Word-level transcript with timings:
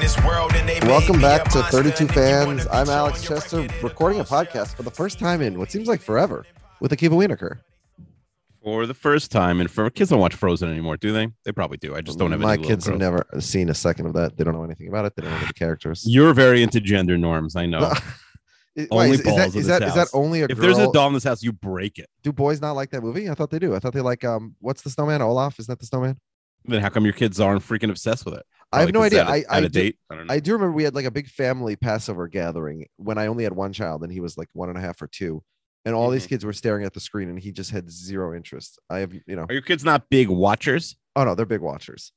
Welcome 0.00 1.16
made 1.16 1.16
me 1.16 1.20
back 1.22 1.44
to 1.50 1.60
32 1.64 1.80
And 1.80 1.86
if 1.88 2.00
you 2.00 2.06
wanna 2.06 2.12
Fans. 2.62 2.66
I'm 2.70 2.88
Alex 2.88 3.20
Chester, 3.26 3.66
recording 3.82 4.20
a 4.20 4.24
podcast 4.24 4.76
for 4.76 4.84
the 4.84 4.92
first 4.92 5.18
time 5.18 5.42
in 5.42 5.58
what 5.58 5.72
seems 5.72 5.88
like 5.88 6.00
forever 6.00 6.46
with 6.78 6.92
Akiva 6.92 7.10
Wienerkur. 7.14 7.58
for 8.62 8.86
the 8.86 8.94
first 8.94 9.32
time. 9.32 9.60
And 9.60 9.68
for 9.68 9.90
kids 9.90 10.10
don't 10.10 10.20
watch 10.20 10.36
Frozen 10.36 10.70
anymore, 10.70 10.98
do 10.98 11.10
they? 11.12 11.26
They 11.44 11.50
probably 11.50 11.78
do. 11.78 11.96
I 11.96 12.00
just 12.02 12.16
don't 12.16 12.30
have 12.30 12.40
My 12.40 12.52
any 12.54 12.62
kids 12.62 12.86
have 12.86 12.96
never 12.96 13.26
seen 13.40 13.70
a 13.70 13.74
second 13.74 14.06
of 14.06 14.12
that. 14.12 14.36
They 14.36 14.44
don't 14.44 14.54
know 14.54 14.62
anything 14.62 14.86
about 14.86 15.04
it. 15.04 15.16
They 15.16 15.22
don't 15.22 15.32
know 15.32 15.46
the 15.48 15.52
characters. 15.52 16.04
You're 16.06 16.32
very 16.32 16.62
into 16.62 16.80
gender 16.80 17.18
norms. 17.18 17.56
I 17.56 17.66
know. 17.66 17.92
It- 18.76 18.86
Only 18.92 19.10
wait, 19.10 19.14
is, 19.14 19.20
is 19.20 19.26
balls 19.26 19.36
that, 19.36 19.42
in 19.42 19.48
is, 19.48 19.54
this 19.54 19.66
that, 19.66 19.82
is 19.82 19.94
that 19.94 20.08
only 20.12 20.42
a 20.42 20.44
if 20.44 20.50
girl? 20.50 20.58
there's 20.60 20.78
a 20.78 20.92
doll 20.92 21.08
in 21.08 21.14
this 21.14 21.24
house, 21.24 21.42
you 21.42 21.50
break 21.52 21.98
it. 21.98 22.08
do 22.22 22.32
boys 22.32 22.60
not 22.60 22.72
like 22.76 22.90
that 22.90 23.02
movie? 23.02 23.28
I 23.28 23.34
thought 23.34 23.50
they 23.50 23.58
do. 23.58 23.74
I 23.74 23.80
thought 23.80 23.92
they 23.94 24.00
like 24.00 24.22
um. 24.22 24.54
What's 24.60 24.82
the 24.82 24.90
snowman? 24.90 25.22
Olaf? 25.22 25.58
Isn't 25.58 25.72
that 25.72 25.80
the 25.80 25.86
snowman? 25.86 26.16
Then 26.64 26.80
how 26.82 26.88
come 26.88 27.02
your 27.04 27.14
kids 27.14 27.40
aren't 27.40 27.62
freaking 27.62 27.90
obsessed 27.90 28.24
with 28.24 28.34
it? 28.34 28.46
I 28.72 28.80
have 28.80 28.92
no 28.92 29.02
idea. 29.02 29.22
it's 29.22 29.30
At 29.30 29.36
a, 29.36 29.52
I- 29.52 29.56
I 29.56 29.58
a 29.58 29.62
do- 29.62 29.68
date. 29.68 29.98
I 30.10 30.14
don't 30.16 30.26
know. 30.26 30.34
I 30.34 30.40
do 30.40 30.52
remember 30.52 30.72
we 30.72 30.84
had 30.84 30.94
like 30.94 31.06
a 31.06 31.10
big 31.10 31.28
family 31.28 31.74
Passover 31.76 32.28
gathering 32.28 32.86
when 32.96 33.16
I 33.18 33.26
only 33.26 33.44
had 33.44 33.54
one 33.54 33.72
child 33.72 34.02
and 34.02 34.12
he 34.12 34.20
was 34.20 34.36
like 34.36 34.48
one 34.52 34.68
and 34.68 34.76
a 34.76 34.80
half 34.80 35.00
or 35.00 35.06
two, 35.06 35.42
and 35.84 35.94
all 35.94 36.10
these 36.10 36.26
Mhm. 36.26 36.30
kids 36.30 36.44
were 36.44 36.52
staring 36.52 36.84
at 36.84 36.92
the 36.92 37.00
screen 37.00 37.28
and 37.30 37.38
he 37.38 37.50
just 37.52 37.70
had 37.70 37.90
zero 37.90 38.34
interest. 38.36 38.78
I 38.90 38.98
have 38.98 39.12
you 39.14 39.22
know. 39.36 39.46
Are 39.48 39.52
your 39.52 39.62
kids 39.62 39.84
not 39.84 40.10
big 40.10 40.28
watchers? 40.28 40.96
Oh 41.16 41.24
no, 41.24 41.34
they're 41.34 41.46
big 41.46 41.60
watchers. 41.62 42.12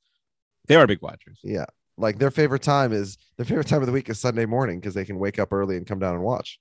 They 0.67 0.75
are 0.75 0.85
big 0.87 1.01
watchers. 1.01 1.39
Yeah. 1.43 1.65
Like 1.97 2.19
their 2.19 2.31
favorite 2.31 2.61
time 2.63 2.91
is 2.93 3.17
their 3.37 3.45
favorite 3.45 3.67
time 3.67 3.81
of 3.81 3.85
the 3.87 3.91
week 3.93 4.09
is 4.09 4.19
Sunday 4.19 4.45
morning 4.45 4.79
because 4.79 4.93
they 4.93 5.05
can 5.05 5.19
wake 5.19 5.39
up 5.39 5.53
early 5.53 5.77
and 5.77 5.85
come 5.87 5.99
down 5.99 6.15
and 6.15 6.23
watch. 6.23 6.59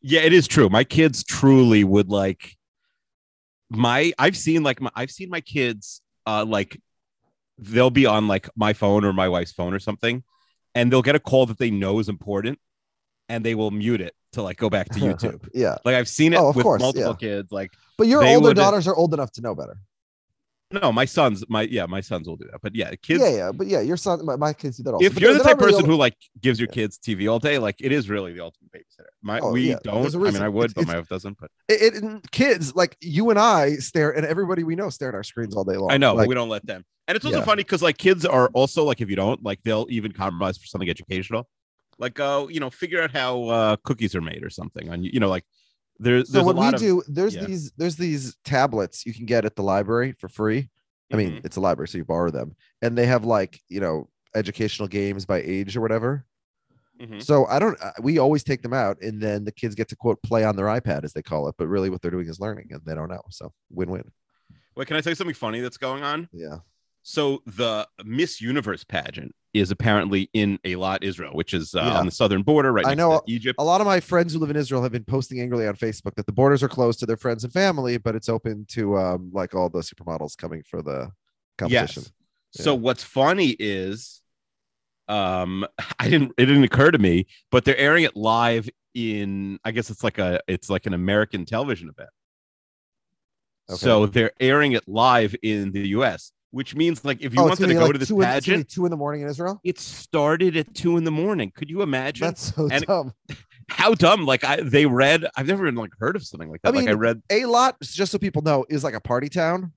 Yeah, 0.00 0.20
it 0.20 0.32
is 0.32 0.46
true. 0.48 0.68
My 0.68 0.84
kids 0.84 1.22
truly 1.24 1.84
would 1.84 2.08
like 2.08 2.56
my 3.70 4.12
I've 4.18 4.36
seen 4.36 4.62
like 4.62 4.80
my 4.80 4.90
I've 4.94 5.10
seen 5.10 5.28
my 5.30 5.40
kids 5.40 6.00
uh 6.26 6.44
like 6.44 6.80
they'll 7.58 7.90
be 7.90 8.06
on 8.06 8.28
like 8.28 8.48
my 8.56 8.72
phone 8.72 9.04
or 9.04 9.12
my 9.12 9.28
wife's 9.28 9.52
phone 9.52 9.74
or 9.74 9.78
something 9.78 10.22
and 10.74 10.92
they'll 10.92 11.02
get 11.02 11.14
a 11.14 11.20
call 11.20 11.46
that 11.46 11.58
they 11.58 11.70
know 11.70 11.98
is 11.98 12.08
important 12.08 12.58
and 13.28 13.44
they 13.44 13.54
will 13.54 13.70
mute 13.70 14.00
it 14.00 14.14
to 14.32 14.42
like 14.42 14.56
go 14.56 14.70
no, 20.70 20.92
my 20.92 21.04
sons 21.06 21.44
my 21.48 21.62
yeah, 21.62 21.86
my 21.86 22.00
sons 22.00 22.28
will 22.28 22.36
do 22.36 22.46
that. 22.52 22.60
But 22.62 22.74
yeah, 22.74 22.94
kids 22.96 23.20
yeah, 23.22 23.28
yeah. 23.30 23.52
But 23.52 23.68
yeah, 23.68 23.80
your 23.80 23.96
son, 23.96 24.24
my, 24.24 24.36
my 24.36 24.52
kids 24.52 24.76
do 24.76 24.82
that 24.84 24.92
also. 24.92 25.06
if 25.06 25.14
But 25.14 25.22
you're 25.22 25.32
the 25.32 25.38
type 25.42 25.58
really 25.58 25.72
person 25.72 25.84
old- 25.84 25.90
who 25.90 25.96
like 25.96 26.16
gives 26.40 26.60
your 26.60 26.68
kids 26.68 26.98
TV 26.98 27.30
all 27.30 27.38
day, 27.38 27.58
like 27.58 27.76
it 27.80 27.90
is 27.92 28.08
really 28.08 28.32
the 28.34 28.40
ultimate 28.40 28.70
babysitter. 28.72 29.06
My 29.22 29.40
Oh, 29.40 29.52
we 29.52 29.70
yeah, 29.70 29.78
don't. 29.82 30.14
I 30.14 30.30
mean. 30.30 30.42
I 30.42 30.48
would, 30.48 30.70
It's- 30.70 30.74
but 30.74 30.86
my 30.86 30.98
wife 30.98 31.08
doesn't. 31.08 31.38
But 31.40 31.50
it, 31.68 31.94
it- 32.04 32.30
kids 32.32 32.74
like 32.74 32.96
you 33.00 33.30
and 33.30 33.38
I 33.38 33.76
stare, 33.76 34.10
and 34.10 34.26
everybody 34.26 34.62
we 34.62 34.76
know 34.76 34.90
stare 34.90 35.08
at 35.08 35.14
our 35.14 35.22
screens 35.22 35.56
all 35.56 35.64
day 35.64 35.76
long. 35.76 35.90
I 35.90 35.96
know, 35.96 36.14
Like, 36.14 36.24
but 36.24 36.28
we 36.28 36.34
don't 36.34 36.48
let 36.50 36.66
them. 36.66 36.84
And 37.06 37.16
it's 37.16 37.24
also 37.24 37.38
Yeah. 37.38 37.44
funny 37.44 37.62
because 37.62 37.80
like 37.82 37.96
kids 37.96 38.26
are 38.26 38.48
also 38.52 38.84
like 38.84 39.00
if 39.00 39.08
you 39.08 39.16
don't 39.16 39.42
like 39.42 39.62
they'll 39.62 39.86
even 39.88 40.12
compromise 40.12 40.58
for 40.58 40.66
something 40.66 40.90
educational, 40.90 41.48
like 41.98 42.20
uh 42.20 42.46
you 42.50 42.60
know 42.60 42.68
figure 42.68 43.02
out 43.02 43.10
how 43.10 43.44
uh 43.44 43.76
cookies 43.84 44.14
are 44.14 44.20
made 44.20 44.44
or 44.44 44.50
something. 44.50 44.90
On 44.90 45.02
you 45.02 45.18
know 45.18 45.30
like 45.30 45.44
there's 45.98 46.30
so 46.32 46.42
what 46.42 46.56
we 46.56 46.66
of 46.68 46.76
do, 46.76 47.02
there's 47.08 47.34
yeah. 47.34 47.44
these 47.44 47.72
there's 47.76 47.96
these 47.96 48.36
tablets 48.44 49.04
you 49.06 49.12
can 49.14 49.26
get 49.26 49.44
at 49.44 49.56
the 49.56 49.62
library 49.62 50.12
for 50.18 50.28
free. 50.28 50.70
I 51.12 51.16
mean, 51.16 51.32
Mhm. 51.32 51.44
it's 51.44 51.56
a 51.56 51.60
library, 51.60 51.88
so 51.88 51.98
you 51.98 52.04
borrow 52.04 52.30
them, 52.30 52.54
and 52.82 52.96
they 52.96 53.06
have 53.06 53.24
like 53.24 53.60
you 53.68 53.80
know 53.80 54.08
educational 54.34 54.88
games 54.88 55.24
by 55.24 55.40
age 55.40 55.76
or 55.76 55.80
whatever. 55.80 56.24
Mhm. 57.00 57.22
So 57.22 57.46
I 57.46 57.58
don't. 57.58 57.80
uh, 57.80 57.92
We 58.02 58.18
always 58.18 58.42
take 58.44 58.62
them 58.62 58.74
out, 58.74 59.00
and 59.00 59.20
then 59.20 59.44
the 59.44 59.52
kids 59.52 59.74
get 59.74 59.88
to 59.88 59.96
quote 59.96 60.20
play 60.22 60.44
on 60.44 60.56
their 60.56 60.66
iPad 60.66 61.04
as 61.04 61.12
they 61.12 61.22
call 61.22 61.48
it, 61.48 61.54
but 61.56 61.66
really 61.68 61.90
what 61.90 62.02
they're 62.02 62.10
doing 62.10 62.28
is 62.28 62.40
learning, 62.40 62.68
and 62.70 62.82
they 62.84 62.94
don't 62.94 63.08
know. 63.08 63.22
So 63.30 63.52
win-win. 63.70 64.10
Wait, 64.76 64.86
can 64.86 64.96
I 64.96 65.00
tell 65.00 65.10
you 65.12 65.14
something 65.16 65.34
funny 65.34 65.60
that's 65.60 65.76
going 65.76 66.02
on? 66.02 66.28
Yeah. 66.32 66.58
So 67.02 67.42
the 67.46 67.88
Miss 68.04 68.40
Universe 68.40 68.84
pageant 68.84 69.34
is 69.60 69.70
apparently 69.70 70.28
in 70.32 70.58
Eilat, 70.64 71.02
Israel, 71.02 71.32
which 71.34 71.54
is 71.54 71.74
uh, 71.74 71.78
Yeah. 71.78 71.98
on 71.98 72.06
the 72.06 72.12
southern 72.12 72.42
border, 72.42 72.72
right 72.72 72.86
I 72.86 72.94
know 72.94 73.22
Egypt. 73.26 73.56
A 73.58 73.64
lot 73.64 73.80
of 73.80 73.86
my 73.86 74.00
friends 74.00 74.32
who 74.32 74.38
live 74.38 74.50
in 74.50 74.56
Israel 74.56 74.82
have 74.82 74.92
been 74.92 75.04
posting 75.04 75.40
angrily 75.40 75.66
on 75.66 75.74
Facebook 75.74 76.14
that 76.16 76.26
the 76.26 76.32
borders 76.32 76.62
are 76.62 76.68
closed 76.68 76.98
to 77.00 77.06
their 77.06 77.16
friends 77.16 77.44
and 77.44 77.52
family, 77.52 77.98
but 77.98 78.14
it's 78.14 78.28
open 78.28 78.64
to 78.70 78.98
um, 78.98 79.30
like 79.32 79.54
all 79.54 79.68
the 79.68 79.80
supermodels 79.80 80.36
coming 80.36 80.62
for 80.62 80.82
the 80.82 81.10
competition. 81.56 82.04
Yes. 82.04 82.64
So 82.64 82.74
what's 82.74 83.04
funny 83.04 83.56
is, 83.58 84.22
um, 85.08 85.66
I 85.98 86.08
didn't. 86.08 86.32
It 86.38 86.46
didn't 86.46 86.64
occur 86.64 86.90
to 86.90 86.98
me, 86.98 87.26
but 87.50 87.64
they're 87.64 87.76
airing 87.76 88.04
it 88.04 88.16
live 88.16 88.68
in. 88.94 89.58
I 89.64 89.70
guess 89.70 89.90
it's 89.90 90.02
like 90.04 90.18
a. 90.18 90.40
It's 90.48 90.70
like 90.70 90.86
an 90.86 90.94
American 90.94 91.44
television 91.44 91.88
event. 91.88 92.10
Okay. 93.70 93.76
So 93.78 94.06
they're 94.06 94.32
airing 94.40 94.72
it 94.72 94.88
live 94.88 95.34
in 95.42 95.72
the 95.72 95.88
U.S., 95.88 96.32
which 96.50 96.74
means 96.74 97.04
like 97.04 97.20
if 97.20 97.34
you 97.34 97.40
Oh, 97.40 97.44
wanted 97.44 97.60
gonna 97.60 97.74
go 97.74 97.80
like 97.84 97.92
to 97.92 97.98
this 97.98 98.08
two 98.08 98.20
in, 98.20 98.28
it's 98.28 98.46
gonna 98.46 98.58
be 98.58 98.62
pageant, 98.64 98.68
two 98.70 98.84
in 98.86 98.90
the 98.90 98.96
morning 98.96 99.22
in 99.22 99.28
Israel. 99.28 99.60
it 99.64 99.78
started 99.78 100.56
at 100.56 100.74
two 100.74 100.96
in 100.96 101.04
the 101.04 101.10
morning. 101.10 101.52
Could 101.54 101.70
you 101.70 101.82
imagine 101.82 102.26
That's 102.26 102.54
so 102.54 102.68
And- 102.70 102.84
dumb. 102.86 103.12
how 103.70 103.94
dumb? 103.94 104.24
Like 104.26 104.44
I, 104.44 104.56
they 104.62 104.86
read. 104.86 105.26
I've 105.36 105.46
never 105.46 105.64
even 105.66 105.74
like 105.76 105.90
heard 105.98 106.16
of 106.16 106.24
something 106.24 106.50
like 106.50 106.60
I 106.64 106.70
that. 106.70 106.76
like 106.78 106.88
I 106.88 106.92
read. 106.92 107.22
Eilat, 107.30 107.74
just 107.82 108.12
so 108.12 108.18
people 108.18 108.42
know, 108.42 108.64
is 108.68 108.82
like 108.84 108.94
a 108.94 109.00
party 109.00 109.28
town. 109.28 109.72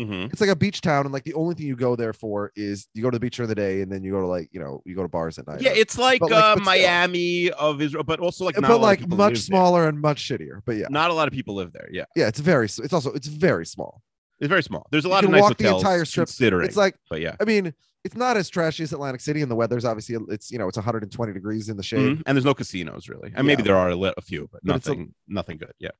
Mhm. 0.00 0.32
It's 0.32 0.40
like 0.40 0.48
a 0.48 0.56
beach 0.56 0.80
town, 0.80 1.04
and 1.04 1.12
like 1.12 1.24
the 1.24 1.34
only 1.34 1.54
thing 1.54 1.66
you 1.66 1.76
go 1.76 1.96
there 1.96 2.14
for 2.14 2.50
is 2.56 2.86
you 2.94 3.02
go 3.02 3.10
to 3.10 3.16
the 3.16 3.20
beach 3.20 3.36
during 3.36 3.48
the 3.50 3.54
day, 3.54 3.82
and 3.82 3.92
then 3.92 4.02
you 4.02 4.10
go 4.10 4.20
to 4.22 4.26
like 4.26 4.48
you 4.50 4.58
know 4.58 4.80
you 4.86 4.94
go 4.96 5.02
to 5.02 5.08
bars 5.08 5.38
at 5.38 5.46
night. 5.46 5.60
Yeah, 5.60 5.72
it's 5.74 5.98
like, 5.98 6.20
But, 6.20 6.30
like, 6.30 6.42
uh, 6.42 6.54
but 6.54 6.62
still. 6.62 6.64
Miami 6.64 7.50
of 7.50 7.82
Israel, 7.82 8.02
but 8.02 8.18
also 8.18 8.46
like 8.46 8.54
but 8.58 8.80
like 8.80 9.00
much 9.00 9.10
live 9.10 9.18
there. 9.18 9.36
smaller 9.36 9.86
and 9.88 10.00
much 10.00 10.26
shittier. 10.26 10.60
But 10.64 10.76
yeah, 10.76 10.86
Not 10.88 11.10
a 11.10 11.14
lot 11.14 11.28
of 11.28 11.34
people 11.34 11.54
live 11.56 11.72
there. 11.74 11.88
Yeah, 11.92 12.04
yeah, 12.16 12.26
it's 12.28 12.40
very. 12.40 12.66
It's 12.66 12.92
also 12.94 13.12
it's 13.12 13.26
very 13.28 13.66
small. 13.66 14.00
It's 14.42 14.48
very 14.50 14.62
small. 14.62 14.86
There's 14.90 15.04
a 15.04 15.08
You 15.08 15.12
lot 15.14 15.24
of 15.24 15.28
can 15.28 15.32
nice 15.32 15.42
walk 15.42 15.56
the 15.56 15.74
entire 15.74 16.04
strip. 16.04 16.26
Considering, 16.26 16.66
It's 16.66 16.76
like 16.76 16.96
but 17.08 17.20
yeah. 17.20 17.36
I 17.40 17.44
mean, 17.44 17.72
it's 18.04 18.16
not 18.16 18.36
as 18.36 18.50
trashy 18.50 18.82
as 18.82 18.92
Atlantic 18.92 19.20
City, 19.20 19.40
and 19.40 19.50
the 19.50 19.54
weather's 19.54 19.84
obviously 19.84 20.16
it's 20.28 20.50
you 20.50 20.58
know 20.58 20.68
it's 20.68 20.76
120 20.76 21.32
degrees 21.32 21.68
in 21.68 21.76
the 21.76 21.82
shade. 21.82 22.18
Mhm. 22.18 22.22
And 22.26 22.36
there's 22.36 22.44
no 22.44 22.52
casinos 22.54 23.08
really. 23.08 23.32
And 23.34 23.46
maybe 23.46 23.62
there 23.62 23.76
are 23.76 23.90
a, 23.90 23.96
li- 23.96 24.12
a 24.16 24.20
few, 24.20 24.48
but, 24.52 24.60
But 24.64 24.76
it's 24.76 24.86
a- 24.86 24.90
nothing, 24.90 25.14
nothing 25.28 25.56
good. 25.58 25.72
Yeah, 25.78 25.90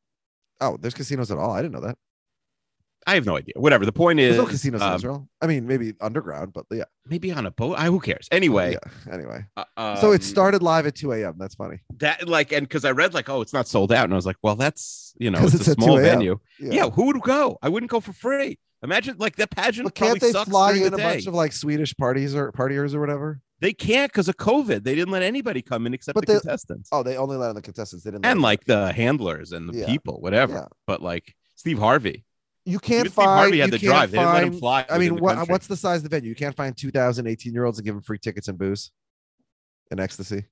Oh, 0.60 0.76
there's 0.80 0.94
casinos 0.94 1.30
at 1.30 1.38
all. 1.38 1.52
I 1.52 1.62
didn't 1.62 1.72
know 1.74 1.80
that. 1.86 1.96
I 3.06 3.14
have 3.14 3.26
no 3.26 3.36
idea. 3.36 3.54
Whatever. 3.56 3.84
The 3.84 3.92
point 3.92 4.20
is, 4.20 4.36
There's 4.36 4.46
no 4.46 4.50
casinos 4.50 4.80
in 4.80 4.88
um, 4.88 4.94
Israel. 4.94 5.28
I 5.40 5.46
mean, 5.46 5.66
maybe 5.66 5.94
underground, 6.00 6.52
but 6.52 6.66
yeah. 6.70 6.84
maybe 7.06 7.32
on 7.32 7.46
a 7.46 7.50
boat. 7.50 7.74
I, 7.78 7.86
who 7.86 8.00
cares? 8.00 8.28
Anyway, 8.30 8.72
yeah. 8.72 9.12
Anyway, 9.12 9.44
uh, 9.56 9.96
so 9.96 10.12
it 10.12 10.16
um, 10.16 10.20
started 10.22 10.62
live 10.62 10.86
at 10.86 10.94
2 10.94 11.12
a.m. 11.12 11.34
That's 11.38 11.54
funny. 11.54 11.80
that 11.98 12.28
like, 12.28 12.52
and 12.52 12.68
because 12.68 12.84
I 12.84 12.92
read 12.92 13.14
like, 13.14 13.28
oh, 13.28 13.40
it's 13.40 13.52
not 13.52 13.66
sold 13.66 13.92
out, 13.92 14.04
and 14.04 14.12
I 14.12 14.16
was 14.16 14.26
like, 14.26 14.36
well, 14.42 14.56
that's 14.56 15.14
you 15.18 15.30
know, 15.30 15.40
it's, 15.42 15.54
it's 15.54 15.68
a 15.68 15.72
small 15.74 15.98
venue. 15.98 16.38
Yeah. 16.58 16.90
who 16.90 17.06
would 17.06 17.20
go? 17.22 17.58
I 17.62 17.68
wouldn't 17.68 17.90
go 17.90 18.00
for 18.00 18.12
free. 18.12 18.58
Imagine 18.82 19.16
like 19.18 19.36
that 19.36 19.50
pageant. 19.50 19.94
Can't 19.94 20.10
probably 20.12 20.28
they 20.28 20.32
sucks 20.32 20.50
fly 20.50 20.72
in 20.72 20.90
the 20.90 20.94
a 20.94 20.98
bunch 20.98 21.26
of 21.26 21.34
like 21.34 21.52
Swedish 21.52 21.96
parties 21.96 22.34
or 22.34 22.50
partiers 22.52 22.94
or 22.94 23.00
whatever? 23.00 23.40
They 23.60 23.72
can't 23.72 24.10
because 24.10 24.28
of 24.28 24.36
COVID. 24.36 24.82
They 24.82 24.96
didn't 24.96 25.12
let 25.12 25.22
anybody 25.22 25.62
come 25.62 25.86
in 25.86 25.94
except 25.94 26.16
But 26.16 26.26
the 26.26 26.34
the- 26.34 26.40
contestants 26.40 26.88
Oh, 26.90 27.04
they 27.04 27.16
only 27.16 27.36
let 27.36 27.50
in 27.50 27.54
the 27.54 27.62
contestants. 27.62 28.04
They 28.04 28.10
didn't. 28.10 28.26
and 28.26 28.38
in- 28.38 28.42
like 28.42 28.64
the 28.64 28.92
handlers 28.92 29.52
and 29.52 29.68
the 29.68 29.78
Yeah. 29.78 29.86
people, 29.86 30.20
whatever. 30.20 30.54
Yeah. 30.54 30.66
But 30.88 31.00
like 31.00 31.36
Steve 31.54 31.78
Harvey, 31.78 32.24
you 32.64 32.78
can't 32.78 33.06
Even 33.06 33.12
Steve 33.12 33.24
Harvey 33.24 33.58
find. 33.60 33.72
You 33.72 33.78
the 33.78 33.86
can't. 33.86 34.10
They 34.10 34.18
didn't 34.18 34.32
let 34.32 34.42
him 34.44 34.50
find. 34.50 34.60
fly 34.60 34.86
I 34.88 34.98
mean, 34.98 35.18
what, 35.18 35.48
what's 35.48 35.66
the 35.66 35.76
size 35.76 35.98
of 35.98 36.04
the 36.04 36.08
venue? 36.10 36.28
You 36.28 36.34
can't 36.36 36.54
find 36.56 36.76
2,000 36.76 37.26
18 37.26 37.52
year 37.52 37.64
olds 37.64 37.78
and 37.78 37.84
give 37.84 37.94
them 37.94 38.02
free 38.02 38.18
tickets 38.18 38.48
and 38.48 38.56
booze 38.58 38.90
and 39.90 39.98
ecstasy. 40.00 40.44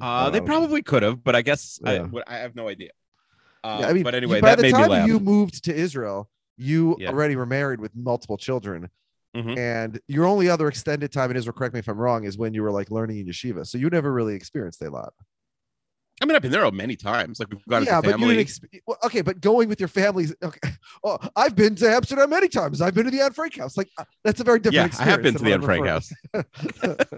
Uh, 0.00 0.30
they 0.30 0.38
okay. 0.38 0.46
probably 0.46 0.82
could 0.82 1.02
have, 1.02 1.22
but 1.22 1.36
I 1.36 1.42
guess 1.42 1.78
I, 1.84 1.94
Yeah. 1.94 2.02
what- 2.04 2.28
I 2.28 2.38
have 2.38 2.54
no 2.54 2.68
idea. 2.68 2.90
Uh, 3.62 3.78
Yeah, 3.80 3.88
I 3.88 3.92
mean, 3.92 4.02
but 4.02 4.14
anyway, 4.14 4.40
by 4.40 4.50
that 4.50 4.56
the 4.56 4.62
made 4.62 4.72
me 4.74 4.78
time 4.78 4.90
laugh. 4.90 5.08
you 5.08 5.20
moved 5.20 5.64
to 5.64 5.74
Israel, 5.74 6.28
you 6.56 6.96
Yeah. 6.98 7.10
already 7.10 7.36
were 7.36 7.46
married 7.46 7.80
with 7.80 7.94
multiple 7.94 8.36
children, 8.36 8.90
Mhm. 9.34 9.56
and 9.56 10.00
your 10.08 10.26
only 10.26 10.48
other 10.48 10.68
extended 10.68 11.12
time 11.12 11.30
in 11.30 11.36
Israel, 11.36 11.54
correct 11.54 11.74
me 11.74 11.80
if 11.80 11.88
I'm 11.88 11.96
wrong, 11.98 12.24
is 12.24 12.36
when 12.36 12.54
you 12.54 12.62
were 12.62 12.70
like 12.72 12.90
learning 12.90 13.18
in 13.18 13.26
yeshiva. 13.26 13.66
So 13.66 13.78
you 13.78 13.88
never 13.88 14.12
really 14.12 14.34
experienced 14.34 14.82
a 14.82 14.90
lot. 14.90 15.14
I 16.22 16.26
mean, 16.26 16.36
I've 16.36 16.42
been 16.42 16.52
there 16.52 16.70
many 16.70 16.94
times. 16.94 17.40
Like 17.40 17.50
we've 17.50 17.64
gone 17.66 17.84
yeah, 17.84 17.98
as 17.98 17.98
a 17.98 18.02
but 18.02 18.06
you 18.06 18.18
family. 18.18 18.36
didn't. 18.36 18.48
Exp- 18.48 18.80
well, 18.86 18.98
okay, 19.04 19.20
but 19.20 19.40
going 19.40 19.68
with 19.68 19.80
your 19.80 19.88
families. 19.88 20.32
Okay. 20.42 20.70
Oh, 21.02 21.18
I've 21.34 21.56
been 21.56 21.74
to 21.76 21.90
Amsterdam 21.90 22.30
many 22.30 22.48
times. 22.48 22.80
I've 22.80 22.94
been 22.94 23.04
to 23.06 23.10
the 23.10 23.20
Anne 23.20 23.32
Frank 23.32 23.56
house. 23.58 23.76
Like 23.76 23.88
uh, 23.98 24.04
that's 24.22 24.40
a 24.40 24.44
very 24.44 24.60
different. 24.60 24.92
yeah, 24.94 25.00
I 25.00 25.04
have 25.04 25.22
been 25.22 25.34
to 25.34 25.42
the 25.42 25.52
Anne 25.52 25.62
Frank 25.62 25.84
than 25.84 26.00
what 26.32 26.46
I'm 26.84 27.04
house. 27.04 27.12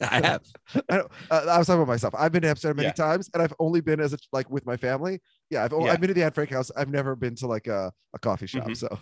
I 0.00 0.26
have. 0.26 0.42
I, 0.90 0.96
don't- 0.96 1.10
uh, 1.30 1.46
I 1.48 1.58
was 1.58 1.66
talking 1.68 1.82
about 1.82 1.88
myself. 1.92 2.14
I've 2.18 2.32
been 2.32 2.42
to 2.42 2.48
Amsterdam 2.48 2.76
many 2.76 2.88
Yeah. 2.88 2.92
times, 2.92 3.30
and 3.32 3.42
I've 3.42 3.54
only 3.60 3.80
been 3.80 4.00
as 4.00 4.12
a, 4.14 4.18
like 4.32 4.50
with 4.50 4.66
my 4.66 4.76
family. 4.76 5.20
Yeah, 5.50 5.64
I've, 5.64 5.72
o- 5.72 5.84
Yeah. 5.86 5.92
I've 5.92 6.00
been 6.00 6.08
to 6.08 6.14
the 6.14 6.24
Anne 6.24 6.32
Frank 6.32 6.50
house. 6.50 6.70
I've 6.76 6.90
never 6.90 7.14
been 7.14 7.36
to 7.36 7.46
like 7.46 7.68
a, 7.68 7.92
a 8.14 8.18
coffee 8.18 8.46
shop. 8.48 8.66
Mhm. 8.66 8.76
So 8.76 8.98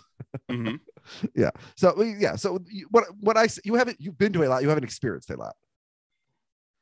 Mhm. 0.50 0.78
yeah, 1.34 1.50
so 1.76 2.00
yeah, 2.02 2.36
so 2.36 2.58
you, 2.70 2.86
what 2.90 3.04
what 3.20 3.38
I 3.38 3.48
you 3.64 3.76
haven't 3.76 3.96
you've 3.98 4.18
been 4.18 4.32
to 4.34 4.44
a 4.44 4.48
lot. 4.48 4.62
You 4.62 4.68
haven't 4.68 4.84
experienced 4.84 5.30
a 5.30 5.36
lot. 5.36 5.54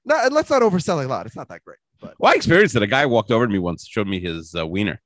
No, 0.05 0.17
and 0.25 0.33
let's 0.35 0.51
not 0.51 0.63
oversell 0.63 1.05
Eilat. 1.07 1.27
It's 1.27 1.37
not 1.37 1.49
that 1.49 1.63
great, 1.65 1.79
but 2.01 2.15
Well, 2.19 2.33
I 2.33 2.37
experienced 2.37 2.77
it. 2.77 2.83
A 2.83 2.87
guy 2.87 3.07
walked 3.07 3.31
over 3.31 3.47
to 3.47 3.53
me 3.53 3.59
once, 3.59 3.87
showed 3.87 4.09
me 4.09 4.21
his 4.21 4.55
uh, 4.55 4.67
wiener. 4.67 5.01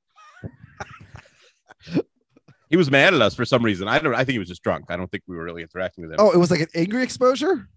he 2.69 2.77
was 2.77 2.89
mad 2.89 3.13
at 3.13 3.21
us 3.21 3.35
for 3.35 3.45
some 3.45 3.63
reason. 3.63 3.87
I 3.87 3.99
don't. 3.99 4.13
I 4.13 4.19
think 4.19 4.31
he 4.31 4.39
was 4.39 4.47
just 4.47 4.63
drunk. 4.63 4.85
I 4.89 4.97
don't 4.97 5.09
think 5.11 5.23
we 5.27 5.35
were 5.35 5.43
really 5.43 5.61
interacting 5.61 6.03
with 6.03 6.11
him. 6.13 6.17
oh, 6.19 6.31
it 6.31 6.37
was 6.37 6.51
like 6.51 6.61
an 6.61 6.67
angry 6.75 7.03
exposure. 7.03 7.67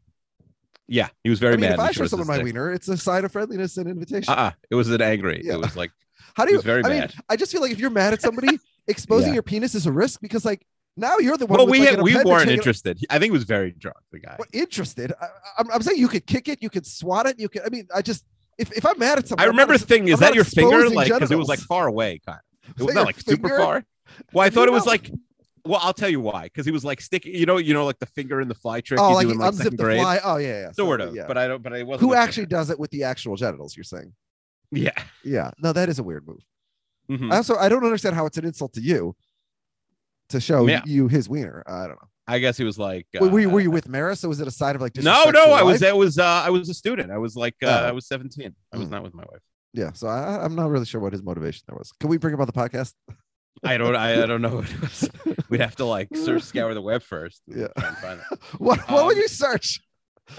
yeah, 0.86 1.08
he 1.24 1.30
was 1.30 1.38
very 1.38 1.54
I 1.54 1.56
mean, 1.56 1.70
mad. 1.70 1.74
if 1.74 1.80
I 1.80 1.90
show 1.90 2.06
someone 2.06 2.28
my 2.28 2.36
dick. 2.36 2.44
wiener, 2.44 2.72
it's 2.72 2.88
a 2.88 2.96
sign 2.96 3.24
of 3.24 3.32
friendliness 3.32 3.76
and 3.76 3.88
invitation. 3.88 4.32
Uh-uh. 4.32 4.52
It 4.70 4.74
was 4.74 4.90
an 4.90 5.00
angry. 5.02 5.42
Yeah. 5.44 5.54
It 5.54 5.60
was 5.60 5.76
like 5.76 5.90
How 6.34 6.44
do 6.44 6.52
you? 6.52 6.60
very 6.60 6.84
I 6.84 6.88
mean, 6.88 6.98
mad. 7.00 7.14
I 7.28 7.36
just 7.36 7.50
feel 7.52 7.60
like 7.60 7.72
if 7.72 7.78
you're 7.78 7.90
mad 7.90 8.12
at 8.12 8.22
somebody, 8.22 8.58
exposing 8.86 9.28
Yeah. 9.30 9.34
your 9.34 9.42
penis 9.42 9.74
is 9.74 9.86
a 9.86 9.92
risk 9.92 10.20
because 10.20 10.44
like 10.44 10.64
now 10.96 11.18
you're 11.18 11.36
the 11.36 11.46
one. 11.46 11.56
well, 11.58 11.66
we 11.66 11.80
like, 11.80 11.88
had, 11.90 12.02
we 12.02 12.14
weren't 12.22 12.50
interested. 12.50 13.00
I 13.10 13.14
think 13.14 13.24
he 13.24 13.30
was 13.32 13.44
very 13.44 13.72
drunk. 13.72 13.96
The 14.12 14.20
guy. 14.20 14.36
Well, 14.38 14.46
interested. 14.52 15.12
I, 15.20 15.26
I'm, 15.58 15.70
I'm 15.72 15.82
saying 15.82 15.98
you 15.98 16.06
could 16.06 16.24
kick 16.26 16.48
it, 16.48 16.62
you 16.62 16.70
could 16.70 16.86
swat 16.86 17.26
it, 17.26 17.40
you 17.40 17.48
could. 17.48 17.62
I 17.66 17.68
mean, 17.68 17.88
I 17.92 18.00
just 18.00 18.24
if, 18.58 18.72
if 18.72 18.86
I'm 18.86 18.98
mad 18.98 19.18
at 19.18 19.28
somebody, 19.28 19.46
I 19.46 19.48
remember 19.50 19.76
thinking, 19.78 20.08
is 20.08 20.14
I'm 20.14 20.28
that 20.28 20.34
your 20.34 20.44
finger? 20.44 20.88
Like, 20.90 21.12
because 21.12 21.30
it 21.30 21.38
was 21.38 21.48
like 21.48 21.58
far 21.60 21.86
away, 21.86 22.20
kind 22.26 22.38
of. 22.68 22.80
It 22.80 22.82
was 22.84 22.94
not 22.94 23.06
like 23.06 23.20
super 23.20 23.48
far. 23.48 23.84
Well, 24.32 24.46
I 24.46 24.50
thought 24.50 24.68
it 24.68 24.72
was 24.72 24.86
know- 24.86 24.92
like. 24.92 25.10
Well, 25.66 25.80
I'll 25.82 25.94
tell 25.94 26.10
you 26.10 26.20
why. 26.20 26.42
Because 26.44 26.66
he 26.66 26.72
was 26.72 26.84
like 26.84 27.00
sticking. 27.00 27.34
You 27.34 27.46
know, 27.46 27.56
you 27.56 27.72
know, 27.72 27.86
like 27.86 27.98
the 27.98 28.04
finger 28.04 28.42
in 28.42 28.48
the 28.48 28.54
fly 28.54 28.82
trick 28.82 29.00
Oh, 29.00 29.12
like 29.12 29.22
do 29.22 29.28
he 29.28 29.32
in 29.32 29.38
like 29.40 29.54
second 29.54 29.78
the 29.78 29.82
grade. 29.82 29.98
fly. 29.98 30.20
Oh 30.22 30.36
yeah, 30.36 30.60
yeah. 30.60 30.72
Sort 30.72 31.00
of, 31.00 31.14
Yeah. 31.16 31.24
but 31.26 31.38
I 31.38 31.48
don't. 31.48 31.62
But 31.62 31.72
I 31.72 31.82
wasn't. 31.84 32.06
Who 32.06 32.14
actually 32.14 32.42
finger. 32.42 32.56
does 32.56 32.68
it 32.70 32.78
with 32.78 32.90
the 32.90 33.04
actual 33.04 33.34
genitals? 33.36 33.74
You're 33.74 33.84
saying? 33.84 34.12
Yeah. 34.70 34.90
Yeah. 35.24 35.52
No, 35.62 35.72
that 35.72 35.88
is 35.88 35.98
a 35.98 36.02
weird 36.02 36.26
move. 36.26 36.44
Mhm. 37.10 37.32
I 37.32 37.36
also 37.38 37.56
I 37.56 37.70
don't 37.70 37.82
understand 37.82 38.14
how 38.14 38.26
it's 38.26 38.36
an 38.36 38.44
insult 38.44 38.74
to 38.74 38.82
you 38.82 39.16
to 40.28 40.38
show 40.38 40.66
Yeah. 40.66 40.82
you 40.84 41.08
his 41.08 41.30
wiener. 41.30 41.62
I 41.66 41.80
don't 41.86 41.90
know. 41.92 42.08
I 42.26 42.38
guess 42.38 42.56
he 42.56 42.64
was 42.64 42.78
like. 42.78 43.06
Wait, 43.14 43.30
were 43.30 43.40
you 43.40 43.48
uh, 43.48 43.52
were 43.52 43.60
you 43.60 43.70
with 43.70 43.88
Maris? 43.88 44.20
So 44.20 44.28
was 44.28 44.40
it 44.40 44.48
a 44.48 44.50
side 44.50 44.74
of 44.76 44.80
like 44.82 44.96
No, 44.96 45.30
no, 45.30 45.52
I 45.52 45.62
was. 45.62 45.82
I 45.82 45.92
was. 45.92 46.18
Uh, 46.18 46.24
I 46.24 46.50
was 46.50 46.68
a 46.68 46.74
student. 46.74 47.10
I 47.10 47.18
was 47.18 47.36
like. 47.36 47.54
Uh, 47.62 47.66
Oh. 47.82 47.88
I 47.88 47.92
was 47.92 48.06
seventeen. 48.06 48.54
I 48.72 48.78
was 48.78 48.88
Mm. 48.88 48.92
not 48.92 49.02
with 49.02 49.14
my 49.14 49.24
wife. 49.30 49.42
Yeah. 49.74 49.92
So 49.92 50.06
I, 50.08 50.42
I'm 50.44 50.54
not 50.54 50.70
really 50.70 50.86
sure 50.86 51.00
what 51.00 51.12
his 51.12 51.22
motivation 51.22 51.64
there 51.68 51.76
was. 51.76 51.92
Can 52.00 52.08
we 52.08 52.16
bring 52.16 52.32
him 52.34 52.40
on 52.40 52.46
the 52.46 52.52
podcast? 52.52 52.94
I 53.62 53.76
don't. 53.76 53.94
I, 53.96 54.22
I 54.22 54.26
don't 54.26 54.40
know. 54.42 54.56
What 54.56 54.70
it 54.70 54.80
was. 54.80 55.10
We'd 55.50 55.60
have 55.60 55.76
to 55.76 55.84
like 55.84 56.08
search, 56.16 56.42
scour 56.42 56.72
the 56.74 56.80
web 56.82 57.02
first. 57.02 57.42
Yeah. 57.46 57.68
find 58.00 58.20
it. 58.30 58.38
What 58.58 58.80
what 58.90 59.06
would 59.06 59.16
Um, 59.16 59.20
you 59.20 59.28
search? 59.28 59.80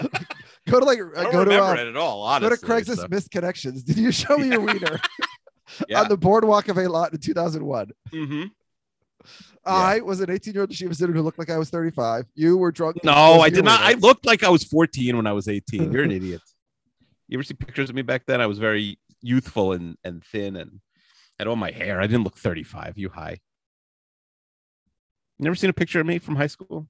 go 0.68 0.80
to 0.80 0.84
like 0.84 0.98
I 1.16 1.22
don't 1.22 1.32
go 1.32 1.44
to 1.44 1.50
remember 1.50 1.62
uh, 1.66 1.74
it 1.84 1.86
at 1.88 1.96
all. 1.96 2.22
go 2.22 2.46
Honestly, 2.46 2.58
to 2.58 2.66
Craigslist 2.66 2.96
so- 2.96 3.08
missed 3.08 3.30
connections. 3.30 3.84
Did 3.84 3.98
you 3.98 4.10
show 4.10 4.36
me 4.36 4.48
your 4.48 4.60
wiener 4.60 5.00
Yeah. 5.88 6.00
on 6.02 6.08
the 6.08 6.16
boardwalk 6.16 6.68
of 6.68 6.76
Eilat 6.76 7.12
in 7.12 7.20
2001? 7.20 7.90
Mhm. 9.66 9.72
I 9.72 10.00
was 10.00 10.20
an 10.20 10.30
18 10.30 10.54
year 10.54 10.62
old 10.62 10.70
yeshiva 10.70 10.94
student 10.94 11.16
who 11.16 11.22
looked 11.22 11.38
like 11.38 11.50
I 11.50 11.58
was 11.58 11.70
35. 11.70 12.26
You 12.34 12.56
were 12.56 12.72
drunk. 12.72 13.02
No, 13.04 13.40
I 13.40 13.50
did 13.50 13.64
not. 13.64 13.80
I 13.80 13.94
looked 13.94 14.26
like 14.26 14.42
I 14.42 14.48
was 14.48 14.64
14 14.64 15.16
when 15.16 15.26
I 15.26 15.32
was 15.32 15.48
18. 15.48 15.92
You're 15.92 16.04
an 16.04 16.10
idiot. 16.20 16.42
You 17.28 17.38
ever 17.38 17.42
see 17.42 17.54
pictures 17.54 17.90
of 17.90 17.96
me 17.96 18.02
back 18.02 18.26
then? 18.26 18.40
I 18.40 18.46
was 18.46 18.58
very 18.58 18.98
youthful 19.20 19.72
and, 19.72 19.96
and 20.04 20.24
thin 20.24 20.56
and 20.56 20.80
had 21.38 21.48
all 21.48 21.56
my 21.56 21.70
hair. 21.70 22.00
I 22.00 22.06
didn't 22.06 22.24
look 22.24 22.38
35. 22.38 22.96
You 22.96 23.08
high. 23.08 23.38
Never 25.38 25.54
seen 25.54 25.70
a 25.70 25.74
picture 25.74 26.00
of 26.00 26.06
me 26.06 26.18
from 26.18 26.36
high 26.36 26.46
school? 26.46 26.88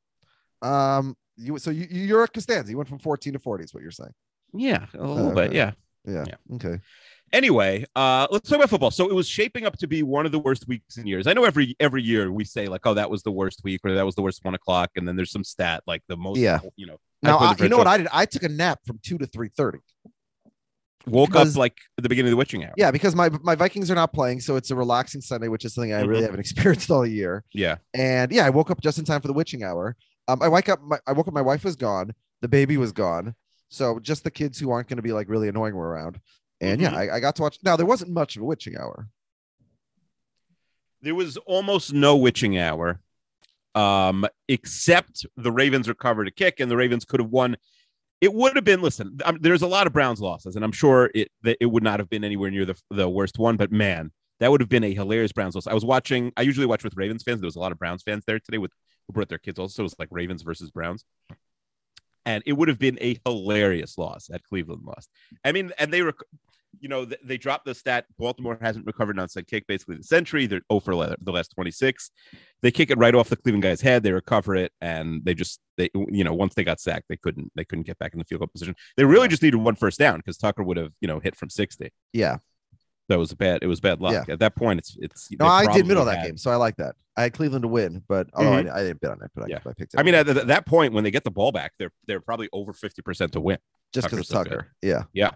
Um, 0.63 1.17
you 1.37 1.59
so 1.59 1.71
you 1.71 1.87
you're 1.91 2.25
a 2.25 2.29
Costanza. 2.29 2.71
You 2.71 2.77
went 2.77 2.89
from 2.89 2.99
14 2.99 3.33
to 3.35 3.39
40 3.39 3.65
is 3.65 3.75
what 3.75 3.83
you're 3.83 3.91
saying. 3.91 4.15
Yeah, 4.53 4.87
a 4.95 5.07
little 5.07 5.33
okay. 5.33 5.49
bit. 5.49 5.53
Yeah. 5.53 5.73
Yeah. 6.05 6.25
Yeah. 6.27 6.57
Okay. 6.57 6.81
Anyway, 7.37 7.85
uh, 7.95 8.27
let's 8.31 8.49
talk 8.49 8.57
about 8.57 8.71
football. 8.71 8.91
So 8.91 9.11
it 9.11 9.15
was 9.15 9.29
shaping 9.29 9.67
up 9.67 9.77
to 9.81 9.87
be 9.87 10.03
one 10.03 10.25
of 10.25 10.33
the 10.33 10.39
worst 10.39 10.67
weeks 10.67 10.97
in 10.97 11.07
years. 11.07 11.27
I 11.27 11.35
know 11.35 11.45
every 11.45 11.77
every 11.79 12.03
year 12.03 12.33
we 12.33 12.45
say 12.45 12.67
like, 12.67 12.87
oh, 12.87 12.95
that 12.95 13.11
was 13.11 13.23
the 13.25 13.31
worst 13.31 13.61
week 13.63 13.83
or 13.85 13.93
that 13.95 14.07
was 14.07 14.15
the 14.15 14.23
worst 14.23 14.43
one 14.43 14.55
o'clock, 14.55 14.91
and 14.97 15.07
then 15.07 15.17
there's 15.17 15.31
some 15.31 15.45
stat 15.45 15.83
like 15.87 16.03
the 16.09 16.17
most. 16.17 16.39
Yeah. 16.39 16.61
You 16.77 16.87
know. 16.87 16.97
Now 17.23 17.37
I, 17.37 17.55
you 17.59 17.69
know 17.69 17.77
what. 17.77 17.87
I 17.87 17.99
did? 17.99 18.09
I 18.11 18.25
took 18.25 18.43
a 18.43 18.49
nap 18.49 18.81
from 18.87 18.99
two 19.03 19.19
to 19.19 19.27
3:30. 19.27 19.81
woke 21.09 21.29
because- 21.29 21.57
up 21.57 21.59
like 21.61 21.77
at 21.99 22.05
the 22.05 22.09
beginning 22.09 22.29
of 22.29 22.33
the 22.33 22.37
witching 22.39 22.65
hour. 22.65 22.73
Yeah, 22.79 22.91
because 22.91 23.15
my 23.15 23.29
my 23.43 23.55
Vikings 23.55 23.91
are 23.91 23.95
not 23.95 24.15
playing, 24.15 24.41
so 24.41 24.57
it's 24.57 24.71
a 24.71 24.75
relaxing 24.75 25.21
Sunday, 25.21 25.49
which 25.49 25.67
is 25.67 25.75
something 25.75 25.93
I 25.93 26.01
really 26.01 26.23
Mhm. 26.23 26.25
haven't 26.25 26.41
experienced 26.47 26.91
all 26.91 27.07
year. 27.07 27.45
Yeah. 27.53 27.77
And 27.93 28.33
yeah, 28.33 28.47
I 28.47 28.51
woke 28.51 28.71
up 28.71 28.81
just 28.81 28.99
in 28.99 29.05
time 29.05 29.21
for 29.21 29.29
the 29.29 29.35
witching 29.35 29.63
hour. 29.63 29.95
Um, 30.27 30.41
I 30.41 30.49
wake 30.49 30.71
up. 30.71 30.81
My, 30.83 30.99
I 31.07 31.13
woke 31.13 31.29
up. 31.29 31.35
My 31.35 31.43
wife 31.43 31.65
was 31.65 31.77
gone. 31.77 32.15
The 32.41 32.49
baby 32.49 32.79
was 32.79 32.93
gone. 32.93 33.35
So 33.69 33.99
just 33.99 34.25
the 34.25 34.31
kids 34.31 34.59
who 34.59 34.71
aren't 34.71 34.89
going 34.89 34.97
to 34.97 35.03
be 35.03 35.13
like 35.13 35.29
really 35.29 35.49
annoying 35.49 35.75
were 35.75 35.89
around. 35.91 36.19
And 36.61 36.81
yeah, 36.81 36.95
I, 36.95 37.17
I 37.17 37.21
got 37.21 37.37
to 37.37 37.43
watch. 37.43 37.59
Now 37.63 37.77
there 37.77 37.87
wasn't 37.87 38.13
much 38.13 38.37
of 38.37 38.43
a 38.43 38.45
witching 38.45 38.77
hour. 38.77 39.09
There 41.03 41.15
was 41.15 41.37
almost 41.39 41.93
no 41.93 42.17
witching 42.17 42.59
hour, 42.59 43.01
um, 43.75 44.27
except 44.49 45.27
the 45.37 45.53
Ravens 45.53 45.89
recovered 45.89 46.29
a 46.29 46.31
kick, 46.31 46.59
and 46.61 46.71
the 46.71 46.77
Ravens 46.77 47.05
could 47.05 47.21
have 47.21 47.31
won. 47.31 47.57
It 48.21 48.33
would 48.33 48.57
have 48.57 48.65
been. 48.65 48.81
Listen, 48.81 49.19
um, 49.25 49.39
there's 49.41 49.63
a 49.63 49.67
lot 49.67 49.87
of 49.87 49.93
Browns 49.93 50.21
losses, 50.21 50.57
and 50.57 50.65
I'm 50.65 50.73
sure 50.73 51.11
it 51.15 51.31
that 51.43 51.59
it 51.61 51.67
would 51.67 51.83
not 51.83 52.01
have 52.01 52.09
been 52.09 52.25
anywhere 52.25 52.51
near 52.51 52.65
the 52.65 52.81
the 52.91 53.09
worst 53.09 53.39
one. 53.39 53.57
But 53.57 53.71
man, 53.71 54.11
that 54.41 54.51
would 54.51 54.61
have 54.61 54.71
been 54.71 54.85
a 54.85 54.95
hilarious 54.95 55.33
Browns 55.33 55.55
loss. 55.55 55.67
I 55.67 55.75
was 55.75 55.85
watching. 55.85 56.33
I 56.37 56.43
usually 56.43 56.67
watch 56.67 56.83
with 56.83 56.97
Ravens 56.97 57.23
fans. 57.23 57.41
There 57.41 57.47
was 57.47 57.57
a 57.57 57.61
lot 57.61 57.73
of 57.73 57.79
Browns 57.79 58.03
fans 58.03 58.25
there 58.27 58.41
today 58.41 58.59
with 58.59 58.73
who 59.07 59.13
brought 59.13 59.29
their 59.29 59.39
kids. 59.39 59.59
Also, 59.59 59.83
it 59.83 59.85
was 59.85 59.95
like 59.99 60.09
Ravens 60.11 60.43
versus 60.43 60.71
Browns. 60.71 61.05
And 62.27 62.43
it 62.45 62.53
would 62.53 62.69
have 62.69 62.79
been 62.79 62.99
a 63.01 63.19
hilarious 63.25 63.97
loss 63.97 64.29
at 64.33 64.43
Cleveland 64.43 64.83
lost. 64.85 65.09
I 65.45 65.53
mean, 65.53 65.73
and 65.79 65.93
they 65.93 66.03
were, 66.03 66.15
you 66.81 66.89
know, 66.89 67.07
th- 67.07 67.21
they 67.25 67.39
dropped 67.39 67.65
the 67.65 67.75
stat. 67.75 68.05
Baltimore 68.19 68.59
hasn't 68.61 68.85
recovered 68.85 69.17
an 69.19 69.25
onside 69.25 69.47
kick 69.47 69.67
basically 69.67 69.97
the 69.97 70.03
century. 70.03 70.47
They're 70.47 70.61
0 70.71 70.81
for 70.81 70.95
the 70.95 71.33
last 71.33 71.53
26. 71.55 72.11
They 72.63 72.71
kick 72.71 72.91
it 72.91 72.99
right 72.99 73.15
off 73.15 73.29
the 73.29 73.37
Cleveland 73.37 73.63
guy's 73.63 73.81
head. 73.81 74.03
They 74.03 74.13
recover 74.13 74.57
it, 74.57 74.73
and 74.81 75.25
they 75.25 75.35
just 75.35 75.61
they 75.79 75.89
you 75.95 76.25
know 76.25 76.35
once 76.35 76.55
they 76.55 76.65
got 76.65 76.81
sacked, 76.81 77.07
they 77.09 77.17
couldn't 77.17 77.53
they 77.55 77.65
couldn't 77.65 77.87
get 77.87 77.99
back 77.99 78.13
in 78.13 78.19
the 78.19 78.25
field 78.25 78.41
goal 78.41 78.49
position. 78.49 78.75
They 78.97 79.05
really 79.05 79.29
just 79.29 79.43
needed 79.43 79.59
one 79.59 79.77
first 79.77 79.99
down 79.99 80.19
because 80.19 80.37
Tucker 80.37 80.65
would 80.65 80.77
have 80.77 80.93
you 81.01 81.09
know 81.09 81.21
hit 81.21 81.37
from 81.37 81.49
60. 81.49 81.91
Yeah. 82.13 82.39
That 83.09 83.19
was 83.19 83.31
a 83.33 83.37
bad. 83.37 83.61
It 83.63 83.67
was 83.69 83.81
bad 83.81 84.01
luck. 84.01 84.13
Yeah. 84.27 84.33
At 84.35 84.41
that 84.41 84.57
point, 84.57 84.79
it's 84.81 84.97
it's. 85.01 85.29
No, 85.39 85.47
I 85.47 85.73
did 85.73 85.87
middle 85.87 86.03
of 86.03 86.07
that 86.13 86.25
game, 86.27 86.37
so 86.37 86.51
I 86.51 86.57
like 86.57 86.77
that. 86.77 86.97
I 87.17 87.23
had 87.23 87.33
Cleveland 87.33 87.63
to 87.63 87.69
win, 87.69 88.03
but 88.09 88.27
although 88.35 88.51
Mhm. 88.51 88.71
I, 88.71 88.81
I 88.81 88.83
didn't 88.83 89.01
bet 89.01 89.13
on 89.13 89.23
it, 89.23 89.31
but 89.35 89.45
I, 89.45 89.47
Yeah. 89.49 89.59
I 89.65 89.73
picked 89.73 89.95
it. 89.95 90.01
I 90.01 90.03
mean, 90.03 90.15
at, 90.15 90.27
th- 90.27 90.45
that 90.47 90.67
point, 90.67 90.93
when 90.93 91.03
they 91.05 91.11
get 91.11 91.25
the 91.25 91.31
ball 91.31 91.53
back, 91.53 91.73
they're 91.79 91.93
they're 92.07 92.21
probably 92.21 92.49
over 92.53 92.73
50 92.73 93.01
percent 93.03 93.33
to 93.33 93.41
win. 93.41 93.59
just 93.95 94.11
because 94.11 94.27
Tucker's 94.29 94.31
of 94.31 94.49
so 94.49 94.57
Tucker. 94.57 94.69
Yeah. 94.83 95.05
Yeah. 95.13 95.31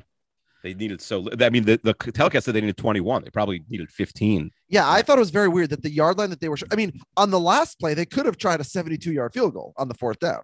They 0.62 0.74
needed 0.74 1.00
so. 1.00 1.26
I 1.40 1.48
mean, 1.48 1.64
the, 1.64 1.80
the 1.82 1.94
telecast 1.94 2.44
said 2.44 2.54
they 2.54 2.60
needed 2.60 2.76
21. 2.76 3.24
They 3.24 3.30
probably 3.30 3.62
needed 3.70 3.90
15. 3.90 4.50
Yeah, 4.68 4.90
I 4.90 5.00
thought 5.00 5.16
it 5.16 5.20
was 5.20 5.30
very 5.30 5.48
weird 5.48 5.70
that 5.70 5.82
the 5.82 5.90
yard 5.90 6.18
line 6.18 6.28
that 6.28 6.40
they 6.40 6.50
were. 6.50 6.58
I 6.70 6.74
mean, 6.76 7.00
on 7.16 7.30
the 7.30 7.40
last 7.40 7.78
play, 7.80 7.94
they 7.94 8.04
could 8.04 8.26
have 8.26 8.36
tried 8.36 8.60
a 8.60 8.64
72 8.64 9.10
yard 9.10 9.32
field 9.32 9.54
goal 9.54 9.72
on 9.78 9.88
the 9.88 9.94
fourth 9.94 10.18
down, 10.18 10.42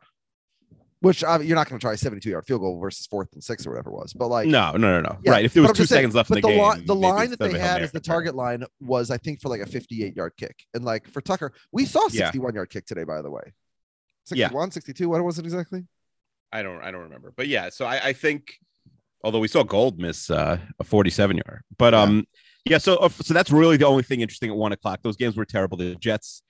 which 1.00 1.22
uh, 1.22 1.38
you're 1.42 1.56
not 1.56 1.68
going 1.68 1.78
to 1.78 1.84
try 1.84 1.92
a 1.92 1.96
72 1.96 2.28
yard 2.30 2.44
field 2.46 2.60
goal 2.60 2.78
versus 2.80 3.06
fourth 3.06 3.28
and 3.34 3.42
six 3.44 3.66
or 3.66 3.70
whatever 3.70 3.90
it 3.90 3.94
was. 3.94 4.12
But 4.12 4.28
like, 4.28 4.48
no, 4.48 4.72
no, 4.72 4.78
no, 4.78 5.00
no. 5.00 5.18
Yeah, 5.22 5.30
right. 5.32 5.44
If 5.44 5.54
there 5.54 5.62
was 5.62 5.72
two 5.72 5.84
saying- 5.84 5.98
seconds 6.00 6.14
left 6.14 6.30
in 6.30 6.36
the, 6.36 6.40
the, 6.42 6.48
game, 6.48 6.58
line, 6.58 6.86
the 6.86 6.94
line 6.94 7.30
that 7.30 7.38
they 7.38 7.58
had 7.58 7.82
as 7.82 7.92
the 7.92 8.00
target 8.00 8.34
line 8.34 8.64
was, 8.80 9.10
I 9.10 9.18
think, 9.18 9.40
for 9.40 9.48
like 9.48 9.60
a 9.60 9.66
58 9.66 10.16
yard 10.16 10.32
kick. 10.38 10.64
And 10.74 10.84
like 10.84 11.08
for 11.10 11.20
Tucker, 11.20 11.52
we 11.72 11.84
saw 11.84 12.00
a 12.06 12.10
Yeah. 12.10 12.26
61 12.26 12.54
yard 12.54 12.70
kick 12.70 12.86
today, 12.86 13.04
by 13.04 13.20
the 13.22 13.30
way. 13.30 13.42
Yeah. 14.32 14.46
61, 14.48 14.70
62. 14.72 15.08
What 15.08 15.22
was 15.22 15.38
it 15.38 15.44
exactly? 15.44 15.84
I 16.52 16.62
don't, 16.62 16.80
I 16.82 16.90
don't 16.90 17.02
remember. 17.02 17.32
But 17.36 17.48
yeah, 17.48 17.68
so 17.70 17.84
I, 17.84 18.06
I 18.08 18.12
think, 18.12 18.54
although 19.22 19.38
we 19.40 19.48
saw 19.48 19.62
Gould 19.64 19.98
miss 19.98 20.30
uh, 20.30 20.58
a 20.78 20.84
47 20.84 21.36
yard, 21.36 21.62
but 21.78 21.92
Yeah. 21.92 22.02
um, 22.02 22.24
yeah. 22.64 22.78
So, 22.78 22.96
uh, 22.96 23.08
so 23.08 23.34
that's 23.34 23.50
really 23.52 23.76
the 23.76 23.86
only 23.86 24.02
thing 24.02 24.20
interesting 24.22 24.50
at 24.50 24.56
one 24.56 24.72
o'clock. 24.72 25.00
Those 25.02 25.16
games 25.16 25.36
were 25.36 25.44
terrible. 25.44 25.76
The 25.76 25.94
Jets. 25.96 26.42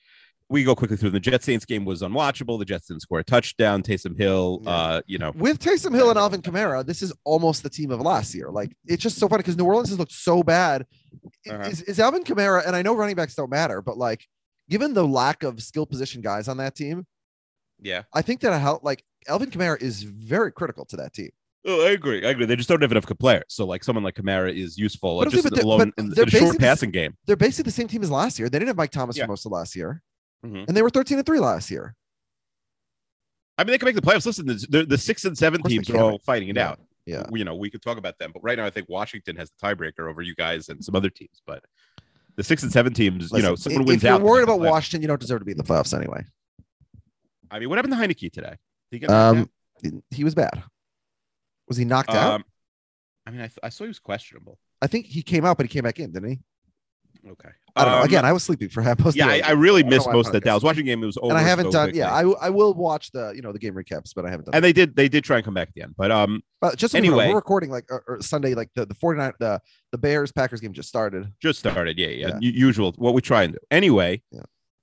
We 0.48 0.62
go 0.62 0.76
quickly 0.76 0.96
through. 0.96 1.10
The 1.10 1.18
Jets 1.20 1.44
Saints 1.44 1.64
game 1.64 1.84
was 1.84 2.02
unwatchable. 2.02 2.56
The 2.58 2.64
Jets 2.64 2.86
didn't 2.86 3.02
score 3.02 3.18
a 3.18 3.24
touchdown. 3.24 3.82
Taysom 3.82 4.16
Hill, 4.16 4.60
Yeah. 4.62 4.70
uh, 4.70 5.00
you 5.06 5.18
know, 5.18 5.32
With 5.34 5.58
Taysom 5.58 5.92
Hill 5.94 6.08
and 6.10 6.18
Alvin 6.18 6.40
Kamara, 6.40 6.86
this 6.86 7.02
is 7.02 7.12
almost 7.24 7.64
the 7.64 7.68
team 7.70 7.90
of 7.90 8.00
last 8.00 8.32
year. 8.34 8.50
Like 8.50 8.72
it's 8.86 9.02
just 9.02 9.18
so 9.18 9.28
funny 9.28 9.40
because 9.40 9.56
New 9.56 9.64
Orleans 9.64 9.88
has 9.88 9.98
looked 9.98 10.12
so 10.12 10.42
bad. 10.44 10.86
Uh-huh. 11.50 11.62
Is, 11.62 11.82
is 11.82 11.98
Alvin 11.98 12.22
Kamara, 12.22 12.64
and 12.66 12.76
I 12.76 12.82
know 12.82 12.94
running 12.94 13.16
backs 13.16 13.34
don't 13.34 13.50
matter, 13.50 13.82
but 13.82 13.98
like 13.98 14.24
given 14.68 14.94
the 14.94 15.06
lack 15.06 15.42
of 15.42 15.60
skill 15.62 15.86
position 15.86 16.22
guys 16.22 16.46
on 16.48 16.58
that 16.58 16.74
team, 16.76 17.06
yeah. 17.80 18.02
I 18.14 18.22
think 18.22 18.40
that 18.40 18.52
a 18.52 18.58
help 18.58 18.84
like 18.84 19.02
Alvin 19.28 19.50
Kamara 19.50 19.80
is 19.82 20.02
very 20.04 20.52
critical 20.52 20.84
to 20.86 20.96
that 20.98 21.12
team. 21.12 21.30
Oh, 21.68 21.84
I 21.84 21.90
agree. 21.90 22.24
I 22.24 22.30
agree. 22.30 22.46
They 22.46 22.54
just 22.54 22.68
don't 22.68 22.80
have 22.82 22.92
enough 22.92 23.06
players. 23.18 23.42
So 23.48 23.66
like 23.66 23.82
someone 23.82 24.04
like 24.04 24.14
Kamara 24.14 24.54
is 24.56 24.78
useful, 24.78 25.18
But 25.18 25.32
saying, 25.32 25.42
just 25.42 25.54
but 25.54 25.64
alone 25.64 25.92
in, 25.98 26.12
in 26.12 26.20
a 26.28 26.30
short 26.30 26.58
passing 26.60 26.92
game. 26.92 27.16
They're 27.26 27.34
basically 27.34 27.64
the 27.68 27.72
same 27.74 27.88
team 27.88 28.04
as 28.04 28.10
last 28.12 28.38
year. 28.38 28.48
They 28.48 28.60
didn't 28.60 28.68
have 28.68 28.76
Mike 28.76 28.92
Thomas 28.92 29.16
Yeah. 29.16 29.24
for 29.24 29.32
most 29.32 29.44
of 29.46 29.50
last 29.50 29.74
year, 29.74 30.00
Mhm. 30.44 30.66
and 30.68 30.76
they 30.76 30.82
were 30.82 30.90
13 30.90 31.18
and 31.18 31.26
three 31.26 31.38
last 31.40 31.70
year. 31.70 31.94
I 33.58 33.64
mean, 33.64 33.72
they 33.72 33.78
can 33.78 33.86
make 33.86 33.94
the 33.96 34.02
playoffs. 34.02 34.26
Listen, 34.26 34.46
the, 34.46 34.84
the, 34.88 34.98
six 34.98 35.24
and 35.24 35.36
seven 35.36 35.60
Of 35.60 35.62
course 35.64 35.70
they 35.72 35.76
teams 35.78 35.90
are 35.90 35.98
all 36.02 36.18
fighting 36.18 36.48
it 36.48 36.56
Yeah. 36.56 36.70
out. 36.70 36.80
Yeah. 37.06 37.24
you 37.32 37.44
know, 37.44 37.54
we 37.54 37.70
could 37.70 37.82
talk 37.82 37.98
about 37.98 38.18
them, 38.18 38.32
but 38.34 38.42
right 38.42 38.58
now 38.58 38.66
I 38.66 38.70
think 38.70 38.88
Washington 38.88 39.36
has 39.36 39.50
the 39.52 39.56
tiebreaker 39.66 40.10
over 40.10 40.22
you 40.22 40.34
guys 40.34 40.68
and 40.68 40.84
some 40.84 40.96
other 40.96 41.08
teams. 41.08 41.40
But 41.46 41.64
the 42.34 42.42
six 42.42 42.64
and 42.64 42.72
seven 42.72 42.92
teams, 42.92 43.30
you 43.32 43.42
know, 43.42 43.54
someone 43.54 43.82
if, 43.82 43.86
wins 43.88 44.02
if 44.02 44.08
you're 44.08 44.14
out. 44.14 44.22
worried 44.22 44.42
about. 44.42 44.58
Washington, 44.58 45.02
you 45.02 45.08
don't 45.08 45.20
deserve 45.20 45.38
to 45.38 45.44
be 45.44 45.52
in 45.52 45.56
the 45.58 45.62
playoffs 45.64 45.96
anyway. 45.96 46.24
I 47.50 47.60
mean, 47.60 47.68
what 47.68 47.78
happened 47.78 47.94
to 47.94 47.98
Heinicke 48.00 48.32
today? 48.32 48.50
Did 48.50 48.56
he 48.90 48.98
get 48.98 49.10
Um, 49.10 49.48
he 50.10 50.24
was 50.24 50.34
bad. 50.34 50.64
Was 51.68 51.76
he 51.76 51.84
knocked 51.84 52.10
out? 52.10 52.16
out? 52.16 52.34
Um, 52.34 52.44
I 53.24 53.30
mean, 53.30 53.40
I, 53.40 53.46
th- 53.46 53.58
I 53.62 53.68
saw 53.68 53.84
he 53.84 53.88
was 53.88 54.00
questionable. 54.00 54.58
I 54.82 54.88
think 54.88 55.06
he 55.06 55.22
came 55.22 55.44
out, 55.44 55.56
but 55.56 55.64
he 55.64 55.68
came 55.68 55.84
back 55.84 56.00
in, 56.00 56.10
didn't 56.12 56.28
he? 56.28 56.38
Okay. 57.28 57.48
I 57.74 57.84
don't 57.84 57.92
know. 57.92 57.98
Um, 57.98 58.04
Again, 58.04 58.24
I 58.24 58.32
was 58.32 58.42
sleeping 58.44 58.68
for 58.68 58.80
half 58.82 58.98
most. 59.00 59.14
of 59.14 59.16
yeah, 59.16 59.26
I. 59.26 59.40
I 59.48 59.50
really 59.50 59.82
don't 59.82 59.90
missed 59.90 60.08
most 60.10 60.26
of 60.28 60.32
the 60.32 60.38
it 60.38 60.44
Dallas 60.44 60.62
Washington 60.62 60.86
game. 60.86 61.02
It 61.02 61.06
was 61.06 61.18
over, 61.18 61.30
and 61.30 61.38
I 61.38 61.42
haven't 61.42 61.66
so 61.66 61.70
done. 61.72 61.86
quickly. 61.86 61.98
Yeah, 62.00 62.12
I 62.14 62.22
I 62.22 62.50
will 62.50 62.72
watch 62.72 63.10
the 63.10 63.32
you 63.34 63.42
know 63.42 63.52
the 63.52 63.58
game 63.58 63.74
recaps, 63.74 64.12
but 64.14 64.24
I 64.24 64.30
haven't 64.30 64.46
done. 64.46 64.54
and 64.54 64.62
that. 64.64 64.68
they 64.68 64.72
did 64.72 64.96
they 64.96 65.08
did 65.08 65.24
try 65.24 65.36
and 65.36 65.44
come 65.44 65.54
back 65.54 65.68
at 65.68 65.74
the 65.74 65.82
end, 65.82 65.94
but 65.98 66.10
um, 66.10 66.42
But 66.60 66.76
just 66.76 66.92
so 66.92 66.98
anyway, 66.98 67.14
anyway. 67.24 67.28
we're 67.30 67.36
recording 67.36 67.70
like 67.70 67.84
or, 67.90 68.02
or 68.06 68.22
Sunday, 68.22 68.54
like 68.54 68.70
the 68.74 68.86
the 68.86 68.94
49 68.94 69.32
the 69.40 69.60
the 69.92 69.98
Bears 69.98 70.30
Packers 70.32 70.60
game 70.60 70.72
just 70.72 70.88
started. 70.88 71.30
just 71.42 71.58
started. 71.58 71.98
Yeah, 71.98 72.06
yeah, 72.08 72.28
Yeah. 72.28 72.38
usual 72.40 72.92
what 72.96 73.12
we 73.12 73.20
try 73.20 73.42
and 73.42 73.52
do. 73.54 73.58
Anyway, 73.70 74.22
Yeah. 74.32 74.40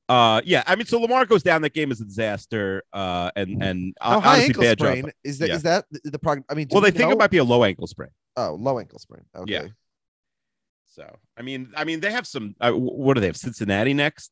uh, 0.10 0.42
yeah. 0.46 0.64
I 0.68 0.76
mean, 0.76 0.86
so 0.86 1.00
Lamar 1.00 1.26
goes 1.26 1.42
down. 1.44 1.62
That 1.64 1.74
game 1.74 1.92
is 1.92 2.00
a 2.02 2.06
disaster. 2.06 2.84
Uh, 2.94 3.32
and 3.36 3.64
and 3.64 3.96
uh, 4.02 4.20
high 4.20 4.30
honestly, 4.34 4.46
ankle 4.48 4.64
bad 4.64 4.80
sprain 4.80 5.02
job. 5.06 5.12
is 5.24 5.40
that 5.40 5.50
Yeah. 5.50 5.56
is 5.56 5.64
that 5.64 5.86
the, 5.90 6.12
the 6.12 6.20
prog- 6.20 6.44
I 6.50 6.54
mean, 6.54 6.68
Well, 6.70 6.82
they 6.82 6.92
think 6.92 7.10
know- 7.10 7.16
it 7.16 7.18
might 7.18 7.32
be 7.32 7.38
a 7.38 7.44
low 7.44 7.64
ankle 7.64 7.88
sprain. 7.88 8.10
oh 8.38 8.54
low 8.60 8.78
ankle 8.80 9.00
sprain. 9.00 9.24
Okay. 9.36 9.52
Yeah. 9.52 9.68
So 10.94 11.18
I 11.38 11.42
mean, 11.42 11.72
I 11.76 11.86
mean, 11.86 12.00
they 12.02 12.12
have 12.12 12.28
some. 12.28 12.56
Uh, 12.62 12.72
what 12.72 13.16
do 13.16 13.22
they 13.22 13.28
have? 13.28 13.38
Cincinnati 13.38 13.94
next. 13.94 14.32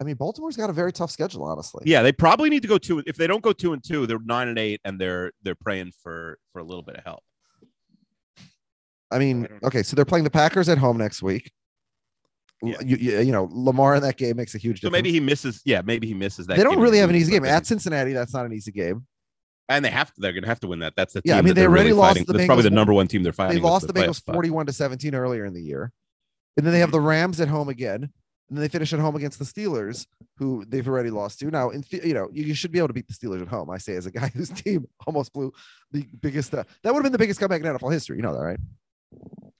I 0.00 0.04
mean, 0.04 0.16
Baltimore's 0.16 0.56
got 0.56 0.70
a 0.70 0.72
very 0.72 0.92
tough 0.92 1.10
schedule, 1.10 1.44
honestly. 1.44 1.82
Yeah, 1.86 2.02
they 2.02 2.10
probably 2.10 2.48
need 2.48 2.62
to 2.62 2.68
go 2.68 2.78
two. 2.78 3.02
If 3.06 3.16
they 3.16 3.26
don't 3.26 3.42
go 3.42 3.52
two 3.52 3.72
and 3.72 3.84
two, 3.84 4.06
they're 4.06 4.18
nine 4.24 4.48
and 4.48 4.58
eight, 4.58 4.80
and 4.84 4.98
they're 4.98 5.30
they're 5.42 5.54
praying 5.54 5.92
for 6.02 6.38
for 6.52 6.60
a 6.60 6.64
little 6.64 6.82
bit 6.82 6.96
of 6.96 7.04
help. 7.04 7.22
I 9.10 9.18
mean, 9.18 9.46
I 9.62 9.66
okay, 9.66 9.82
so 9.82 9.94
they're 9.94 10.06
playing 10.06 10.24
the 10.24 10.30
Packers 10.30 10.68
at 10.70 10.78
home 10.78 10.96
next 10.96 11.22
week. 11.22 11.52
Yeah. 12.62 12.76
You, 12.80 12.96
you, 12.96 13.20
you 13.20 13.32
know, 13.32 13.48
Lamar 13.52 13.96
in 13.96 14.02
that 14.02 14.16
game 14.16 14.36
makes 14.36 14.54
a 14.54 14.58
huge 14.58 14.80
So 14.80 14.86
difference. 14.88 14.92
maybe 14.92 15.12
he 15.12 15.20
misses. 15.20 15.60
Yeah, 15.66 15.82
maybe 15.84 16.06
he 16.06 16.14
misses 16.14 16.46
that. 16.46 16.56
they 16.56 16.62
don't 16.62 16.74
game 16.74 16.82
really 16.82 16.98
have 16.98 17.10
an 17.10 17.16
easy 17.16 17.32
game 17.32 17.44
at 17.44 17.66
Cincinnati. 17.66 18.12
That's 18.12 18.32
not 18.32 18.46
an 18.46 18.52
easy 18.54 18.72
game. 18.72 19.06
And 19.68 19.84
they 19.84 19.90
have 19.90 20.12
to. 20.14 20.20
They're 20.20 20.32
gonna 20.32 20.46
have 20.46 20.60
to 20.60 20.66
win 20.68 20.80
that. 20.80 20.94
That's 20.96 21.12
the 21.14 21.22
team. 21.22 21.30
Yeah, 21.30 21.38
I 21.38 21.42
mean, 21.42 21.54
they 21.54 21.66
already 21.66 21.90
really 21.90 21.92
lost 21.94 22.10
fighting. 22.18 22.24
the 22.26 22.32
That's 22.34 22.46
probably 22.46 22.64
the 22.64 22.70
number 22.70 22.92
one 22.92 23.08
team 23.08 23.22
they're 23.22 23.32
fighting. 23.32 23.56
They 23.56 23.62
lost 23.62 23.86
for 23.86 23.92
the 23.92 24.00
Bengals 24.00 24.22
41 24.32 24.66
to 24.66 24.72
17 24.72 25.14
earlier 25.14 25.44
in 25.44 25.54
the 25.54 25.62
year. 25.62 25.92
And 26.56 26.66
then 26.66 26.72
they 26.72 26.80
have 26.80 26.90
the 26.92 27.00
Rams 27.00 27.40
at 27.40 27.48
home 27.48 27.68
again. 27.68 28.02
And 28.48 28.58
then 28.58 28.60
they 28.60 28.68
finish 28.68 28.92
at 28.92 28.98
home 29.00 29.16
against 29.16 29.38
the 29.38 29.46
Steelers, 29.46 30.06
who 30.36 30.66
they've 30.68 30.86
already 30.86 31.08
lost 31.08 31.38
to. 31.40 31.50
Now, 31.50 31.70
in 31.70 31.82
the- 31.90 32.06
you 32.06 32.12
know, 32.12 32.28
you, 32.32 32.44
you 32.44 32.54
should 32.54 32.70
be 32.70 32.78
able 32.78 32.88
to 32.88 32.92
beat 32.94 33.06
the 33.08 33.14
Steelers 33.14 33.40
at 33.40 33.48
home. 33.48 33.70
I 33.70 33.78
say 33.78 33.94
as 33.94 34.04
a 34.04 34.10
guy 34.10 34.28
whose 34.34 34.50
team 34.50 34.86
almost 35.06 35.32
blew 35.32 35.52
the 35.90 36.06
biggest. 36.20 36.52
Uh, 36.52 36.64
that 36.82 36.92
would 36.92 36.98
have 36.98 37.04
been 37.04 37.12
the 37.12 37.18
biggest 37.18 37.40
comeback 37.40 37.62
in 37.62 37.66
NFL 37.66 37.90
history. 37.92 38.16
You 38.16 38.22
know 38.22 38.34
that, 38.34 38.42
right? 38.42 38.58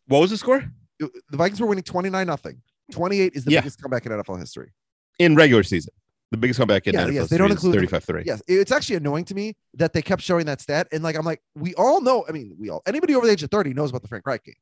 What 0.09 0.21
was 0.21 0.31
the 0.31 0.37
score 0.37 0.63
The 0.99 1.11
Vikings 1.31 1.61
were 1.61 1.67
winning 1.67 1.85
29 1.85 2.27
nothing. 2.27 2.61
28 2.91 3.33
is 3.35 3.45
the 3.45 3.53
Yeah. 3.53 3.61
biggest 3.61 3.81
comeback 3.81 4.05
in 4.05 4.13
NFL 4.13 4.39
history. 4.39 4.73
in 5.19 5.37
regular 5.37 5.63
season? 5.63 5.95
The 6.33 6.39
biggest 6.39 6.59
comeback 6.59 6.87
in 6.87 6.95
Yeah, 6.95 7.05
NFL 7.05 7.13
yes, 7.13 7.29
they 7.29 7.37
don't 7.37 7.51
include- 7.51 7.75
35-3. 7.91 8.25
Yes, 8.25 8.43
it's 8.49 8.73
actually 8.73 8.97
annoying 8.97 9.27
to 9.27 9.35
me 9.35 9.55
that 9.75 9.93
they 9.93 10.01
kept 10.01 10.23
showing 10.23 10.47
that 10.47 10.63
stat. 10.63 10.89
And 10.91 11.03
like, 11.03 11.15
I'm 11.15 11.27
like, 11.27 11.43
we 11.55 11.75
all 11.75 12.01
know. 12.01 12.25
I 12.27 12.33
mean, 12.33 12.57
we 12.59 12.71
all 12.71 12.83
anybody 12.87 13.15
over 13.15 13.27
the 13.27 13.33
age 13.33 13.43
of 13.43 13.51
30 13.51 13.75
knows 13.75 13.91
about 13.91 14.01
the 14.01 14.09
Frank 14.09 14.27
Reich 14.27 14.43
game. 14.43 14.55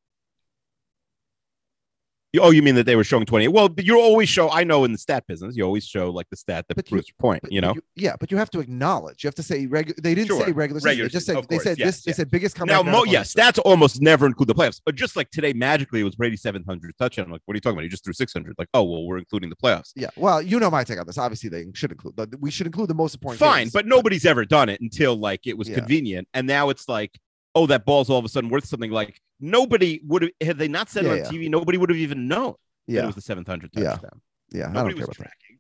You- 2.33 2.41
Oh, 2.43 2.51
you 2.51 2.63
mean 2.63 2.77
that 2.77 2.87
they 2.87 2.95
were 2.95 3.03
showing 3.03 3.27
28? 3.27 3.49
Well, 3.49 3.69
but 3.69 3.85
you 3.85 3.99
always 4.01 4.29
show. 4.29 4.49
I 4.51 4.63
know 4.63 4.85
in 4.85 4.93
the 4.93 4.99
stat 4.99 5.25
business, 5.27 5.57
you 5.57 5.65
always 5.65 5.85
show 5.85 6.11
like 6.11 6.29
the 6.31 6.37
stat 6.37 6.67
that 6.69 6.77
But 6.77 6.87
you- 6.89 6.95
proves 6.97 7.09
your 7.09 7.15
point. 7.19 7.43
You 7.51 7.61
know. 7.61 7.75
yeah, 7.97 8.15
but 8.21 8.31
you 8.31 8.37
have 8.37 8.51
to 8.51 8.61
acknowledge. 8.61 9.25
You 9.25 9.29
have 9.29 9.35
to 9.35 9.43
say 9.43 9.67
regular. 9.67 9.97
They 10.01 10.15
didn't 10.15 10.29
Sure. 10.29 10.45
say 10.47 10.53
regular 10.53 10.79
season. 10.79 10.91
Regular 10.91 11.09
They 11.09 11.13
just 11.13 11.27
said 11.27 11.37
they 11.49 11.57
course, 11.57 11.63
said 11.65 11.79
yes, 11.79 11.97
this. 11.97 12.05
They 12.05 12.13
said 12.13 12.31
biggest 12.31 12.57
now, 12.57 12.61
comeback. 12.67 12.87
in 12.87 12.93
mo- 12.93 13.05
yeah, 13.05 13.23
stats 13.23 13.59
almost 13.65 14.01
never 14.01 14.27
include 14.27 14.49
the 14.49 14.55
playoffs. 14.55 14.81
But 14.85 14.95
just 14.95 15.17
like 15.17 15.31
today, 15.31 15.53
magically, 15.53 16.01
it 16.01 16.05
was 16.05 16.15
Brady 16.15 16.37
700 16.37 16.97
touchdown. 16.99 17.25
I'm 17.27 17.33
like, 17.33 17.43
what 17.47 17.55
are 17.55 17.57
you 17.57 17.61
talking 17.61 17.77
about? 17.79 17.83
He 17.83 17.89
just 17.89 18.05
threw 18.05 18.13
600. 18.13 18.55
Like, 18.59 18.69
oh 18.75 18.85
well, 18.85 19.05
we're 19.07 19.19
including 19.19 19.51
the 19.51 19.57
playoffs. 19.57 19.91
Yeah, 19.97 20.11
well, 20.17 20.41
you 20.41 20.61
know 20.61 20.71
my 20.71 20.85
take 20.85 21.01
on 21.01 21.07
this. 21.07 21.19
Obviously, 21.19 21.51
they 21.51 21.67
should 21.75 21.91
include. 21.91 22.15
We 22.41 22.53
should 22.53 22.67
include 22.67 22.89
the 22.91 22.95
most 22.95 23.15
important. 23.17 23.41
Fine, 23.41 23.65
games. 23.65 23.73
but 23.73 23.87
nobody's 23.87 24.25
ever 24.25 24.45
done 24.45 24.69
it 24.69 24.81
until 24.81 25.17
like 25.17 25.47
it 25.49 25.59
was 25.59 25.69
Yeah. 25.69 25.77
convenient, 25.81 26.29
and 26.33 26.47
now 26.47 26.71
it's 26.71 26.89
like, 26.89 27.19
oh, 27.55 27.67
that 27.67 27.85
ball's 27.85 28.09
all 28.11 28.19
of 28.19 28.25
a 28.25 28.29
sudden 28.29 28.51
worth 28.51 28.65
something. 28.67 28.91
Like 28.91 29.21
nobody 29.41 30.01
would 30.07 30.23
have 30.23 30.31
had 30.41 30.59
they 30.59 30.69
not 30.69 30.89
said 30.89 31.05
Yeah, 31.05 31.13
it 31.13 31.17
yeah. 31.19 31.27
on 31.29 31.35
TV, 31.35 31.51
nobody 31.51 31.79
would 31.79 31.89
have 31.91 31.99
even 31.99 32.29
known 32.29 32.55
that 32.89 33.03
it 33.05 33.07
was 33.07 33.15
the 33.15 33.21
700 33.21 33.71
Yeah. 33.75 33.91
touchdown. 33.91 34.21
yeah. 34.51 34.63
I 34.63 34.65
don't 34.67 34.75
Nobody 34.75 34.95
care 34.97 35.07
was 35.07 35.17
tracking. 35.17 35.59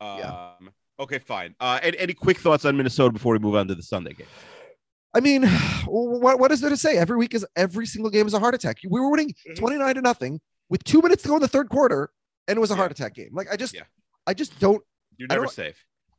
Yeah. 0.00 0.52
Um, 0.60 0.70
Okay, 1.00 1.20
fine. 1.20 1.54
Uh, 1.60 1.78
any, 1.80 1.96
any 1.98 2.12
quick 2.12 2.38
thoughts 2.38 2.64
on 2.64 2.76
Minnesota 2.76 3.12
before 3.12 3.32
we 3.32 3.38
move 3.38 3.54
on 3.54 3.68
to 3.68 3.74
the 3.76 3.84
Sunday 3.84 4.14
game? 4.14 4.26
I 5.14 5.20
mean, 5.20 5.44
what 5.86 6.40
what 6.40 6.50
is 6.50 6.60
there 6.60 6.70
to 6.70 6.76
say? 6.76 6.96
Every 6.98 7.16
week 7.16 7.34
is 7.34 7.46
every 7.54 7.86
single 7.86 8.10
game 8.10 8.26
is 8.26 8.34
a 8.34 8.40
heart 8.40 8.54
attack. 8.56 8.78
We 8.88 9.00
were 9.00 9.08
winning 9.10 9.32
Mhm. 9.48 9.56
29 9.56 9.94
to 9.94 10.00
nothing 10.02 10.40
with 10.68 10.82
two 10.82 11.00
minutes 11.00 11.22
to 11.22 11.28
go 11.28 11.36
in 11.36 11.40
the 11.40 11.46
third 11.48 11.68
quarter, 11.68 12.10
and 12.48 12.56
it 12.56 12.60
was 12.60 12.70
a 12.70 12.74
Yeah. 12.74 12.78
heart 12.78 12.90
attack 12.90 13.14
game. 13.14 13.30
Like 13.32 13.46
I 13.52 13.54
just, 13.56 13.74
Yeah. 13.74 13.82
I 14.26 14.34
just 14.34 14.58
don't. 14.58 14.82
You're 15.16 15.28
never 15.28 15.44
don't- 15.44 15.52
safe. 15.54 15.76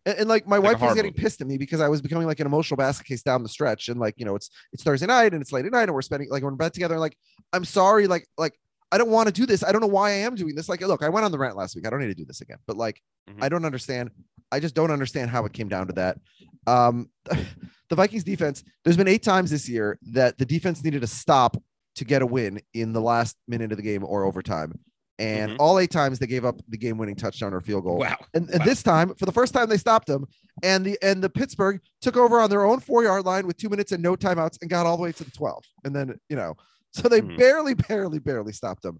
And, 0.09 0.19
and, 0.19 0.29
like 0.29 0.47
my 0.47 0.57
Like 0.57 0.73
wife 0.73 0.81
was 0.81 0.95
getting 0.95 1.11
movie. 1.11 1.21
pissed 1.21 1.41
at 1.41 1.47
me 1.47 1.57
because 1.57 1.81
I 1.81 1.87
was 1.87 2.01
becoming 2.01 2.27
like 2.27 2.39
an 2.39 2.47
emotional 2.47 2.77
basket 2.77 3.05
case 3.07 3.21
down 3.21 3.43
the 3.43 3.49
stretch, 3.49 3.89
and 3.89 3.99
like 3.99 4.15
you 4.17 4.25
know, 4.25 4.35
it's 4.35 4.49
it's 4.73 4.83
Thursday 4.83 5.05
night 5.07 5.33
and 5.33 5.41
it's 5.41 5.51
late 5.51 5.65
at 5.65 5.71
night, 5.71 5.83
and 5.83 5.93
we're 5.93 6.01
spending 6.01 6.29
like 6.29 6.43
we're 6.43 6.49
in 6.49 6.57
bed 6.57 6.73
together. 6.73 6.95
And 6.95 7.01
like, 7.01 7.17
I'm 7.53 7.65
sorry, 7.65 8.07
like 8.07 8.27
like 8.37 8.59
I 8.91 8.97
don't 8.97 9.09
want 9.11 9.27
to 9.27 9.33
do 9.33 9.45
this. 9.45 9.63
I 9.63 9.71
don't 9.71 9.81
know 9.81 9.87
why 9.87 10.09
I 10.11 10.15
am 10.15 10.35
doing 10.35 10.55
this. 10.55 10.67
Like, 10.67 10.81
look, 10.81 11.03
I 11.03 11.09
went 11.09 11.23
on 11.25 11.31
the 11.31 11.37
rant 11.37 11.55
last 11.55 11.75
week. 11.75 11.85
I 11.85 11.89
don't 11.91 11.99
need 11.99 12.07
to 12.07 12.15
do 12.15 12.25
this 12.25 12.41
again. 12.41 12.57
But 12.67 12.75
like, 12.77 13.01
Mhm. 13.29 13.43
I 13.43 13.49
don't 13.49 13.65
understand. 13.65 14.09
I 14.51 14.59
just 14.59 14.73
don't 14.73 14.89
understand 14.91 15.29
how 15.29 15.45
it 15.45 15.53
came 15.53 15.67
down 15.69 15.85
to 15.87 15.93
that. 15.93 16.17
Um, 16.65 17.09
the 17.89 17.95
Vikings 17.95 18.23
defense. 18.23 18.63
There's 18.83 18.97
been 18.97 19.07
eight 19.07 19.21
times 19.23 19.51
this 19.51 19.69
year 19.69 19.99
that 20.11 20.37
the 20.39 20.45
defense 20.45 20.83
needed 20.83 21.01
to 21.01 21.07
stop 21.07 21.55
to 21.95 22.05
get 22.05 22.21
a 22.21 22.25
win 22.25 22.61
in 22.73 22.93
the 22.93 23.01
last 23.01 23.35
minute 23.47 23.71
of 23.71 23.77
the 23.77 23.83
game 23.83 24.03
or 24.03 24.23
overtime, 24.23 24.79
and 25.19 25.51
Mhm. 25.51 25.57
all 25.59 25.77
eight 25.79 25.91
times 25.91 26.17
they 26.17 26.25
gave 26.27 26.45
up 26.45 26.59
the 26.69 26.77
game-winning 26.77 27.15
touchdown 27.15 27.53
or 27.53 27.61
field 27.61 27.83
goal. 27.83 27.97
Wow. 27.97 28.17
And, 28.33 28.49
and 28.49 28.59
Wow. 28.59 28.65
this 28.65 28.81
time, 28.81 29.13
for 29.15 29.25
the 29.25 29.31
first 29.31 29.53
time, 29.53 29.69
they 29.69 29.77
stopped 29.77 30.07
them, 30.07 30.25
and 30.63 30.85
the 30.85 30.97
and 31.03 31.21
the 31.23 31.29
Pittsburgh 31.29 31.81
took 32.01 32.17
over 32.17 32.39
on 32.39 32.49
their 32.49 32.65
own 32.65 32.79
four 32.79 33.03
yard 33.03 33.25
line 33.25 33.45
with 33.45 33.57
two 33.57 33.69
minutes 33.69 33.91
and 33.91 34.01
no 34.01 34.15
timeouts, 34.15 34.57
and 34.61 34.69
got 34.69 34.85
all 34.85 34.97
the 34.97 35.03
way 35.03 35.11
to 35.11 35.23
the 35.23 35.31
twelve. 35.31 35.63
And 35.83 35.95
then 35.95 36.17
you 36.29 36.35
know, 36.35 36.55
so 36.91 37.07
they 37.09 37.21
Mhm. 37.21 37.37
barely, 37.37 37.73
barely, 37.75 38.17
barely 38.19 38.53
stopped 38.53 38.81
them. 38.81 38.99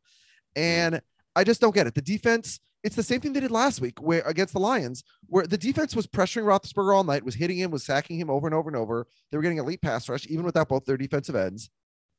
And 0.55 1.01
I 1.35 1.43
just 1.43 1.61
don't 1.61 1.73
get 1.73 1.88
it. 1.88 1.95
The 1.95 2.01
defense, 2.01 2.59
it's 2.83 2.95
the 2.95 3.03
same 3.03 3.21
thing 3.21 3.33
they 3.33 3.39
did 3.39 3.51
last 3.51 3.81
week, 3.81 4.01
where 4.01 4.21
against 4.25 4.53
the 4.53 4.59
Lions, 4.59 5.03
where 5.27 5.47
the 5.47 5.57
defense 5.57 5.95
was 5.95 6.05
pressuring 6.07 6.43
Roethlisberger 6.43 6.93
all 6.95 7.03
night, 7.03 7.23
was 7.23 7.35
hitting 7.35 7.57
him, 7.57 7.71
was 7.71 7.85
sacking 7.85 8.19
him 8.19 8.29
over 8.29 8.47
and 8.47 8.53
over 8.55 8.69
and 8.69 8.75
over. 8.77 9.07
They 9.31 9.38
were 9.38 9.43
getting 9.43 9.57
elite 9.59 9.81
pass 9.81 10.09
rush, 10.09 10.27
even 10.27 10.43
without 10.45 10.67
both 10.69 10.85
their 10.85 10.97
defensive 10.97 11.35
ends. 11.35 11.69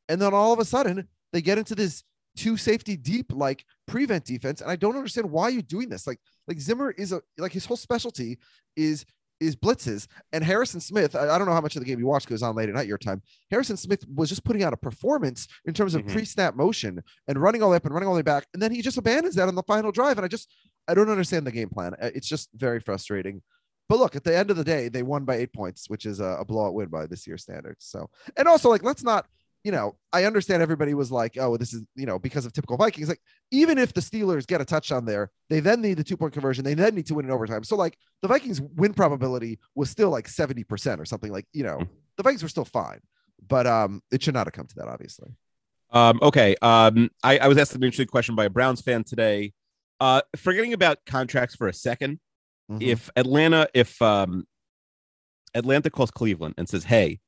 And 0.09 0.21
then 0.23 0.33
all 0.33 0.52
of 0.52 0.59
a 0.59 0.64
sudden, 0.64 1.09
they 1.33 1.40
get 1.42 1.59
into 1.59 1.75
this 1.75 2.02
two 2.37 2.57
safety 2.57 2.97
deep 2.97 3.33
like 3.35 3.65
prevent 3.87 4.25
defense, 4.25 4.61
and 4.61 4.71
I 4.71 4.77
don't 4.77 4.97
understand 4.97 5.31
why 5.31 5.49
you're 5.49 5.63
doing 5.63 5.89
this. 5.89 6.07
Like, 6.07 6.19
like 6.49 6.61
Zimmer 6.61 6.91
is 6.93 7.13
a 7.13 7.21
like 7.39 7.53
his 7.53 7.67
whole 7.67 7.77
specialty 7.77 8.39
is 8.77 9.05
is 9.41 9.57
blitzes, 9.57 10.07
and 10.33 10.45
Harrison 10.45 10.81
Smith. 10.81 11.17
I, 11.17 11.29
I 11.31 11.39
don't 11.39 11.47
know 11.47 11.55
how 11.55 11.63
much 11.63 11.75
of 11.75 11.81
the 11.81 11.87
game 11.87 11.99
you 11.99 12.07
watched 12.07 12.27
it 12.27 12.33
was 12.35 12.43
on 12.43 12.55
late 12.55 12.69
at 12.69 12.75
night 12.75 12.87
your 12.87 12.99
time. 12.99 13.23
Harrison 13.51 13.77
Smith 13.77 14.05
was 14.15 14.29
just 14.29 14.45
putting 14.45 14.63
out 14.63 14.75
a 14.75 14.77
performance 14.77 15.49
in 15.65 15.73
terms 15.73 15.95
of 15.95 16.03
Mhm. 16.03 16.13
pre-snap 16.13 16.55
motion 16.57 17.03
and 17.27 17.39
running 17.39 17.63
all 17.63 17.71
the 17.71 17.77
up 17.77 17.85
and 17.87 17.95
running 17.95 18.07
all 18.07 18.15
the 18.15 18.19
way 18.19 18.23
back, 18.23 18.47
and 18.53 18.63
then 18.63 18.71
he 18.71 18.83
just 18.83 18.99
abandons 18.99 19.35
that 19.37 19.49
on 19.49 19.55
the 19.55 19.63
final 19.63 19.93
drive. 19.93 20.19
And 20.19 20.25
I 20.25 20.29
just 20.29 20.53
I 20.89 20.95
don't 20.95 21.09
understand 21.11 21.47
the 21.47 21.53
game 21.53 21.69
plan. 21.71 21.95
It's 22.01 22.29
just 22.29 22.51
very 22.55 22.81
frustrating. 22.81 23.43
But 23.89 23.99
look, 23.99 24.15
at 24.15 24.23
the 24.25 24.37
end 24.37 24.51
of 24.51 24.57
the 24.57 24.63
day, 24.65 24.89
they 24.89 25.03
won 25.03 25.25
by 25.25 25.37
eight 25.37 25.53
points, 25.53 25.89
which 25.91 26.07
is 26.07 26.21
a, 26.21 26.37
a 26.41 26.45
blowout 26.45 26.75
win 26.75 26.89
by 26.89 27.07
this 27.07 27.27
year's 27.27 27.43
standards. 27.43 27.87
So, 27.87 28.09
and 28.37 28.47
also 28.47 28.69
like 28.69 28.83
let's 28.85 29.03
not 29.03 29.27
you 29.64 29.73
know, 29.73 29.97
I 30.12 30.25
understand 30.25 30.62
everybody 30.62 30.95
was 30.95 31.12
like, 31.12 31.37
oh, 31.38 31.57
this 31.57 31.75
is, 31.75 31.83
you 31.95 32.07
know, 32.07 32.19
because 32.19 32.47
of 32.47 32.52
typical 32.52 32.76
Vikings. 32.76 33.09
Like, 33.09 33.21
even 33.50 33.76
if 33.79 33.93
the 33.93 34.00
Steelers 34.00 34.47
get 34.47 34.61
a 34.61 34.64
touchdown 34.64 35.05
there, 35.05 35.31
they 35.49 35.61
then 35.61 35.83
need 35.83 35.99
the 35.99 36.05
two 36.05 36.17
point 36.17 36.33
conversion. 36.33 36.64
They 36.64 36.75
then 36.75 36.95
need 36.95 37.07
to 37.07 37.14
win 37.14 37.26
in 37.26 37.31
overtime. 37.31 37.64
So, 37.64 37.76
like, 37.76 37.99
the 38.23 38.29
Vikings 38.29 38.61
win 38.61 38.95
probability 38.95 39.59
was 39.75 39.90
still 39.90 40.11
like 40.11 40.29
70% 40.29 40.99
or 40.99 41.05
something. 41.05 41.31
Like, 41.31 41.47
you 41.52 41.62
know, 41.64 41.83
the 42.17 42.23
Vikings 42.23 42.43
were 42.43 42.49
still 42.49 42.64
fine, 42.64 43.00
but 43.49 43.67
um, 43.67 44.02
it 44.11 44.23
should 44.23 44.35
not 44.35 44.47
have 44.47 44.55
come 44.55 44.67
to 44.67 44.75
that, 44.76 44.88
obviously. 44.88 45.31
Um, 45.90 46.19
okay. 46.23 46.57
Um, 46.62 47.11
I, 47.23 47.38
I 47.38 47.49
was 47.49 47.59
asked 47.59 47.75
an 47.75 47.83
interesting 47.83 48.07
question 48.07 48.35
by 48.35 48.45
a 48.45 48.50
Browns 48.50 48.81
fan 48.81 49.05
today. 49.05 49.52
Uh, 50.00 50.23
forgetting 50.37 50.73
about 50.73 50.99
contracts 51.05 51.55
for 51.55 51.69
a 51.69 51.73
2nd 51.73 52.19
Mhm. 52.71 52.83
if 52.83 53.11
Atlanta, 53.17 53.67
if 53.75 54.00
um, 54.00 54.47
Atlanta 55.55 55.90
calls 55.90 56.11
Cleveland 56.12 56.55
and 56.57 56.69
says, 56.69 56.85
"Hey, 56.85 57.19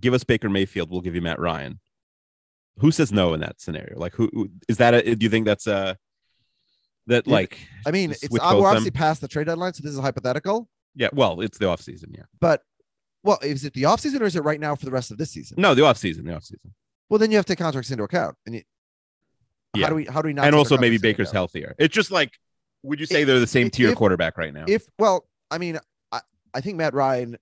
give 0.00 0.14
us 0.14 0.24
Baker 0.24 0.48
Mayfield, 0.48 0.90
we'll 0.90 1.00
give 1.00 1.14
you 1.14 1.22
Matt 1.22 1.38
Ryan," 1.38 1.80
who 2.78 2.90
says 2.90 3.12
no 3.12 3.34
in 3.34 3.40
that 3.40 3.60
scenario? 3.60 3.98
Like, 3.98 4.14
who 4.14 4.50
is 4.68 4.78
that? 4.78 4.94
A, 4.94 5.14
do 5.14 5.24
you 5.24 5.30
think 5.30 5.46
that's 5.46 5.66
a 5.66 5.96
that 7.06 7.26
like? 7.26 7.58
I 7.86 7.90
mean, 7.90 8.10
it's 8.12 8.28
we're 8.30 8.40
obviously 8.42 8.90
them? 8.90 8.94
past 8.94 9.20
the 9.20 9.28
trade 9.28 9.46
deadline, 9.46 9.74
so 9.74 9.82
this 9.82 9.92
is 9.92 9.98
hypothetical. 9.98 10.68
Yeah. 10.94 11.08
Well, 11.12 11.40
it's 11.40 11.58
the 11.58 11.66
offseason. 11.66 12.16
Yeah. 12.16 12.22
But 12.40 12.62
Well, 13.24 13.38
is 13.42 13.64
it 13.64 13.72
the 13.72 13.82
offseason 13.82 14.20
or 14.20 14.24
is 14.24 14.36
it 14.36 14.44
right 14.44 14.60
now 14.60 14.74
for 14.76 14.84
the 14.84 14.92
rest 14.92 15.10
of 15.10 15.18
this 15.18 15.30
season? 15.32 15.56
No, 15.60 15.74
the 15.74 15.82
offseason, 15.82 16.24
the 16.24 16.32
offseason. 16.32 16.70
Well, 17.08 17.18
then 17.18 17.30
you 17.30 17.36
have 17.36 17.44
to 17.46 17.52
take 17.52 17.58
contracts 17.58 17.90
into 17.90 18.04
account. 18.04 18.36
And 18.46 18.54
you, 18.56 18.62
Yeah. 19.74 19.86
how 19.86 19.90
do 19.90 19.96
we 19.96 20.04
how 20.04 20.22
do 20.22 20.26
we 20.28 20.32
not? 20.34 20.46
And 20.46 20.54
also 20.54 20.78
maybe 20.78 20.98
Baker's 20.98 21.28
account? 21.30 21.34
healthier. 21.52 21.74
It's 21.78 21.92
just 21.94 22.10
like, 22.10 22.32
would 22.84 23.00
you 23.00 23.06
say 23.06 23.22
If- 23.22 23.26
they're 23.26 23.40
the 23.40 23.46
same 23.46 23.70
tier 23.70 23.90
if- 23.90 23.96
quarterback 23.96 24.38
right 24.38 24.52
now? 24.54 24.64
If 24.68 24.86
well, 24.98 25.26
I 25.50 25.58
mean, 25.58 25.78
I, 26.12 26.20
I 26.54 26.60
think 26.60 26.76
Matt 26.76 26.94
Ryan 26.94 27.36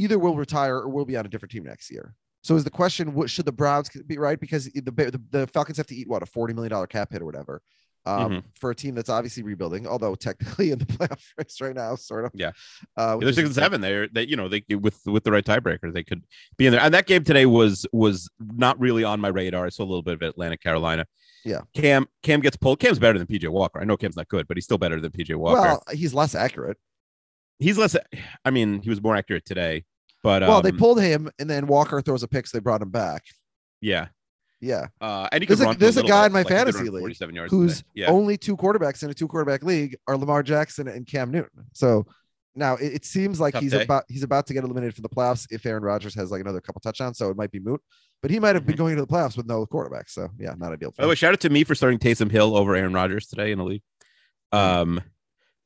either 0.00 0.18
will 0.18 0.36
retire 0.36 0.76
or 0.76 0.88
will 0.88 1.04
be 1.04 1.16
on 1.16 1.26
a 1.26 1.28
different 1.28 1.52
team 1.52 1.64
next 1.64 1.90
year. 1.90 2.14
So 2.42 2.56
is 2.56 2.64
the 2.64 2.70
question: 2.70 3.12
What 3.14 3.28
should 3.30 3.44
the 3.44 3.52
Browns 3.52 3.90
be 4.06 4.18
right? 4.18 4.40
Because 4.40 4.64
the 4.66 4.80
the, 4.80 5.20
the 5.30 5.46
Falcons 5.46 5.76
have 5.76 5.86
to 5.88 5.94
eat 5.94 6.08
what 6.08 6.22
a 6.22 6.26
forty 6.26 6.54
million 6.54 6.70
dollar 6.70 6.86
cap 6.86 7.12
hit 7.12 7.22
or 7.22 7.26
whatever. 7.26 7.60
Um, 8.06 8.30
Mhm. 8.32 8.42
for 8.54 8.70
a 8.70 8.74
team 8.74 8.94
that's 8.94 9.10
obviously 9.10 9.42
rebuilding, 9.42 9.86
although 9.86 10.14
technically 10.14 10.70
in 10.70 10.78
the 10.78 10.86
playoff 10.94 11.20
race 11.36 11.60
right 11.60 11.74
now, 11.76 11.96
sort 11.96 12.24
of. 12.24 12.30
Yeah. 12.34 12.52
Uh, 12.96 13.18
they're 13.18 13.30
six 13.34 13.44
and 13.44 13.54
seven. 13.54 13.82
They're 13.82 14.08
they, 14.08 14.26
you 14.26 14.36
know, 14.36 14.48
they 14.48 14.64
with 14.74 14.98
with 15.04 15.22
the 15.24 15.30
right 15.30 15.44
tiebreaker, 15.44 15.92
they 15.92 16.02
could 16.02 16.24
be 16.56 16.64
in 16.64 16.72
there. 16.72 16.80
And 16.80 16.94
that 16.94 17.04
game 17.06 17.24
today 17.24 17.44
was 17.44 17.86
was 17.92 18.30
not 18.40 18.80
really 18.80 19.04
on 19.04 19.20
my 19.20 19.28
radar. 19.28 19.66
I 19.66 19.68
saw 19.68 19.82
a 19.82 19.84
little 19.84 20.02
bit 20.02 20.14
of 20.14 20.22
Atlanta, 20.22 20.56
Carolina. 20.56 21.04
Yeah. 21.44 21.60
Cam 21.74 22.06
Cam 22.22 22.40
gets 22.40 22.56
pulled. 22.56 22.80
Cam's 22.80 22.98
better 22.98 23.18
than 23.18 23.26
PJ 23.26 23.46
Walker. 23.50 23.78
I 23.82 23.84
know 23.84 23.98
Cam's 23.98 24.16
not 24.16 24.28
good, 24.28 24.48
but 24.48 24.56
he's 24.56 24.64
still 24.64 24.78
better 24.78 24.98
than 24.98 25.10
PJ 25.12 25.36
Walker. 25.36 25.60
Well, 25.60 25.82
he's 25.92 26.14
less 26.14 26.34
accurate. 26.34 26.78
he's 27.58 27.76
less. 27.76 27.94
I 28.46 28.50
mean, 28.50 28.80
he 28.80 28.88
was 28.88 29.02
more 29.02 29.14
accurate 29.14 29.44
today, 29.44 29.84
but 30.22 30.42
well, 30.42 30.62
they 30.62 30.70
um, 30.70 30.76
pulled 30.76 31.00
him, 31.00 31.30
and 31.38 31.48
then 31.48 31.66
Walker 31.66 32.00
throws 32.02 32.22
a 32.22 32.28
pick, 32.28 32.46
so 32.46 32.58
they 32.58 32.62
brought 32.62 32.82
him 32.82 32.90
back. 32.90 33.24
yeah. 33.80 34.08
Yeah, 34.62 34.88
Uh, 35.00 35.26
and 35.32 35.42
he 35.42 35.46
There's 35.46 35.62
a- 35.62 35.74
there's 35.78 35.96
a 35.96 36.02
guy 36.02 36.24
bit, 36.24 36.26
in 36.26 36.32
my 36.32 36.40
like 36.40 36.48
fantasy 36.48 36.90
league 36.90 37.00
47 37.00 37.34
yards 37.34 37.50
who's 37.50 37.82
yeah. 37.94 38.10
only 38.10 38.36
two 38.36 38.58
quarterbacks 38.58 39.02
in 39.02 39.08
a 39.08 39.14
two 39.14 39.26
quarterback 39.26 39.62
league 39.62 39.96
are 40.06 40.18
Lamar 40.18 40.42
Jackson 40.42 40.86
and 40.86 41.06
Cam 41.06 41.30
Newton. 41.30 41.64
So 41.72 42.04
now 42.54 42.74
it, 42.74 42.92
it 42.92 43.04
seems 43.06 43.40
like 43.40 43.54
Tough 43.54 43.62
he's 43.62 43.72
day. 43.72 43.84
about 43.84 44.04
he's 44.08 44.22
about 44.22 44.46
to 44.48 44.52
get 44.52 44.64
eliminated 44.64 44.94
from 44.94 45.02
the 45.02 45.08
playoffs 45.08 45.46
if 45.50 45.64
Aaron 45.64 45.82
Rodgers 45.82 46.14
has 46.14 46.30
like 46.30 46.42
another 46.42 46.60
couple 46.60 46.80
touchdowns. 46.82 47.16
So 47.16 47.30
it 47.30 47.38
might 47.38 47.50
be 47.50 47.58
moot. 47.58 47.80
But 48.20 48.30
he 48.30 48.38
might 48.38 48.54
have 48.54 48.66
been 48.66 48.76
going 48.76 48.96
to 48.96 49.00
the 49.00 49.06
playoffs 49.06 49.34
with 49.34 49.46
no 49.46 49.64
quarterback. 49.64 50.10
So 50.10 50.28
yeah, 50.38 50.52
not 50.58 50.72
ideal. 50.72 50.90
Mm-hmm. 50.90 50.96
By 51.00 51.04
the 51.04 51.08
way, 51.08 51.14
shout 51.14 51.32
out 51.32 51.40
to 51.40 51.48
me 51.48 51.64
for 51.64 51.74
starting 51.74 51.98
Taysom 51.98 52.30
Hill 52.30 52.54
over 52.54 52.76
Aaron 52.76 52.92
Rodgers 52.92 53.28
today 53.28 53.52
in 53.52 53.58
the 53.58 53.64
league. 53.64 53.82
Um, 54.52 55.00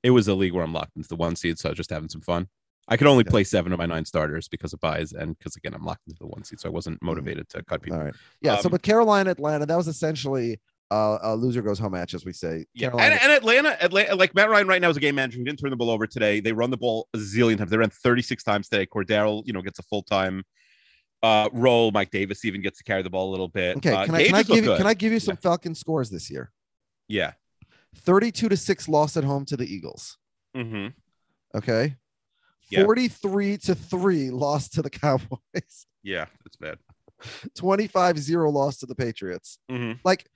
it 0.04 0.10
was 0.10 0.28
a 0.28 0.34
league 0.34 0.52
where 0.52 0.62
I'm 0.62 0.72
locked 0.72 0.96
into 0.96 1.08
the 1.08 1.16
one 1.16 1.34
seed, 1.34 1.58
so 1.58 1.68
I 1.68 1.72
was 1.72 1.78
just 1.78 1.90
having 1.90 2.08
some 2.10 2.20
fun. 2.20 2.46
I 2.88 2.96
could 2.96 3.06
only 3.06 3.24
Yeah. 3.26 3.30
play 3.30 3.44
seven 3.44 3.72
of 3.72 3.78
my 3.78 3.86
nine 3.86 4.04
starters 4.04 4.46
because 4.48 4.72
of 4.72 4.80
buys, 4.80 5.12
and 5.12 5.36
because 5.38 5.56
again 5.56 5.74
I'm 5.74 5.84
locked 5.84 6.06
into 6.06 6.18
the 6.20 6.26
one 6.26 6.44
seat, 6.44 6.60
so 6.60 6.68
I 6.68 6.72
wasn't 6.72 7.02
motivated 7.02 7.48
to 7.50 7.62
cut 7.64 7.82
people. 7.82 7.98
All 7.98 8.04
right. 8.04 8.14
Yeah. 8.42 8.56
so 8.58 8.66
Um, 8.66 8.72
but 8.72 8.82
Carolina, 8.82 9.30
Atlanta, 9.30 9.66
that 9.66 9.76
was 9.76 9.88
essentially 9.88 10.60
uh, 10.90 11.18
a 11.22 11.34
loser 11.34 11.62
goes 11.62 11.78
home 11.78 11.92
match, 11.92 12.12
as 12.14 12.24
we 12.26 12.32
say. 12.32 12.66
Yeah, 12.74 12.90
and, 12.90 13.00
and 13.20 13.32
Atlanta, 13.32 13.82
Atlanta, 13.82 14.14
like 14.14 14.34
Matt 14.34 14.50
Ryan 14.50 14.68
right 14.68 14.80
now 14.82 14.90
is 14.90 14.96
a 14.96 15.00
game 15.00 15.14
manager. 15.14 15.38
He 15.38 15.44
didn't 15.44 15.58
turn 15.58 15.70
the 15.70 15.76
ball 15.76 15.90
over 15.90 16.06
today. 16.06 16.40
They 16.40 16.52
run 16.52 16.70
the 16.70 16.76
ball 16.76 17.08
a 17.14 17.18
zillion 17.18 17.56
times. 17.56 17.70
They 17.70 17.78
ran 17.78 17.88
36 17.90 18.44
times 18.44 18.68
today. 18.68 18.86
Cordarrelle, 18.86 19.42
you 19.46 19.52
know, 19.54 19.62
gets 19.62 19.78
a 19.78 19.82
full 19.84 20.02
time 20.02 20.44
uh, 21.22 21.48
role. 21.54 21.90
Mike 21.90 22.10
Davis 22.10 22.44
even 22.44 22.60
gets 22.60 22.78
to 22.78 22.84
carry 22.84 23.02
the 23.02 23.08
ball 23.10 23.30
a 23.30 23.32
little 23.32 23.48
bit. 23.48 23.78
okay. 23.78 23.92
Uh, 23.94 24.04
Can 24.04 24.14
I, 24.14 24.24
can 24.26 24.34
I 24.34 24.42
give 24.42 24.64
you 24.64 24.76
can 24.76 24.86
I 24.86 24.94
give 24.94 25.10
you 25.10 25.20
some 25.20 25.36
Falcon 25.38 25.74
scores 25.74 26.10
this 26.10 26.30
year? 26.30 26.52
Yeah. 27.08 27.32
32 27.96 28.50
to 28.50 28.56
6 28.56 28.88
loss 28.88 29.16
at 29.16 29.24
home 29.24 29.46
to 29.46 29.56
the 29.56 29.64
Eagles. 29.64 30.18
Mm-hmm. 30.54 30.88
Okay. 31.56 31.96
Yeah. 32.70 32.84
43 32.84 33.58
to 33.58 33.74
3 33.74 34.30
lost 34.30 34.74
to 34.74 34.82
the 34.82 34.90
Cowboys. 34.90 35.38
Yeah, 36.06 36.26
that's 36.44 36.56
bad. 36.56 36.76
25 37.56 38.18
0 38.18 38.50
loss 38.50 38.76
to 38.80 38.84
the 38.84 38.94
Patriots. 38.94 39.58
Mm-hmm. 39.70 39.92
Like 40.04 40.26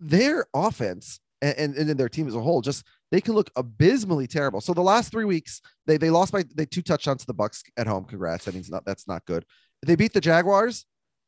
their 0.00 0.46
offense 0.54 1.20
and, 1.42 1.58
and, 1.58 1.74
and 1.76 1.86
then 1.86 1.98
their 1.98 2.08
team 2.08 2.26
as 2.26 2.34
a 2.34 2.40
whole, 2.40 2.62
just 2.62 2.86
they 3.10 3.20
can 3.20 3.34
look 3.34 3.50
abysmally 3.56 4.26
terrible. 4.26 4.62
So 4.62 4.72
the 4.72 4.80
last 4.80 5.10
three 5.10 5.26
weeks, 5.26 5.60
they 5.86 5.98
they 5.98 6.08
lost 6.08 6.32
by 6.32 6.44
they 6.54 6.64
two 6.64 6.80
touchdowns 6.80 7.20
to 7.20 7.26
the 7.26 7.34
Bucks 7.34 7.62
at 7.76 7.86
home. 7.86 8.04
Congrats. 8.04 8.46
That 8.46 8.54
means 8.54 8.70
not 8.70 8.86
that's 8.86 9.06
not 9.06 9.26
good. 9.26 9.44
They 9.84 9.96
beat 9.96 10.12
the 10.12 10.20
Jaguars 10.22 10.86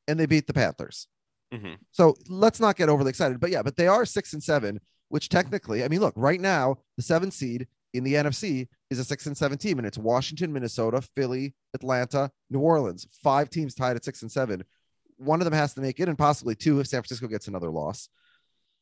and 0.08 0.18
they 0.18 0.26
beat 0.26 0.46
the 0.46 0.54
Panthers. 0.54 1.06
Mm-hmm. 1.52 1.74
So 1.90 2.16
let's 2.28 2.60
not 2.60 2.76
get 2.76 2.88
overly 2.88 3.10
excited. 3.10 3.40
But 3.40 3.50
yeah, 3.50 3.62
but 3.62 3.76
they 3.76 3.86
are 3.86 4.04
six 4.04 4.32
and 4.32 4.42
seven, 4.42 4.80
which 5.08 5.28
technically, 5.28 5.84
I 5.84 5.88
mean, 5.88 6.00
look, 6.00 6.14
right 6.16 6.40
now, 6.40 6.78
the 6.96 7.02
seven 7.02 7.30
seed 7.30 7.66
in 7.92 8.04
the 8.04 8.14
NFC 8.14 8.68
is 8.90 8.98
a 8.98 9.04
six 9.04 9.26
and 9.26 9.36
seven 9.36 9.56
team, 9.56 9.78
and 9.78 9.86
it's 9.86 9.98
Washington, 9.98 10.52
Minnesota, 10.52 11.00
Philly, 11.16 11.54
Atlanta, 11.74 12.30
New 12.50 12.60
Orleans, 12.60 13.06
five 13.22 13.48
teams 13.48 13.74
tied 13.74 13.96
at 13.96 14.04
six 14.04 14.22
and 14.22 14.30
seven. 14.30 14.64
One 15.16 15.40
of 15.40 15.44
them 15.44 15.54
has 15.54 15.74
to 15.74 15.80
make 15.80 16.00
it, 16.00 16.08
and 16.08 16.18
possibly 16.18 16.54
two 16.54 16.80
if 16.80 16.86
San 16.86 17.00
Francisco 17.00 17.28
gets 17.28 17.48
another 17.48 17.70
loss. 17.70 18.08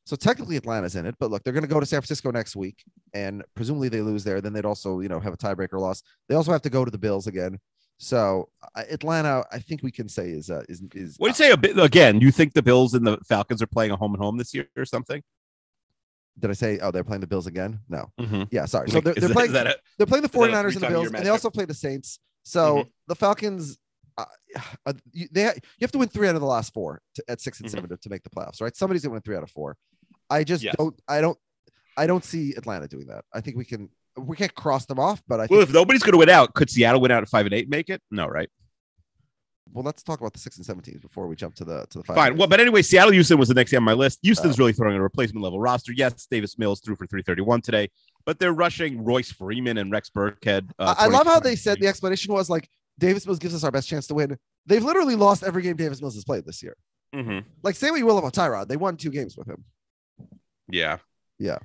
So 0.06 0.16
technically 0.16 0.56
Atlanta's 0.56 0.96
in 0.96 1.04
it, 1.04 1.16
but 1.20 1.30
look, 1.30 1.44
they're 1.44 1.52
going 1.52 1.64
to 1.64 1.68
go 1.68 1.80
to 1.80 1.84
San 1.84 2.00
Francisco 2.00 2.30
next 2.30 2.56
week, 2.56 2.82
and 3.12 3.44
presumably 3.54 3.90
they 3.90 4.00
lose 4.00 4.24
there. 4.24 4.40
Then 4.40 4.54
they'd 4.54 4.64
also, 4.64 5.00
you 5.00 5.08
know, 5.08 5.20
have 5.20 5.34
a 5.34 5.36
tiebreaker 5.36 5.78
loss. 5.78 6.02
They 6.28 6.34
also 6.34 6.52
have 6.52 6.62
to 6.62 6.70
go 6.70 6.84
to 6.84 6.90
the 6.90 6.96
Bills 6.96 7.26
again. 7.26 7.58
So 7.98 8.48
Atlanta, 8.74 9.44
I 9.52 9.58
think 9.58 9.82
we 9.82 9.90
can 9.90 10.08
say 10.08 10.30
is 10.30 10.48
uh, 10.48 10.62
is 10.68 10.82
is. 10.94 11.16
What 11.18 11.26
do 11.26 11.30
you 11.30 11.34
say 11.34 11.50
a 11.50 11.56
bit 11.56 11.78
again? 11.78 12.20
You 12.20 12.30
think 12.30 12.54
the 12.54 12.62
Bills 12.62 12.94
and 12.94 13.06
the 13.06 13.18
Falcons 13.28 13.60
are 13.60 13.66
playing 13.66 13.90
a 13.90 13.96
home 13.96 14.14
and 14.14 14.22
home 14.22 14.38
this 14.38 14.54
year 14.54 14.68
or 14.76 14.84
something? 14.84 15.22
Did 16.38 16.50
I 16.50 16.54
say? 16.54 16.78
Oh, 16.80 16.90
they're 16.90 17.04
playing 17.04 17.20
the 17.20 17.26
Bills 17.26 17.46
again? 17.46 17.80
No. 17.88 18.10
Mm-hmm. 18.20 18.44
Yeah, 18.50 18.66
sorry. 18.66 18.90
So 18.90 19.00
they're, 19.00 19.14
they're 19.14 19.28
that- 19.28 19.34
playing. 19.34 19.52
they're 19.52 20.06
playing 20.06 20.22
the 20.22 20.28
that 20.28 20.34
a 20.34 20.52
49ers 20.52 20.74
and 20.74 20.82
the 20.82 20.88
Bills, 20.88 21.06
and 21.12 21.24
they 21.24 21.30
also 21.30 21.50
play 21.50 21.64
the 21.64 21.74
Saints. 21.74 22.18
So 22.44 22.76
Mhm. 22.78 22.88
the 23.08 23.14
Falcons, 23.14 23.78
uh, 24.16 24.24
uh, 24.86 24.92
you, 25.12 25.28
they 25.32 25.42
you 25.44 25.50
have 25.82 25.92
to 25.92 25.98
win 25.98 26.08
three 26.08 26.28
out 26.28 26.34
of 26.34 26.40
the 26.40 26.46
last 26.46 26.72
four 26.72 27.02
to, 27.16 27.24
at 27.28 27.40
6 27.40 27.60
and 27.60 27.68
Mhm. 27.68 27.72
seven 27.72 27.90
to, 27.90 27.96
to 27.96 28.08
make 28.10 28.22
the 28.22 28.30
playoffs, 28.30 28.60
right? 28.60 28.74
Somebody's 28.76 29.02
gonna 29.02 29.12
win 29.14 29.22
three 29.22 29.36
out 29.36 29.42
of 29.42 29.50
four. 29.50 29.76
I 30.30 30.44
just 30.44 30.64
don't. 30.76 30.94
I 31.08 31.20
don't. 31.20 31.38
I 31.96 32.06
don't 32.06 32.24
see 32.24 32.54
Atlanta 32.56 32.86
doing 32.86 33.06
that. 33.08 33.24
I 33.34 33.40
think 33.40 33.56
we 33.56 33.64
can. 33.64 33.88
We 34.16 34.36
can't 34.36 34.54
cross 34.54 34.84
them 34.86 34.98
off, 34.98 35.22
but 35.28 35.38
I 35.40 35.42
think. 35.44 35.50
well, 35.52 35.60
if 35.60 35.72
nobody's 35.72 36.02
going 36.02 36.12
to 36.12 36.18
win 36.18 36.28
out, 36.28 36.54
could 36.54 36.68
Seattle 36.70 37.00
win 37.00 37.10
out 37.12 37.22
at 37.22 37.28
five 37.28 37.46
and 37.46 37.54
eight? 37.54 37.68
Make 37.68 37.88
it? 37.88 38.02
No, 38.10 38.26
right? 38.26 38.48
Well, 39.72 39.84
let's 39.84 40.02
talk 40.02 40.20
about 40.20 40.32
the 40.32 40.38
six 40.38 40.56
and 40.56 40.64
seven 40.66 40.82
teams 40.82 41.00
before 41.00 41.26
we 41.26 41.36
jump 41.36 41.54
to 41.56 41.64
the 41.64 41.86
to 41.90 41.98
the 41.98 42.04
five. 42.04 42.16
Fine. 42.16 42.36
Well, 42.36 42.48
but 42.48 42.60
anyway, 42.60 42.82
Seattle 42.82 43.12
Houston 43.12 43.38
was 43.38 43.48
the 43.48 43.54
next 43.54 43.70
game 43.70 43.78
on 43.78 43.84
my 43.84 43.92
list. 43.92 44.18
Houston's 44.22 44.56
Oh. 44.56 44.58
really 44.60 44.72
throwing 44.72 44.96
a 44.96 45.02
replacement 45.02 45.42
level 45.42 45.60
roster. 45.60 45.92
Yes, 45.92 46.26
Davis 46.30 46.58
Mills 46.58 46.80
threw 46.80 46.96
for 46.96 47.06
331 47.06 47.60
today, 47.60 47.88
but 48.24 48.38
they're 48.38 48.52
rushing 48.52 49.04
Royce 49.04 49.30
Freeman 49.32 49.78
and 49.78 49.90
Rex 49.92 50.10
Burkhead. 50.10 50.70
Uh, 50.78 50.94
I, 50.98 51.06
love 51.06 51.26
how 51.26 51.40
they 51.40 51.56
said 51.56 51.78
the 51.80 51.86
explanation 51.86 52.32
was 52.32 52.48
like 52.50 52.68
Davis 52.98 53.26
Mills 53.26 53.38
gives 53.38 53.54
us 53.54 53.64
our 53.64 53.70
best 53.70 53.88
chance 53.88 54.06
to 54.08 54.14
win. 54.14 54.36
They've 54.66 54.82
literally 54.84 55.14
lost 55.14 55.42
every 55.44 55.62
game 55.62 55.76
Davis 55.76 56.00
Mills 56.00 56.14
has 56.14 56.24
played 56.24 56.44
this 56.44 56.62
year. 56.62 56.76
Mhm. 57.14 57.44
Like 57.62 57.74
say 57.76 57.90
what 57.90 57.98
you 57.98 58.06
will 58.06 58.18
about 58.18 58.34
Tyrod, 58.34 58.68
they 58.68 58.76
won 58.76 58.96
two 58.96 59.10
games 59.10 59.36
with 59.36 59.46
him. 59.48 59.64
Yeah. 60.70 60.98
Yeah. 61.38 61.58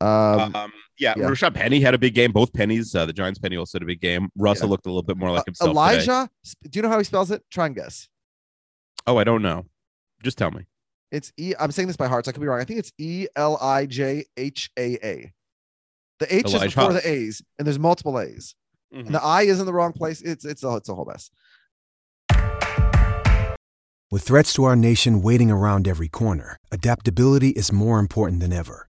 Um, 0.00 0.54
Um, 0.54 0.72
yeah. 0.98 1.14
yeah. 1.16 1.24
Rashad 1.26 1.54
Penny 1.54 1.80
had 1.80 1.94
a 1.94 1.98
big 1.98 2.14
game. 2.14 2.32
Both 2.32 2.52
pennies. 2.52 2.94
Uh, 2.94 3.06
the 3.06 3.12
Giants 3.12 3.38
penny 3.38 3.56
also 3.56 3.76
had 3.78 3.82
a 3.82 3.86
big 3.86 4.00
game. 4.00 4.28
Russell 4.36 4.66
Yeah. 4.66 4.70
looked 4.72 4.86
a 4.86 4.90
little 4.90 5.02
bit 5.02 5.16
more 5.16 5.30
like 5.30 5.40
uh, 5.40 5.44
himself. 5.46 5.68
today. 5.70 5.78
Elijah, 5.80 6.30
sp- 6.44 6.70
do 6.70 6.78
you 6.78 6.82
know 6.82 6.88
how 6.88 6.98
he 6.98 7.04
spells 7.04 7.30
it? 7.30 7.42
Try 7.50 7.66
and 7.66 7.74
guess. 7.74 8.08
Oh, 9.06 9.16
I 9.16 9.24
don't 9.24 9.42
know. 9.42 9.66
Just 10.22 10.38
tell 10.38 10.50
me. 10.50 10.66
It's 11.10 11.32
E. 11.38 11.54
I'm 11.58 11.70
saying 11.72 11.88
this 11.88 11.96
by 11.96 12.06
heart, 12.08 12.24
so 12.26 12.28
I 12.30 12.32
could 12.32 12.40
be 12.42 12.46
wrong. 12.46 12.60
I 12.60 12.64
think 12.64 12.78
it's 12.78 12.92
E 12.98 13.26
L 13.36 13.56
I 13.62 13.86
J 13.86 14.24
H 14.36 14.70
A 14.78 14.98
A. 15.02 15.32
The 16.20 16.34
H 16.34 16.46
is 16.46 16.54
Elijah. 16.54 16.66
before 16.76 16.92
the 16.92 17.08
A's, 17.08 17.40
and 17.58 17.66
there's 17.66 17.78
multiple 17.78 18.18
A's. 18.20 18.54
Mhm. 18.94 19.06
And 19.06 19.14
the 19.14 19.22
I 19.22 19.42
is 19.42 19.60
in 19.60 19.66
the 19.66 19.72
wrong 19.72 19.92
place. 19.92 20.20
It's 20.20 20.44
it's 20.44 20.62
a 20.64 20.76
it's 20.76 20.88
a 20.88 20.94
whole 20.94 21.06
mess. 21.06 21.30
With 24.10 24.22
threats 24.22 24.52
to 24.54 24.64
our 24.64 24.74
nation 24.76 25.20
waiting 25.22 25.50
around 25.50 25.86
every 25.86 26.08
corner, 26.08 26.56
adaptability 26.72 27.50
is 27.50 27.70
more 27.72 27.98
important 27.98 28.40
than 28.40 28.52
ever. 28.54 28.87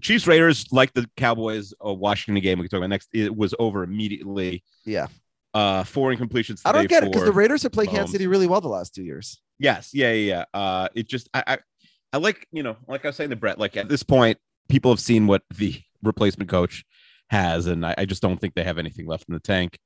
Chiefs 0.00 0.26
Raiders, 0.26 0.66
like 0.72 0.92
the 0.92 1.08
Cowboys 1.16 1.72
uh, 1.84 1.92
Washington 1.92 2.42
game 2.42 2.58
we 2.58 2.64
can 2.64 2.70
talk 2.70 2.78
about 2.78 2.90
next, 2.90 3.08
it 3.12 3.34
was 3.34 3.54
over 3.58 3.82
immediately. 3.82 4.62
Yeah. 4.84 5.06
Uh, 5.54 5.84
four 5.84 6.14
incompletions. 6.14 6.60
I 6.64 6.72
don't 6.72 6.88
get 6.88 7.02
it 7.02 7.12
because 7.12 7.24
the 7.24 7.32
Raiders 7.32 7.62
have 7.62 7.72
played 7.72 7.88
Kansas 7.88 8.12
City 8.12 8.26
really 8.26 8.46
well 8.46 8.60
the 8.60 8.68
last 8.68 8.94
two 8.94 9.02
years. 9.02 9.40
Yes, 9.58 9.90
yeah, 9.94 10.12
yeah, 10.12 10.44
yeah. 10.52 10.60
Uh, 10.60 10.88
it 10.94 11.08
just 11.08 11.30
I, 11.32 11.42
I 11.46 11.58
I 12.12 12.18
like 12.18 12.46
you 12.52 12.62
know 12.62 12.76
like 12.86 13.06
I 13.06 13.08
was 13.08 13.16
saying 13.16 13.30
to 13.30 13.36
Brett, 13.36 13.58
like 13.58 13.76
at 13.76 13.88
this 13.88 14.02
point, 14.02 14.36
people 14.68 14.90
have 14.90 15.00
seen 15.00 15.26
what 15.26 15.42
the 15.54 15.80
replacement 16.02 16.50
coach 16.50 16.84
has, 17.30 17.66
and 17.66 17.86
I, 17.86 17.94
I 17.96 18.04
just 18.04 18.20
don't 18.20 18.38
think 18.38 18.54
they 18.54 18.64
have 18.64 18.76
anything 18.76 19.06
left 19.06 19.24
in 19.28 19.34
the 19.34 19.40
tank. 19.40 19.78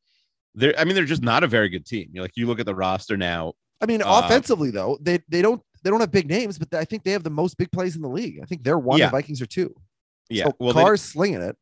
They're 0.57 0.75
I 0.77 0.83
mean 0.85 0.97
they're 0.97 1.05
just 1.05 1.23
not 1.23 1.45
a 1.45 1.47
very 1.47 1.69
good 1.69 1.87
team. 1.87 2.11
You're 2.13 2.25
like 2.25 2.37
you 2.37 2.47
look 2.49 2.59
at 2.59 2.67
the 2.67 2.75
roster 2.75 3.17
now. 3.17 3.53
I 3.81 3.87
mean, 3.87 4.03
Uh, 4.03 4.23
offensively 4.25 4.73
though, 4.73 4.99
they 5.01 5.21
they 5.29 5.41
don't 5.41 5.63
they 5.85 5.91
don't 5.91 6.01
have 6.01 6.11
big 6.11 6.29
names, 6.29 6.59
but 6.59 6.75
I 6.75 6.85
think 6.85 7.05
they 7.05 7.13
have 7.13 7.23
the 7.23 7.31
most 7.31 7.57
big 7.57 7.71
plays 7.71 7.95
in 7.95 8.03
the 8.03 8.09
league. 8.09 8.41
I 8.43 8.47
think 8.47 8.65
they're 8.65 8.79
one. 8.79 8.99
Yeah. 8.99 9.07
The 9.07 9.13
Vikings 9.13 9.41
are 9.41 9.47
two. 9.47 9.73
Yeah, 10.31 10.45
so 10.45 10.53
well 10.61 10.73
Carr's 10.73 11.03
slinging 11.03 11.43
it. 11.43 11.57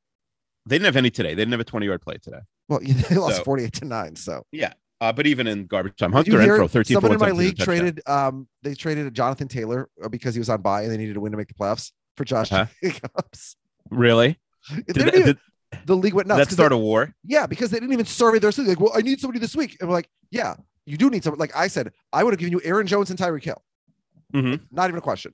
they 0.66 0.76
didn't 0.76 0.86
have 0.86 0.96
any 0.96 1.10
today. 1.10 1.30
They 1.30 1.40
didn't 1.42 1.52
have 1.52 1.60
a 1.60 1.64
20 1.64 1.86
yard 1.86 2.02
play 2.02 2.18
today. 2.22 2.40
Well, 2.68 2.80
they 2.82 3.16
lost 3.16 3.36
So- 3.38 3.44
forty 3.44 3.64
eight 3.64 3.72
to 3.74 3.84
nine. 3.84 4.14
So 4.16 4.44
Yeah, 4.52 4.72
uh, 5.00 5.12
but 5.12 5.26
even 5.26 5.46
in 5.46 5.66
garbage 5.66 5.96
time, 5.96 6.12
Hunter 6.12 6.32
Renfrow 6.32 6.68
13 6.70 6.94
someone 6.94 7.12
in 7.12 7.18
my 7.18 7.30
league 7.30 7.56
traded 7.58 8.00
um 8.06 8.46
they 8.62 8.74
traded 8.74 9.12
Jonathan 9.14 9.48
Taylor 9.48 9.88
uh, 10.04 10.08
because 10.08 10.34
he 10.34 10.38
was 10.38 10.48
on 10.50 10.60
bye 10.62 10.82
and 10.82 10.90
they 10.92 10.96
needed 10.98 11.16
a 11.16 11.20
win 11.20 11.32
to 11.32 11.38
make 11.38 11.48
the 11.48 11.54
playoffs 11.54 11.92
for 12.16 12.24
Josh 12.24 12.52
Uh-huh. 12.52 12.66
Jacobs. 12.82 13.56
Really? 13.90 14.38
Did 14.74 14.86
didn't 14.86 15.04
that, 15.06 15.14
even- 15.14 15.26
did 15.26 15.38
the 15.86 15.96
league 15.96 16.14
went 16.14 16.28
nuts. 16.28 16.46
that 16.48 16.52
start 16.52 16.70
they- 16.70 16.76
a 16.76 16.78
war? 16.78 17.14
Yeah, 17.24 17.46
because 17.46 17.70
they 17.70 17.78
didn't 17.80 17.92
even 17.92 18.06
survey 18.06 18.38
their 18.38 18.50
league. 18.50 18.68
Like, 18.68 18.80
well, 18.80 18.92
I 18.94 19.00
need 19.00 19.20
somebody 19.20 19.38
this 19.38 19.54
week. 19.56 19.76
And 19.80 19.88
we're 19.88 19.94
like, 19.94 20.08
yeah, 20.30 20.54
you 20.86 20.96
do 20.96 21.08
need 21.10 21.22
someone. 21.24 21.38
Like 21.38 21.54
I 21.56 21.68
said, 21.68 21.92
I 22.12 22.24
would 22.24 22.32
have 22.32 22.38
given 22.38 22.52
you 22.52 22.60
Aaron 22.64 22.86
Jones 22.86 23.10
and 23.10 23.18
Tyreek 23.18 23.44
Hill. 23.44 23.62
Mhm. 24.34 24.60
Not 24.70 24.88
even 24.90 24.98
a 24.98 25.02
question. 25.02 25.32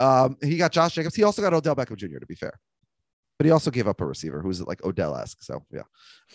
Um, 0.00 0.36
he 0.42 0.56
got 0.56 0.72
Josh 0.72 0.94
Jacobs. 0.94 1.14
He 1.14 1.22
also 1.22 1.40
got 1.40 1.54
Odell 1.54 1.76
Beckham 1.76 1.96
Jr. 1.96 2.18
To 2.18 2.26
be 2.26 2.34
fair, 2.34 2.58
but 3.38 3.46
he 3.46 3.50
also 3.50 3.70
gave 3.70 3.88
up 3.88 4.00
a 4.00 4.06
receiver 4.06 4.40
who's 4.40 4.62
like 4.62 4.84
Odell-esque. 4.84 5.42
So 5.42 5.64
yeah, 5.72 5.82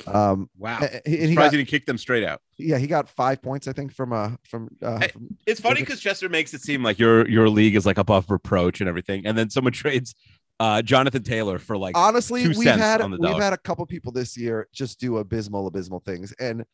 um, 0.07 0.49
Wow. 0.57 0.79
and, 0.81 1.01
and 1.05 1.15
he 1.29 1.35
got 1.35 1.51
he 1.51 1.57
didn't 1.57 1.69
kick 1.69 1.85
them 1.85 1.97
straight 1.97 2.23
out. 2.23 2.41
yeah 2.57 2.77
he 2.77 2.88
got 2.88 3.09
five 3.09 3.41
points 3.41 3.67
I 3.67 3.73
think 3.73 3.93
from 3.93 4.12
uh 4.13 4.31
from 4.43 4.69
uh 4.81 5.07
from, 5.07 5.38
It's 5.45 5.59
funny 5.59 5.81
because 5.81 5.99
Chester 5.99 6.29
makes 6.29 6.53
it 6.53 6.62
seem 6.62 6.83
like 6.83 6.99
your 6.99 7.27
your 7.29 7.49
league 7.49 7.75
is 7.75 7.85
like 7.85 7.97
above 7.97 8.29
reproach 8.29 8.79
and 8.81 8.89
everything, 8.89 9.25
and 9.25 9.38
then 9.38 9.49
someone 9.49 9.73
trades 9.83 10.13
uh, 10.62 10.81
Jonathan 10.81 11.23
Taylor 11.23 11.57
for 11.57 11.77
like 11.77 11.97
honestly 11.97 12.43
two 12.43 12.49
we've 12.59 12.67
had 12.67 12.99
on 12.99 13.12
the 13.12 13.17
we've 13.17 13.29
dollar. 13.31 13.41
had 13.43 13.53
a 13.53 13.57
couple 13.57 13.85
people 13.85 14.12
this 14.12 14.35
year 14.35 14.67
just 14.73 14.99
do 14.99 15.17
abysmal 15.17 15.67
abysmal 15.67 16.01
things 16.01 16.33
and 16.38 16.65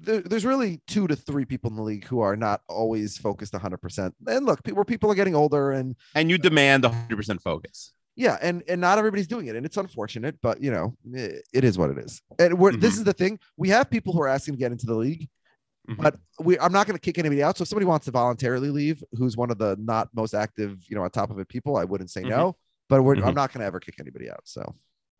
there, 0.00 0.20
there's 0.20 0.44
really 0.44 0.80
two 0.88 1.06
to 1.06 1.14
three 1.14 1.44
people 1.44 1.70
in 1.70 1.76
the 1.76 1.82
league 1.82 2.04
who 2.06 2.20
are 2.20 2.34
not 2.34 2.62
always 2.68 3.16
focused 3.18 3.52
100% 3.52 4.12
and 4.26 4.46
look 4.46 4.60
where 4.72 4.84
people 4.84 5.10
are 5.12 5.14
getting 5.14 5.36
older 5.36 5.70
and 5.70 5.94
and 6.16 6.28
you 6.28 6.38
demand 6.38 6.82
100 6.82 7.16
percent 7.16 7.40
focus. 7.40 7.92
Yeah 8.16 8.36
and 8.42 8.62
and 8.68 8.80
not 8.80 8.98
everybody's 8.98 9.26
doing 9.28 9.46
it 9.46 9.56
and 9.56 9.64
it's 9.64 9.76
unfortunate 9.76 10.36
but 10.42 10.62
you 10.62 10.70
know 10.70 10.94
eh, 11.16 11.32
it 11.52 11.64
is 11.64 11.78
what 11.78 11.90
it 11.90 11.98
is 11.98 12.20
and 12.38 12.58
we're 12.58 12.72
this 12.72 12.94
Mhm. 12.94 12.98
is 12.98 13.04
the 13.04 13.12
thing 13.12 13.38
we 13.56 13.68
have 13.68 13.88
people 13.90 14.12
who 14.12 14.20
are 14.22 14.28
asking 14.28 14.54
to 14.54 14.58
get 14.58 14.72
into 14.72 14.86
the 14.86 14.94
league 14.94 15.28
Mhm. 15.88 16.02
but 16.02 16.16
we 16.40 16.58
i'm 16.58 16.72
not 16.72 16.86
going 16.86 16.96
to 16.96 17.00
kick 17.00 17.18
anybody 17.18 17.42
out 17.42 17.56
so 17.56 17.62
if 17.62 17.68
somebody 17.68 17.86
wants 17.86 18.04
to 18.06 18.10
voluntarily 18.10 18.70
leave 18.70 19.02
who's 19.12 19.36
one 19.36 19.50
of 19.50 19.58
the 19.58 19.76
not 19.80 20.08
most 20.14 20.34
active 20.34 20.78
you 20.88 20.96
know 20.96 21.02
on 21.02 21.10
top 21.10 21.30
of 21.30 21.38
it 21.38 21.48
people 21.48 21.76
i 21.76 21.84
wouldn't 21.84 22.10
say 22.10 22.22
no 22.22 22.56
but 22.88 23.02
we're, 23.02 23.14
i'm 23.14 23.22
Mhm. 23.22 23.34
not 23.34 23.52
going 23.52 23.60
to 23.60 23.66
ever 23.66 23.80
kick 23.80 23.94
anybody 24.00 24.28
out 24.30 24.40
so 24.44 24.62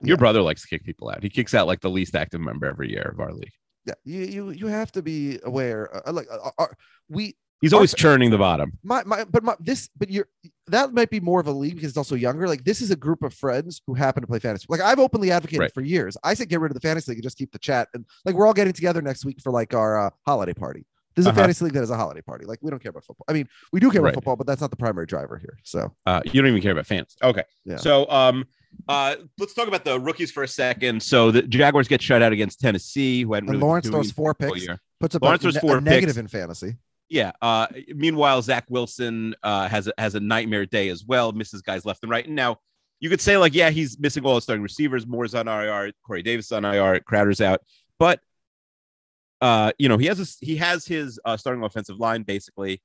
Your 0.02 0.16
Yeah. 0.16 0.18
brother 0.20 0.42
likes 0.42 0.62
to 0.62 0.68
kick 0.68 0.82
people 0.82 1.10
out. 1.10 1.22
He 1.22 1.28
kicks 1.28 1.52
out 1.54 1.66
like 1.66 1.80
the 1.80 1.90
least 1.90 2.14
active 2.16 2.40
member 2.40 2.66
every 2.66 2.90
year 2.90 3.10
of 3.12 3.20
our 3.20 3.32
league. 3.32 3.52
yeah 3.86 3.94
you 4.04 4.20
you, 4.34 4.50
you 4.50 4.66
have 4.66 4.90
to 4.92 5.02
be 5.02 5.38
aware 5.44 5.80
uh, 6.06 6.12
like 6.12 6.26
uh, 6.30 6.50
uh, 6.58 6.66
we 7.08 7.36
He's 7.60 7.72
always 7.72 7.94
churning 7.94 8.30
the 8.30 8.38
bottom. 8.38 8.72
my 8.82 9.02
my 9.04 9.24
but 9.24 9.42
my 9.42 9.54
this 9.60 9.88
but 9.96 10.08
you're 10.10 10.26
that 10.68 10.92
might 10.94 11.10
be 11.10 11.20
more 11.20 11.40
of 11.40 11.46
a 11.46 11.52
league 11.52 11.74
because 11.74 11.88
it's 11.90 11.98
also 11.98 12.14
younger 12.14 12.46
like 12.48 12.64
this 12.64 12.80
is 12.80 12.90
a 12.90 12.96
group 12.96 13.22
of 13.22 13.34
friends 13.34 13.82
who 13.86 13.94
happen 13.94 14.20
to 14.22 14.26
play 14.26 14.38
fantasy 14.38 14.66
like 14.68 14.80
i've 14.80 14.98
openly 15.00 15.30
advocated 15.30 15.60
Right. 15.60 15.74
for 15.74 15.80
years 15.82 16.16
i 16.24 16.32
said 16.34 16.48
get 16.48 16.60
rid 16.60 16.70
of 16.70 16.74
the 16.74 16.80
fantasy 16.80 17.10
league 17.10 17.18
and 17.18 17.22
just 17.24 17.36
keep 17.36 17.50
the 17.52 17.58
chat 17.58 17.88
and 17.92 18.04
like 18.24 18.34
we're 18.34 18.46
all 18.46 18.54
getting 18.54 18.72
together 18.72 19.02
next 19.02 19.24
week 19.24 19.40
for 19.42 19.50
like 19.52 19.74
our 19.74 20.06
uh, 20.06 20.10
holiday 20.24 20.54
party 20.54 20.86
this 21.16 21.24
is 21.24 21.26
Uh-huh. 21.26 21.38
a 21.40 21.42
fantasy 21.42 21.64
league 21.64 21.74
that 21.74 21.82
is 21.82 21.90
a 21.90 21.96
holiday 21.96 22.22
party 22.22 22.46
like 22.46 22.60
we 22.62 22.70
don't 22.70 22.80
care 22.80 22.90
about 22.90 23.04
football 23.04 23.24
i 23.28 23.32
mean 23.32 23.48
we 23.72 23.80
do 23.80 23.90
care 23.90 24.00
Right. 24.00 24.10
about 24.10 24.14
football 24.18 24.36
but 24.36 24.46
that's 24.46 24.60
not 24.60 24.70
the 24.70 24.76
primary 24.76 25.06
driver 25.06 25.36
here 25.38 25.58
so 25.64 25.92
Uh, 26.06 26.20
you 26.24 26.40
don't 26.40 26.48
even 26.48 26.62
care 26.62 26.72
about 26.72 26.86
fans. 26.86 27.16
Okay. 27.22 27.42
Yeah. 27.64 27.76
So 27.76 28.08
um 28.08 28.44
uh 28.88 29.16
let's 29.38 29.52
talk 29.54 29.66
about 29.66 29.84
the 29.84 29.98
rookies 29.98 30.30
for 30.30 30.44
a 30.44 30.48
second. 30.48 31.02
So 31.02 31.32
the 31.32 31.42
Jaguars 31.42 31.88
get 31.88 32.00
shut 32.00 32.22
out 32.22 32.32
against 32.32 32.60
Tennessee, 32.60 33.22
who 33.22 33.34
hadn't 33.34 33.48
and 33.50 33.56
really 33.58 33.66
lawrence 33.66 33.88
throws 33.88 34.12
four 34.12 34.32
picks 34.34 34.66
puts 35.00 35.14
up 35.16 35.22
Lawrence 35.22 35.44
a, 35.44 35.50
throws 35.50 35.58
four 35.58 35.78
a 35.78 35.80
negative 35.80 36.14
picks. 36.14 36.18
in 36.18 36.28
fantasy 36.28 36.76
Yeah. 37.10 37.32
Uh 37.42 37.66
meanwhile, 37.88 38.40
Zach 38.40 38.64
Wilson 38.70 39.34
uh 39.42 39.68
has 39.68 39.88
a 39.88 39.92
has 39.98 40.14
a 40.14 40.20
nightmare 40.20 40.64
day 40.64 40.88
as 40.88 41.04
well, 41.04 41.32
misses 41.32 41.60
guys 41.60 41.84
left 41.84 42.02
and 42.02 42.10
right. 42.10 42.26
And 42.26 42.34
now 42.34 42.58
you 43.00 43.10
could 43.10 43.20
say, 43.20 43.36
like, 43.36 43.54
yeah, 43.54 43.70
he's 43.70 43.98
missing 43.98 44.24
all 44.24 44.36
his 44.36 44.44
starting 44.44 44.62
receivers. 44.62 45.06
Moore's 45.06 45.34
on 45.34 45.48
IR, 45.48 45.92
Corey 46.06 46.22
Davis 46.22 46.52
on 46.52 46.64
IR, 46.64 47.00
Crowder's 47.00 47.40
out. 47.40 47.60
But 47.98 48.20
uh, 49.40 49.72
you 49.78 49.88
know, 49.88 49.96
he 49.96 50.06
has 50.06 50.20
a, 50.20 50.44
he 50.44 50.56
has 50.56 50.86
his 50.86 51.18
uh, 51.24 51.36
starting 51.36 51.64
offensive 51.64 51.98
line 51.98 52.22
basically. 52.22 52.82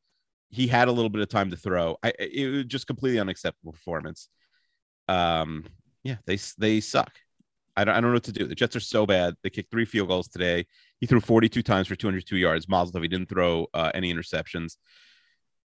He 0.49 0.67
had 0.67 0.87
a 0.87 0.91
little 0.91 1.09
bit 1.09 1.21
of 1.21 1.27
time 1.27 1.51
to 1.51 1.57
throw. 1.57 1.97
I 2.01 2.13
it 2.17 2.47
was 2.49 2.65
just 2.65 2.87
completely 2.87 3.19
unacceptable 3.19 3.73
performance. 3.73 4.29
Um, 5.07 5.65
yeah, 6.03 6.17
they 6.25 6.37
they 6.57 6.79
suck. 6.79 7.11
I 7.75 7.83
don't, 7.83 7.93
I 7.93 7.99
don't 7.99 8.11
know 8.11 8.15
what 8.15 8.23
to 8.23 8.31
do. 8.31 8.47
The 8.47 8.55
Jets 8.55 8.75
are 8.75 8.81
so 8.81 9.05
bad. 9.05 9.35
They 9.43 9.49
kicked 9.49 9.69
three 9.69 9.83
field 9.83 10.07
goals 10.07 10.29
today. 10.29 10.65
He 10.99 11.07
threw 11.07 11.19
42 11.19 11.61
times 11.61 11.87
for 11.87 11.95
202 11.95 12.37
yards. 12.37 12.69
Mazel 12.69 12.93
tov. 12.93 13.01
He 13.01 13.07
didn't 13.07 13.29
throw 13.29 13.67
uh, 13.73 13.91
any 13.93 14.13
interceptions. 14.13 14.77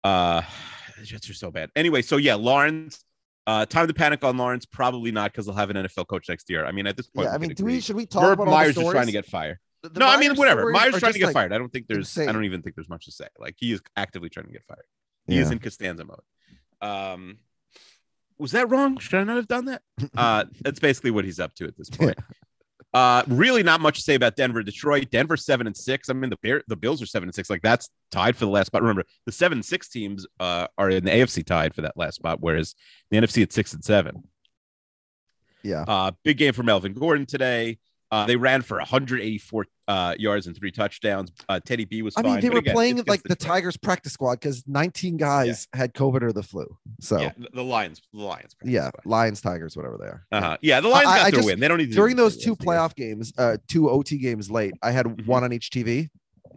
Uh, 0.03 0.43
the 0.99 1.05
Jets 1.05 1.31
are 1.31 1.35
so 1.35 1.51
bad. 1.51 1.71
Anyway, 1.77 2.03
so 2.03 2.17
yeah, 2.17 2.35
Lawrence. 2.35 3.05
Uh, 3.47 3.67
time 3.67 3.89
to 3.89 3.95
panic 3.95 4.23
on 4.23 4.37
Lawrence? 4.37 4.67
Probably 4.67 5.11
not 5.11 5.33
because 5.33 5.47
they'll 5.47 5.55
have 5.55 5.71
an 5.71 5.77
NFL 5.77 6.07
coach 6.07 6.29
next 6.29 6.49
year. 6.51 6.65
I 6.65 6.73
mean, 6.73 6.87
at 6.87 6.97
this 6.97 7.09
point, 7.09 7.27
yeah 7.27 7.35
i 7.35 7.39
mean 7.39 7.51
do 7.51 7.65
we 7.65 7.81
should 7.81 7.97
we 7.97 8.07
talk 8.07 8.23
Herb 8.23 8.41
about 8.41 8.51
Myers 8.51 8.77
is 8.77 8.91
trying 8.91 9.07
to 9.07 9.13
get 9.13 9.27
fired. 9.27 9.59
The- 9.83 9.89
the 9.89 10.01
no, 10.01 10.07
I 10.07 10.19
mean, 10.19 10.35
whatever. 10.35 10.71
Meyer's 10.71 10.99
trying 10.99 11.15
to 11.15 11.19
get 11.19 11.27
like, 11.27 11.35
fired. 11.35 11.53
I 11.55 11.59
don't 11.59 11.73
think 11.73 11.87
there's. 11.89 12.17
I 12.19 12.31
don't 12.31 12.45
even 12.45 12.61
think 12.61 12.77
there's 12.77 12.89
much 12.89 13.07
to 13.07 13.13
say. 13.13 13.27
Like 13.39 13.55
he 13.57 13.73
is 13.73 13.81
actively 13.97 14.29
trying 14.29 14.47
to 14.47 14.53
get 14.53 14.63
fired. 14.69 14.85
He 15.27 15.39
is 15.39 15.51
in 15.51 15.59
Costanza 15.59 16.05
mode. 16.05 16.21
Um, 16.83 17.39
was 18.39 18.53
that 18.53 18.71
wrong? 18.71 18.99
Should 18.99 19.15
I 19.15 19.25
not 19.25 19.37
have 19.37 19.49
done 19.49 19.67
that? 19.67 19.83
Uh, 20.17 20.45
that's 20.63 20.81
basically 20.81 21.11
what 21.11 21.25
he's 21.25 21.39
up 21.39 21.55
to 21.55 21.67
at 21.67 21.77
this 21.77 21.89
point. 21.89 22.19
Uh, 22.93 23.23
really 23.29 23.63
not 23.63 23.81
much 23.81 23.97
to 23.97 24.03
say 24.03 24.15
about 24.15 24.35
Denver, 24.35 24.63
Detroit. 24.63 25.11
Denver 25.11 25.37
seven 25.37 25.67
and 25.67 25.77
six. 25.77 26.09
I 26.11 26.13
mean, 26.13 26.31
the 26.31 26.37
Bear, 26.43 26.63
the 26.67 26.77
Bills 26.77 27.01
are 27.01 27.07
seven 27.07 27.29
and 27.29 27.35
six. 27.35 27.49
Like 27.49 27.63
that's 27.63 27.89
tied 28.11 28.37
for 28.37 28.45
the 28.47 28.51
last 28.51 28.67
spot. 28.67 28.83
Remember, 28.83 29.05
the 29.27 29.33
seven 29.33 29.59
and 29.59 29.65
six 29.65 29.89
teams 29.89 30.27
uh, 30.41 30.67
are 30.77 30.91
in 30.91 31.05
the 31.05 31.11
AFC 31.11 31.45
tied 31.47 31.75
for 31.75 31.83
that 31.83 31.97
last 31.97 32.17
spot, 32.17 32.39
whereas 32.41 32.75
the 33.11 33.19
NFC 33.19 33.43
at 33.43 33.53
six 33.53 33.73
and 33.75 33.85
seven. 33.85 34.25
yeah 35.63 35.85
Uh, 35.87 36.11
big 36.25 36.39
game 36.39 36.53
for 36.53 36.65
Melvin 36.65 36.93
Gordon 36.95 37.27
today. 37.27 37.79
Uh, 38.13 38.27
they 38.27 38.35
ran 38.37 38.61
for 38.63 38.79
184 38.79 39.67
uh, 39.87 40.15
yards 40.19 40.47
and 40.47 40.57
three 40.57 40.71
touchdowns. 40.73 41.31
Uh, 41.49 41.61
Teddy 41.61 41.85
B 41.85 42.03
was 42.03 42.15
I 42.17 42.23
fine. 42.23 42.33
mean, 42.33 42.41
they 42.41 42.51
were 42.51 42.59
again, 42.59 42.75
playing 42.75 42.97
like 42.99 43.21
against 43.21 43.29
the 43.29 43.37
Tigers 43.37 43.77
practice 43.77 44.13
squad 44.13 44.41
because 44.41 44.65
19 44.67 45.17
guys 45.17 45.69
had 45.73 45.95
COVID 45.95 46.23
or 46.23 46.33
the 46.33 46.43
flu. 46.43 46.67
So 47.01 47.19
Yeah, 47.19 47.23
yeah, 47.25 47.33
the, 47.39 47.49
the 47.55 47.65
Lions. 47.65 48.01
The 48.13 48.21
Lions. 48.21 48.55
practice 48.55 48.87
squad. 48.89 49.07
Lions, 49.07 49.41
Tigers, 49.41 49.77
whatever 49.77 49.97
they 49.99 50.07
are. 50.07 50.27
Uh-huh. 50.33 50.57
Yeah, 50.61 50.81
the 50.81 50.89
Lions 50.89 51.09
I- 51.09 51.17
got 51.19 51.27
I 51.27 51.31
their 51.31 51.39
just- 51.39 51.47
win. 51.47 51.61
They 51.61 51.69
don't 51.69 51.79
need 51.79 51.91
During 51.93 52.17
those 52.17 52.37
two 52.37 52.57
playoff 52.57 52.95
games, 52.97 53.33
uh, 53.39 53.59
two 53.69 53.89
OT 53.91 54.19
games 54.19 54.51
late, 54.51 54.75
I 54.83 54.91
had 54.91 55.07
Mhm. 55.07 55.27
one 55.27 55.45
on 55.45 55.53
each 55.53 55.71
TV, 55.71 56.09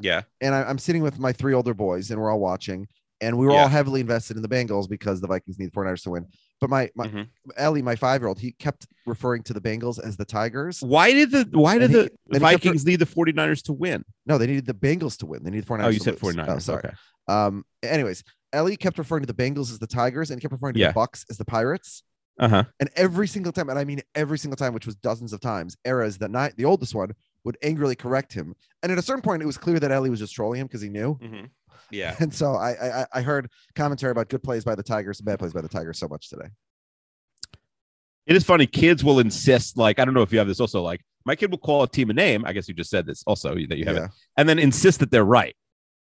Yeah. 0.02 0.22
and 0.42 0.56
I, 0.56 0.64
I'm 0.64 0.80
sitting 0.80 1.04
with 1.04 1.20
my 1.20 1.34
three 1.34 1.54
older 1.54 1.74
boys, 1.76 2.10
and 2.12 2.20
we're 2.20 2.32
all 2.32 2.40
watching, 2.40 2.88
and 3.22 3.38
we 3.38 3.46
were 3.46 3.54
Yeah. 3.54 3.62
all 3.64 3.68
heavily 3.68 4.02
invested 4.02 4.38
in 4.38 4.42
the 4.44 4.50
Bengals 4.50 4.90
because 4.90 5.22
the 5.22 5.28
Vikings 5.28 5.60
need 5.60 5.68
the 5.68 5.72
49ers 5.72 6.02
to 6.04 6.10
win. 6.12 6.26
But 6.64 6.70
my, 6.70 6.90
my 6.96 7.08
Mhm. 7.10 7.28
Ellie, 7.58 7.82
my 7.82 7.98
five 7.98 8.22
year 8.22 8.30
old, 8.30 8.40
he 8.40 8.54
kept 8.54 8.88
referring 9.06 9.44
to 9.44 9.54
the 9.54 9.60
Bengals 9.60 10.02
as 10.02 10.16
the 10.16 10.24
Tigers. 10.24 10.80
Why 10.82 11.12
did 11.12 11.32
the 11.32 11.46
Why 11.52 11.78
did 11.78 11.90
he- 11.92 12.10
the 12.28 12.40
Vikings 12.40 12.86
need 12.86 12.98
the 13.02 13.06
49ers 13.06 13.62
to 13.64 13.74
win? 13.74 14.06
No, 14.26 14.38
they 14.38 14.48
needed 14.48 14.66
the 14.66 14.74
Bengals 14.74 15.18
to 15.18 15.26
win. 15.26 15.44
They 15.44 15.52
needed 15.52 15.66
the 15.66 15.68
49ers. 15.74 15.86
Oh, 15.86 15.90
you 15.90 16.00
said 16.00 16.14
lose. 16.24 16.36
49ers. 16.36 16.56
Oh, 16.56 16.60
sorry. 16.60 16.84
Okay. 16.86 16.94
Um. 17.28 17.66
Anyways, 17.84 18.24
Ellie 18.54 18.78
kept 18.78 18.98
referring 18.98 19.24
to 19.26 19.28
the 19.28 19.34
Bengals 19.34 19.72
as 19.72 19.80
the 19.80 19.88
Tigers, 19.88 20.32
and 20.32 20.40
he 20.40 20.42
kept 20.42 20.54
referring 20.54 20.76
to 20.76 20.80
Yeah. 20.80 20.88
the 20.88 20.94
Bucks 20.94 21.26
as 21.30 21.38
the 21.38 21.44
Pirates. 21.44 22.04
Uh 22.40 22.48
huh. 22.48 22.64
And 22.80 22.90
every 22.96 23.28
single 23.28 23.52
time, 23.52 23.68
and 23.70 23.78
I 23.78 23.84
mean 23.84 24.00
every 24.16 24.40
single 24.40 24.56
time, 24.56 24.74
which 24.74 24.86
was 24.86 24.96
dozens 24.96 25.34
of 25.34 25.42
times, 25.42 25.76
Eras, 25.86 26.18
the 26.18 26.30
night, 26.30 26.54
the 26.56 26.64
oldest 26.66 26.96
one, 26.96 27.12
would 27.44 27.58
angrily 27.62 27.96
correct 27.96 28.32
him. 28.34 28.56
And 28.82 28.90
at 28.92 28.98
a 28.98 29.02
certain 29.02 29.22
point, 29.22 29.44
it 29.44 29.46
was 29.46 29.58
clear 29.58 29.80
that 29.82 29.92
Ellie 29.92 30.10
was 30.10 30.20
just 30.20 30.34
trolling 30.34 30.62
him 30.62 30.68
because 30.68 30.82
he 30.82 30.88
knew. 30.90 31.16
Mm-hmm. 31.22 31.46
Yeah. 31.92 32.16
And 32.20 32.34
so 32.34 32.54
I, 32.56 33.02
I 33.02 33.06
I 33.14 33.22
heard 33.22 33.50
commentary 33.76 34.12
about 34.12 34.30
good 34.30 34.44
plays 34.44 34.64
by 34.64 34.76
the 34.76 34.84
Tigers 34.84 35.20
and 35.20 35.26
bad 35.26 35.40
plays 35.40 35.54
by 35.54 35.62
the 35.62 35.70
Tigers 35.70 36.00
so 36.00 36.08
much 36.08 36.30
today. 36.30 36.48
It 38.26 38.36
is 38.36 38.44
funny. 38.44 38.66
Kids 38.68 39.04
will 39.04 39.20
insist, 39.20 39.78
like, 39.78 40.00
I 40.00 40.06
don't 40.06 40.14
know 40.14 40.22
if 40.22 40.32
you 40.32 40.38
have 40.40 40.48
this 40.48 40.60
also, 40.62 40.82
like, 40.82 41.02
my 41.26 41.36
kid 41.36 41.52
will 41.52 41.58
call 41.58 41.84
a 41.84 41.88
team 41.88 42.10
a 42.10 42.14
name. 42.14 42.46
I 42.46 42.54
guess 42.54 42.68
you 42.68 42.74
just 42.74 42.90
said 42.90 43.06
this 43.06 43.24
also 43.28 43.54
that 43.56 43.78
you 43.78 43.86
have 43.86 43.96
Yeah. 43.96 44.06
it, 44.06 44.12
and 44.38 44.48
then 44.48 44.60
insist 44.60 45.00
that 45.02 45.12
they're 45.12 45.26
right. 45.26 45.56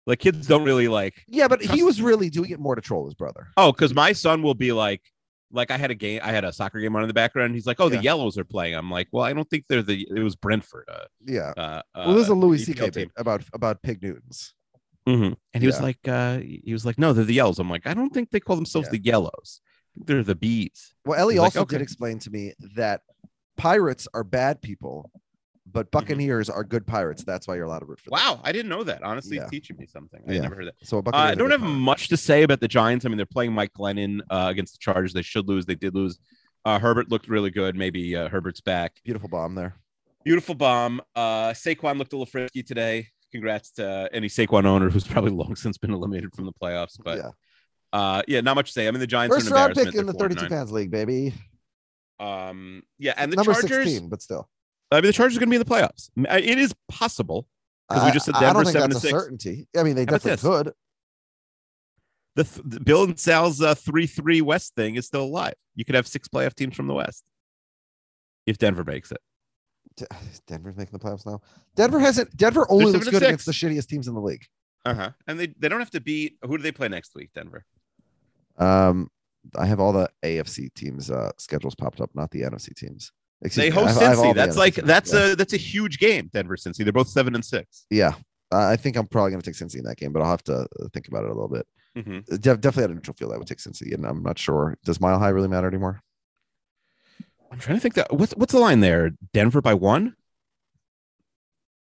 Like, 0.05 0.19
kids 0.19 0.45
don't 0.47 0.63
really 0.63 0.87
like, 0.87 1.23
Yeah, 1.27 1.47
but 1.47 1.61
he 1.61 1.81
was 1.81 2.01
really 2.01 2.29
doing 2.29 2.51
it 2.51 2.59
more 2.59 2.75
to 2.75 2.81
troll 2.81 3.05
his 3.05 3.13
brother. 3.15 3.47
oh, 3.57 3.71
because 3.71 3.93
my 3.95 4.11
son 4.13 4.43
will 4.43 4.53
be 4.53 4.71
like, 4.71 5.01
like 5.51 5.71
I 5.71 5.77
had 5.77 5.91
a 5.91 5.95
game, 5.95 6.19
I 6.23 6.31
had 6.31 6.43
a 6.43 6.51
soccer 6.51 6.79
game 6.79 6.95
on 6.95 7.03
in 7.03 7.07
the 7.07 7.13
background. 7.13 7.53
He's 7.53 7.65
like, 7.67 7.79
oh, 7.79 7.87
the 7.87 8.01
yellows 8.01 8.37
are 8.39 8.43
playing. 8.43 8.73
I'm 8.75 8.89
like, 8.91 9.07
well, 9.11 9.23
I 9.23 9.33
don't 9.33 9.47
think 9.49 9.65
they're 9.69 9.83
the, 9.83 10.07
it 10.09 10.21
was 10.21 10.35
Brentford. 10.35 10.87
Uh, 10.91 11.05
Yeah. 11.25 11.53
uh, 11.57 11.81
Well, 11.95 12.13
this 12.15 12.23
is 12.23 12.29
a 12.29 12.33
uh, 12.33 12.35
Louis 12.35 12.63
C.K. 12.65 13.07
about 13.17 13.43
about 13.53 13.81
pig 13.83 14.01
Newtons. 14.03 14.53
Mhm. 15.07 15.35
And 15.53 15.61
he 15.63 15.67
was 15.67 15.81
like, 15.81 16.07
uh, 16.07 16.39
he 16.39 16.71
was 16.71 16.85
like, 16.85 16.97
no, 16.97 17.11
they're 17.13 17.25
the 17.25 17.33
yellows. 17.33 17.59
I'm 17.59 17.69
like, 17.69 17.85
I 17.85 17.93
don't 17.93 18.11
think 18.13 18.31
they 18.31 18.39
call 18.39 18.55
themselves 18.55 18.87
Yeah. 18.87 18.91
the 18.97 19.03
yellows. 19.03 19.61
They're 19.95 20.23
the 20.23 20.35
bees. 20.35 20.93
Well, 21.05 21.19
Ellie 21.19 21.35
He's 21.35 21.39
like, 21.41 21.45
also 21.47 21.61
"Okay." 21.61 21.75
did 21.77 21.81
explain 21.83 22.19
to 22.19 22.29
me 22.31 22.53
that 22.75 23.01
pirates 23.57 24.07
are 24.13 24.23
bad 24.23 24.61
people, 24.61 25.11
but 25.71 25.91
Buccaneers 25.91 26.49
are 26.49 26.63
good 26.63 26.87
Pirates. 26.87 27.23
That's 27.23 27.47
why 27.47 27.55
you're 27.55 27.65
allowed 27.65 27.79
to 27.79 27.85
root 27.85 27.99
for 27.99 28.09
them. 28.09 28.19
Wow, 28.19 28.39
I 28.43 28.51
didn't 28.51 28.69
know 28.69 28.83
that. 28.83 29.03
Honestly, 29.03 29.37
Yeah. 29.37 29.47
teaching 29.47 29.77
me 29.77 29.85
something. 29.85 30.21
I 30.27 30.33
Yeah. 30.33 30.41
never 30.41 30.55
heard 30.55 30.67
that. 30.67 30.75
So 30.83 30.99
Uh, 30.99 31.11
I 31.13 31.35
don't 31.35 31.51
have 31.51 31.59
Pirates. 31.61 31.79
much 31.79 32.07
to 32.09 32.17
say 32.17 32.43
about 32.43 32.59
the 32.59 32.67
Giants. 32.67 33.05
I 33.05 33.09
mean, 33.09 33.17
they're 33.17 33.25
playing 33.25 33.53
Mike 33.53 33.73
Glennon 33.73 34.21
uh, 34.29 34.47
against 34.49 34.73
the 34.73 34.79
Chargers. 34.79 35.13
They 35.13 35.21
should 35.21 35.47
lose. 35.47 35.65
They 35.65 35.75
did 35.75 35.93
lose. 35.93 36.17
Uh, 36.65 36.79
Herbert 36.79 37.09
looked 37.11 37.27
really 37.27 37.51
good. 37.51 37.75
Maybe 37.75 38.15
uh, 38.15 38.29
Herbert's 38.29 38.61
back. 38.61 38.99
Beautiful 39.03 39.29
bomb 39.29 39.53
there. 39.55 39.75
Beautiful 40.23 40.55
bomb. 40.55 41.01
Uh, 41.15 41.49
Saquon 41.49 41.97
looked 41.97 42.13
a 42.13 42.15
little 42.15 42.25
frisky 42.25 42.63
today. 42.63 43.09
Congrats 43.33 43.71
to 43.71 44.07
any 44.13 44.27
Saquon 44.27 44.65
owner 44.65 44.89
who's 44.89 45.05
probably 45.07 45.31
long 45.43 45.55
since 45.55 45.77
been 45.77 45.91
eliminated 45.91 46.33
from 46.35 46.45
the 46.45 46.53
playoffs. 46.53 46.97
But 47.03 47.17
yeah. 47.17 47.29
uh, 47.91 48.21
yeah, 48.27 48.41
not 48.41 48.55
much 48.55 48.67
to 48.67 48.71
say. 48.73 48.87
I 48.87 48.91
mean, 48.91 48.99
the 48.99 49.07
Giants 49.07 49.35
First 49.35 49.47
are 49.47 49.55
an 49.55 49.61
round 49.61 49.75
pick 49.75 49.95
in 49.95 50.05
the 50.05 50.13
32 50.13 50.45
4-9. 50.45 50.49
fans 50.49 50.71
league, 50.71 50.91
baby. 50.91 51.33
Um, 52.19 52.83
yeah, 52.99 53.13
and 53.17 53.31
the 53.31 53.35
Number 53.35 53.53
Chargers. 53.53 53.85
16, 53.85 54.07
but 54.09 54.21
still. 54.21 54.47
I 54.91 54.97
mean, 54.97 55.05
the 55.07 55.13
Chargers 55.13 55.35
are 55.37 55.39
going 55.39 55.49
to 55.49 55.51
be 55.51 55.55
in 55.55 55.63
the 55.63 55.65
playoffs. 55.65 56.09
It 56.15 56.59
is 56.59 56.73
possible 56.87 57.47
because 57.89 58.05
we 58.05 58.11
just 58.11 58.25
said 58.27 58.35
I- 58.35 58.49
I 58.49 58.53
don't 58.53 58.63
think 58.63 58.73
seven 58.73 58.89
that's 58.91 59.01
to 59.01 59.07
a 59.07 59.11
six. 59.11 59.19
certainty. 59.23 59.67
I 59.75 59.83
mean, 59.83 59.95
they 59.95 60.05
How 60.05 60.17
definitely 60.17 60.63
could. 60.65 60.73
The, 62.35 62.43
th- 62.43 62.61
the 62.65 62.79
Bill 62.79 63.03
and 63.03 63.19
Sal's 63.19 63.61
uh, 63.61 63.75
three 63.75 64.07
three 64.07 64.41
West 64.41 64.73
thing 64.75 64.95
is 64.95 65.05
still 65.05 65.23
alive. 65.23 65.53
You 65.75 65.85
could 65.85 65.95
have 65.95 66.07
six 66.07 66.27
playoff 66.27 66.53
teams 66.55 66.75
from 66.75 66.87
the 66.87 66.93
West 66.93 67.23
if 68.45 68.57
Denver 68.57 68.83
makes 68.83 69.11
it. 69.11 69.19
Denver's 70.47 70.75
making 70.77 70.97
the 70.97 70.99
playoffs 70.99 71.25
now. 71.25 71.41
Denver 71.75 71.99
hasn't. 71.99 72.35
Denver 72.37 72.65
only 72.69 72.91
looks 72.91 73.05
good 73.05 73.15
and 73.15 73.23
against 73.23 73.45
the 73.45 73.51
shittiest 73.51 73.87
teams 73.87 74.07
in 74.07 74.13
the 74.13 74.21
league. 74.21 74.45
Uh 74.85 74.93
huh. 74.93 75.09
And 75.27 75.39
they 75.39 75.47
they 75.59 75.69
don't 75.69 75.79
have 75.79 75.91
to 75.91 76.01
beat. 76.01 76.37
Who 76.43 76.57
do 76.57 76.63
they 76.63 76.71
play 76.71 76.87
next 76.89 77.15
week? 77.15 77.29
Denver. 77.33 77.65
Um, 78.57 79.09
I 79.57 79.65
have 79.65 79.79
all 79.79 79.91
the 79.93 80.09
AFC 80.23 80.73
teams 80.73 81.09
uh 81.11 81.31
schedules 81.37 81.75
popped 81.75 82.01
up, 82.01 82.11
not 82.13 82.31
the 82.31 82.41
NFC 82.41 82.75
teams. 82.75 83.11
Excuse 83.41 83.65
they 83.65 83.69
me, 83.69 83.75
host 83.75 83.97
I 83.97 84.03
have- 84.03 84.03
I 84.03 84.09
have 84.09 84.19
all 84.19 84.25
Cincy. 84.33 84.35
That's 84.35 84.57
like 84.57 84.75
teams, 84.75 84.87
that's 84.87 85.13
yeah. 85.13 85.31
a 85.31 85.35
that's 85.35 85.53
a 85.53 85.57
huge 85.57 85.99
game. 85.99 86.29
Denver 86.33 86.55
Cincy. 86.55 86.83
They're 86.83 86.93
both 86.93 87.09
seven 87.09 87.35
and 87.35 87.43
six. 87.43 87.85
yeah. 87.89 88.13
I 88.55 88.75
think 88.75 88.97
I'm 88.97 89.07
probably 89.07 89.31
going 89.31 89.41
to 89.41 89.51
take 89.51 89.57
Cincy 89.59 89.77
in 89.79 89.83
that 89.85 89.97
game, 89.97 90.13
but 90.13 90.21
I'll 90.21 90.29
have 90.29 90.43
to 90.43 90.59
uh, 90.59 90.87
think 90.93 91.07
about 91.07 91.23
it 91.23 91.31
a 91.31 91.33
little 91.33 91.47
bit. 91.49 91.65
Mm-hmm. 91.97 92.17
Uh, 92.31 92.37
def- 92.37 92.61
definitely 92.61 92.83
at 92.83 92.89
a 92.91 92.93
neutral 92.93 93.15
field, 93.15 93.33
I 93.33 93.37
would 93.37 93.47
take 93.47 93.57
Cincy, 93.57 93.95
and 93.95 94.05
I'm 94.05 94.21
not 94.21 94.37
sure. 94.37 94.77
Does 94.85 95.01
Mile 95.01 95.17
High 95.17 95.29
really 95.29 95.47
matter 95.47 95.67
anymore? 95.67 96.01
I'm 97.53 97.59
trying 97.59 97.77
to 97.77 97.81
think 97.81 97.93
that 97.93 98.11
what's 98.11 98.33
what's 98.35 98.51
the 98.51 98.59
line 98.59 98.79
there? 98.79 99.11
Denver 99.31 99.61
by 99.61 99.75
one. 99.75 100.15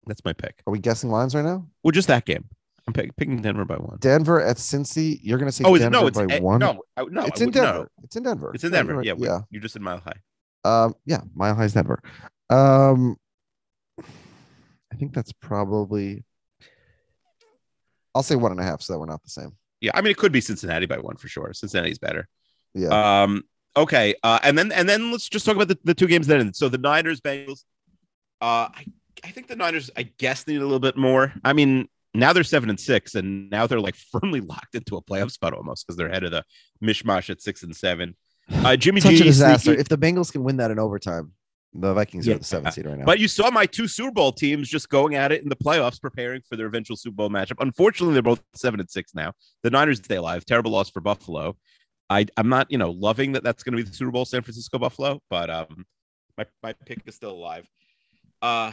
That's 0.06 0.24
my 0.24 0.32
pick. 0.32 0.62
Are 0.66 0.72
we 0.72 0.80
guessing 0.80 1.12
lines 1.12 1.36
right 1.36 1.44
now? 1.44 1.68
Well, 1.84 1.92
just 1.92 2.08
that 2.08 2.26
game. 2.26 2.46
I'm 2.88 2.94
pick, 2.94 3.14
picking 3.18 3.42
Denver 3.42 3.66
by 3.66 3.76
one. 3.76 3.98
Denver 4.00 4.42
at 4.42 4.56
Cincy. 4.56 5.20
You're 5.22 5.38
going 5.38 5.50
to 5.50 5.52
say 5.52 5.66
oh, 5.66 5.76
is 5.76 5.82
Denver 5.82 6.00
no, 6.00 6.08
it's 6.08 6.18
by 6.18 6.26
eh, 6.28 6.40
one. 6.40 6.60
no, 6.60 6.82
I- 6.98 7.04
no, 7.04 7.26
it's 7.26 7.42
I 7.42 7.44
in 7.44 7.48
would- 7.50 7.56
no. 7.56 7.62
Denver. 7.62 7.92
It's 8.04 8.16
in 8.16 8.24
Denver. 8.24 8.52
It's 8.56 8.64
in 8.64 8.72
Denver. 8.72 8.94
you're. 8.94 9.04
Yeah, 9.04 9.14
we- 9.14 9.28
yeah. 9.28 9.40
You 9.52 9.60
just 9.60 9.74
said 9.74 9.82
Mile 9.82 10.00
High. 10.02 10.22
Um, 10.64 10.96
yeah, 11.06 11.22
Mile 11.36 11.54
High's 11.56 11.74
Denver. 11.74 12.02
Um, 12.50 13.18
I 14.02 14.96
think 14.98 15.14
that's 15.14 15.34
probably. 15.34 16.24
I'll 18.16 18.24
say 18.24 18.36
one 18.36 18.52
and 18.52 18.60
a 18.62 18.64
half, 18.64 18.82
so 18.82 18.94
that 18.94 19.00
we're 19.00 19.06
not 19.06 19.22
the 19.24 19.30
same. 19.30 19.56
Yeah, 19.82 19.92
I 19.94 20.02
mean 20.02 20.12
it 20.12 20.18
could 20.18 20.32
be 20.32 20.42
Cincinnati 20.42 20.86
by 20.86 20.98
one 20.98 21.18
for 21.18 21.28
sure. 21.28 21.54
Cincinnati's 21.54 22.00
better. 22.00 22.28
Yeah. 22.74 23.24
Um. 23.24 23.44
Okay. 23.78 24.16
Uh. 24.24 24.40
And 24.44 24.58
then 24.58 24.72
and 24.72 24.88
then 24.90 25.12
let's 25.12 25.30
just 25.30 25.46
talk 25.46 25.56
about 25.56 25.68
the, 25.68 25.78
the 25.84 25.94
two 25.94 26.08
games 26.08 26.28
that 26.28 26.40
ended. 26.40 26.56
So 26.56 26.70
the 26.70 26.78
Niners 26.78 27.22
Bengals. 27.22 27.64
Uh. 28.42 28.70
I 28.74 28.86
I 29.24 29.32
think 29.32 29.48
the 29.48 29.56
Niners. 29.56 29.90
I 29.98 30.04
guess 30.18 30.48
need 30.48 30.58
a 30.58 30.64
little 30.64 30.80
bit 30.80 30.98
more. 30.98 31.34
I 31.44 31.54
mean. 31.54 31.88
Now 32.16 32.34
they're 32.34 32.44
seven 32.44 32.72
and 32.72 32.80
six, 32.80 33.14
and 33.14 33.52
now 33.52 33.68
they're 33.68 33.80
like 33.80 33.96
firmly 34.12 34.42
locked 34.42 34.74
into 34.74 34.98
a 34.98 35.02
playoff 35.02 35.30
spot 35.30 35.54
almost 35.54 35.86
because 35.86 35.96
they're 35.96 36.08
ahead 36.08 36.24
of 36.24 36.32
the 36.32 36.44
mishmash 36.84 37.30
at 37.30 37.40
six 37.40 37.62
and 37.62 37.76
seven. 37.76 38.16
Uh, 38.52 38.76
Jimmy 38.76 39.00
Such 39.00 39.12
G 39.14 39.22
a 39.22 39.24
disaster. 39.26 39.66
sneaky- 39.66 39.82
If 39.82 39.90
the 39.90 39.98
Bengals 39.98 40.32
can 40.32 40.44
win 40.44 40.58
that 40.58 40.72
in 40.72 40.80
overtime, 40.80 41.34
the 41.72 41.94
Vikings 41.94 42.26
Yeah. 42.26 42.34
are 42.34 42.40
the 42.40 42.44
seventh 42.46 42.74
seed 42.74 42.88
right 42.88 42.98
now. 42.98 43.06
But 43.06 43.20
you 43.20 43.28
saw 43.28 43.52
my 43.52 43.68
two 43.68 43.88
Super 43.88 44.10
Bowl 44.10 44.32
teams 44.32 44.68
just 44.68 44.90
going 44.90 45.14
at 45.14 45.32
it 45.32 45.44
in 45.44 45.50
the 45.50 45.56
playoffs, 45.56 46.02
preparing 46.02 46.42
for 46.50 46.56
their 46.56 46.66
eventual 46.66 46.98
Super 46.98 47.14
Bowl 47.14 47.30
matchup. 47.30 47.58
Unfortunately, 47.60 48.14
they're 48.16 48.24
both 48.24 48.42
seven 48.56 48.80
and 48.80 48.90
six 48.90 49.14
now. 49.14 49.34
The 49.62 49.70
Niners 49.70 50.00
stay 50.00 50.16
alive. 50.16 50.46
Terrible 50.46 50.72
loss 50.72 50.90
for 50.90 51.02
Buffalo. 51.02 51.58
I 52.10 52.26
I'm 52.38 52.50
not 52.50 52.72
you 52.72 52.78
know 52.78 52.92
loving 52.92 53.34
that 53.34 53.44
that's 53.44 53.64
going 53.64 53.78
to 53.78 53.84
be 53.84 53.90
the 53.90 53.96
Super 53.96 54.12
Bowl 54.12 54.26
San 54.26 54.42
Francisco 54.42 54.78
Buffalo, 54.80 55.22
but 55.30 55.50
um 55.50 55.86
my 56.38 56.46
my 56.64 56.74
pick 56.86 57.02
is 57.06 57.16
still 57.16 57.32
alive. 57.32 57.68
Uh, 58.42 58.72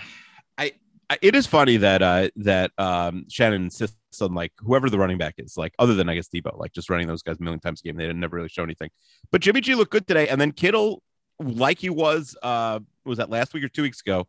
I. 0.58 0.72
I 1.08 1.18
it 1.22 1.36
is 1.36 1.46
funny 1.46 1.76
that 1.76 2.02
uh 2.02 2.30
that 2.34 2.72
um 2.78 3.26
Shanahan 3.30 3.66
insists 3.66 4.20
on 4.20 4.34
like 4.34 4.52
whoever 4.58 4.90
the 4.90 4.98
running 4.98 5.18
back 5.18 5.34
is 5.38 5.56
like 5.56 5.72
other 5.78 5.94
than 5.94 6.08
I 6.08 6.16
guess 6.16 6.26
Deebo 6.28 6.58
like 6.58 6.72
just 6.72 6.90
running 6.90 7.06
those 7.06 7.22
guys 7.22 7.36
a 7.38 7.42
million 7.44 7.60
times 7.60 7.80
a 7.80 7.84
game 7.84 7.94
they 7.96 8.02
didn't 8.02 8.18
never 8.18 8.34
really 8.34 8.48
show 8.48 8.64
anything 8.64 8.90
but 9.30 9.40
Jimmy 9.40 9.60
G 9.60 9.76
looked 9.76 9.92
good 9.92 10.08
today 10.08 10.26
and 10.26 10.40
then 10.40 10.50
Kittle 10.50 11.04
like 11.38 11.78
he 11.78 11.90
was 11.90 12.36
uh 12.42 12.80
was 13.04 13.18
that 13.18 13.30
last 13.30 13.54
week 13.54 13.62
or 13.62 13.68
two 13.68 13.82
weeks 13.82 14.00
ago 14.00 14.26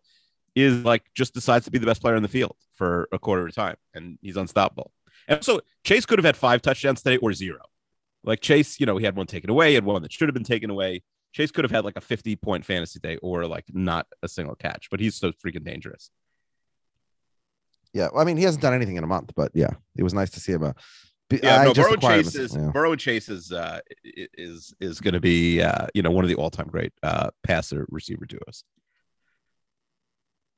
is 0.54 0.84
like 0.84 1.04
just 1.16 1.34
decides 1.34 1.66
to 1.66 1.72
be 1.72 1.80
the 1.80 1.88
best 1.88 2.00
player 2.00 2.16
in 2.16 2.22
the 2.22 2.30
field 2.30 2.56
for 2.76 3.08
a 3.12 3.18
quarter 3.18 3.48
of 3.48 3.56
time 3.56 3.78
and 3.96 4.20
he's 4.22 4.38
unstoppable. 4.38 4.92
And 5.28 5.44
so 5.44 5.62
Chase 5.84 6.06
could 6.06 6.20
have 6.20 6.26
had 6.26 6.38
five 6.38 6.62
touchdowns 6.62 7.02
today 7.02 7.18
or 7.18 7.34
zero. 7.34 7.62
Like 8.28 8.42
Chase, 8.42 8.80
you 8.80 8.86
know, 8.86 8.98
he 8.98 9.06
had 9.06 9.16
one 9.16 9.26
taken 9.26 9.50
away, 9.50 9.70
he 9.70 9.76
had 9.76 9.86
one 9.86 10.02
that 10.04 10.12
should 10.12 10.28
have 10.28 10.34
been 10.34 10.44
taken 10.44 10.70
away. 10.70 11.02
Chase 11.34 11.50
could 11.52 11.64
have 11.64 11.72
had 11.72 11.86
like 11.86 11.96
a 11.98 12.02
50 12.02 12.36
point 12.36 12.66
fantasy 12.66 13.00
day 13.00 13.18
or 13.18 13.46
like 13.48 13.66
not 13.74 14.06
a 14.22 14.28
single 14.28 14.56
catch, 14.56 14.90
but 14.92 15.00
he's 15.00 15.16
so 15.16 15.32
freaking 15.32 15.64
dangerous. 15.64 16.10
yeah, 17.94 18.10
well, 18.12 18.22
I 18.22 18.26
mean, 18.26 18.38
he 18.38 18.44
hasn't 18.44 18.62
done 18.62 18.74
anything 18.74 18.98
in 18.98 19.04
a 19.04 19.08
month, 19.08 19.32
but 19.36 19.52
yeah, 19.54 19.72
it 19.96 20.04
was 20.04 20.14
nice 20.14 20.30
to 20.32 20.40
see 20.40 20.52
him. 20.52 20.64
Uh, 20.64 20.74
be- 21.30 21.40
Yeah, 21.42 21.62
I 21.62 21.66
no, 21.66 21.74
just 21.74 21.90
Burrow 21.90 22.18
Chase 22.18 22.36
is 22.36 22.56
yeah. 22.56 22.70
Burrow 22.70 22.96
Chase 22.96 23.30
is 23.30 23.52
uh 23.52 23.80
is 24.04 24.74
is 24.80 25.00
going 25.00 25.14
to 25.14 25.20
be 25.20 25.62
uh 25.62 25.88
you 25.94 26.02
know 26.02 26.12
one 26.12 26.24
of 26.24 26.30
the 26.30 26.36
all 26.36 26.50
time 26.50 26.68
great 26.68 26.94
uh 27.04 27.30
passer 27.44 27.86
receiver 27.90 28.26
duos. 28.26 28.64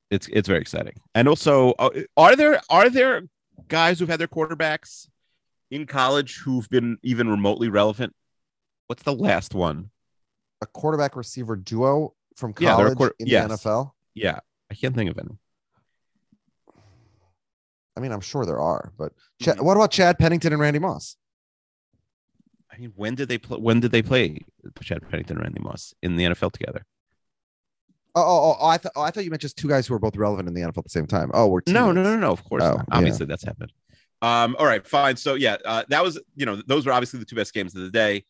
It's 0.10 0.28
it's 0.32 0.48
very 0.48 0.62
exciting, 0.62 0.94
and 1.14 1.28
also 1.28 1.72
uh, 1.78 1.90
are 2.18 2.36
there 2.36 2.62
are 2.70 2.90
there 2.90 3.24
guys 3.68 4.00
who've 4.00 4.10
had 4.10 4.20
their 4.20 4.28
quarterbacks 4.28 5.08
in 5.72 5.86
college 5.86 6.38
who've 6.44 6.70
been 6.70 6.98
even 7.04 7.30
remotely 7.30 7.70
relevant? 7.70 8.16
What's 8.88 9.04
the 9.04 9.14
last 9.16 9.54
one? 9.54 9.92
a 10.62 10.66
quarterback 10.66 11.16
receiver 11.16 11.56
duo 11.56 12.14
from 12.36 12.54
Yeah, 12.60 12.76
college 12.76 12.98
quarter- 12.98 13.16
in 13.18 13.28
yes. 13.28 13.48
the 13.48 13.54
NFL. 13.70 13.92
Yeah, 14.14 14.40
I 14.70 14.76
can't 14.76 14.94
think 14.94 15.10
of 15.10 15.18
any. 15.18 15.38
I 17.96 18.02
mean, 18.02 18.12
I'm 18.12 18.22
sure 18.22 18.46
there 18.46 18.60
are, 18.60 18.92
but 18.98 19.14
Ch- 19.42 19.46
Mhm. 19.48 19.62
what 19.62 19.76
about 19.78 19.92
Chad 19.92 20.18
Pennington 20.20 20.54
and 20.54 20.62
Randy 20.62 20.80
Moss? 20.80 21.18
I 22.72 22.78
mean, 22.78 22.92
when 22.96 23.16
did 23.16 23.30
they 23.30 23.38
play? 23.38 23.58
When 23.58 23.80
did 23.80 23.92
they 23.92 24.02
play 24.02 24.46
Chad 24.82 25.02
Pennington 25.10 25.38
and 25.38 25.44
Randy 25.46 25.62
Moss 25.62 25.94
in 26.02 26.16
the 26.18 26.24
NFL 26.26 26.52
together? 26.52 26.86
Oh, 28.16 28.22
oh, 28.22 28.58
oh, 28.60 28.68
I 28.68 28.78
thought 28.78 28.92
oh, 28.96 29.02
I 29.02 29.12
thought 29.12 29.24
you 29.24 29.30
meant 29.30 29.42
just 29.42 29.58
two 29.58 29.68
guys 29.68 29.88
who 29.88 29.94
were 29.94 30.00
both 30.00 30.16
relevant 30.16 30.48
in 30.48 30.54
the 30.54 30.62
NFL 30.62 30.80
at 30.80 30.84
the 30.86 30.90
same 30.90 31.08
time. 31.08 31.32
Oh, 31.34 31.48
we're 31.48 31.62
No, 31.68 31.92
no, 31.92 32.04
no, 32.04 32.18
no. 32.18 32.32
Of 32.32 32.44
course, 32.44 32.64
Oh, 32.64 32.76
not. 32.76 32.86
yeah. 32.90 32.98
obviously 32.98 33.26
that's 33.26 33.44
happened. 33.44 33.72
Um, 34.22 34.56
all 34.60 34.66
right, 34.66 34.86
fine. 34.86 35.16
So 35.16 35.36
yeah, 35.36 35.58
uh, 35.64 35.84
that 35.90 36.04
was 36.04 36.20
you 36.36 36.46
know 36.46 36.62
those 36.68 36.86
were 36.86 36.92
obviously 36.92 37.20
the 37.20 37.26
two 37.26 37.36
best 37.36 37.54
games 37.54 37.76
of 37.76 37.82
the 37.82 37.92
day. 37.92 38.26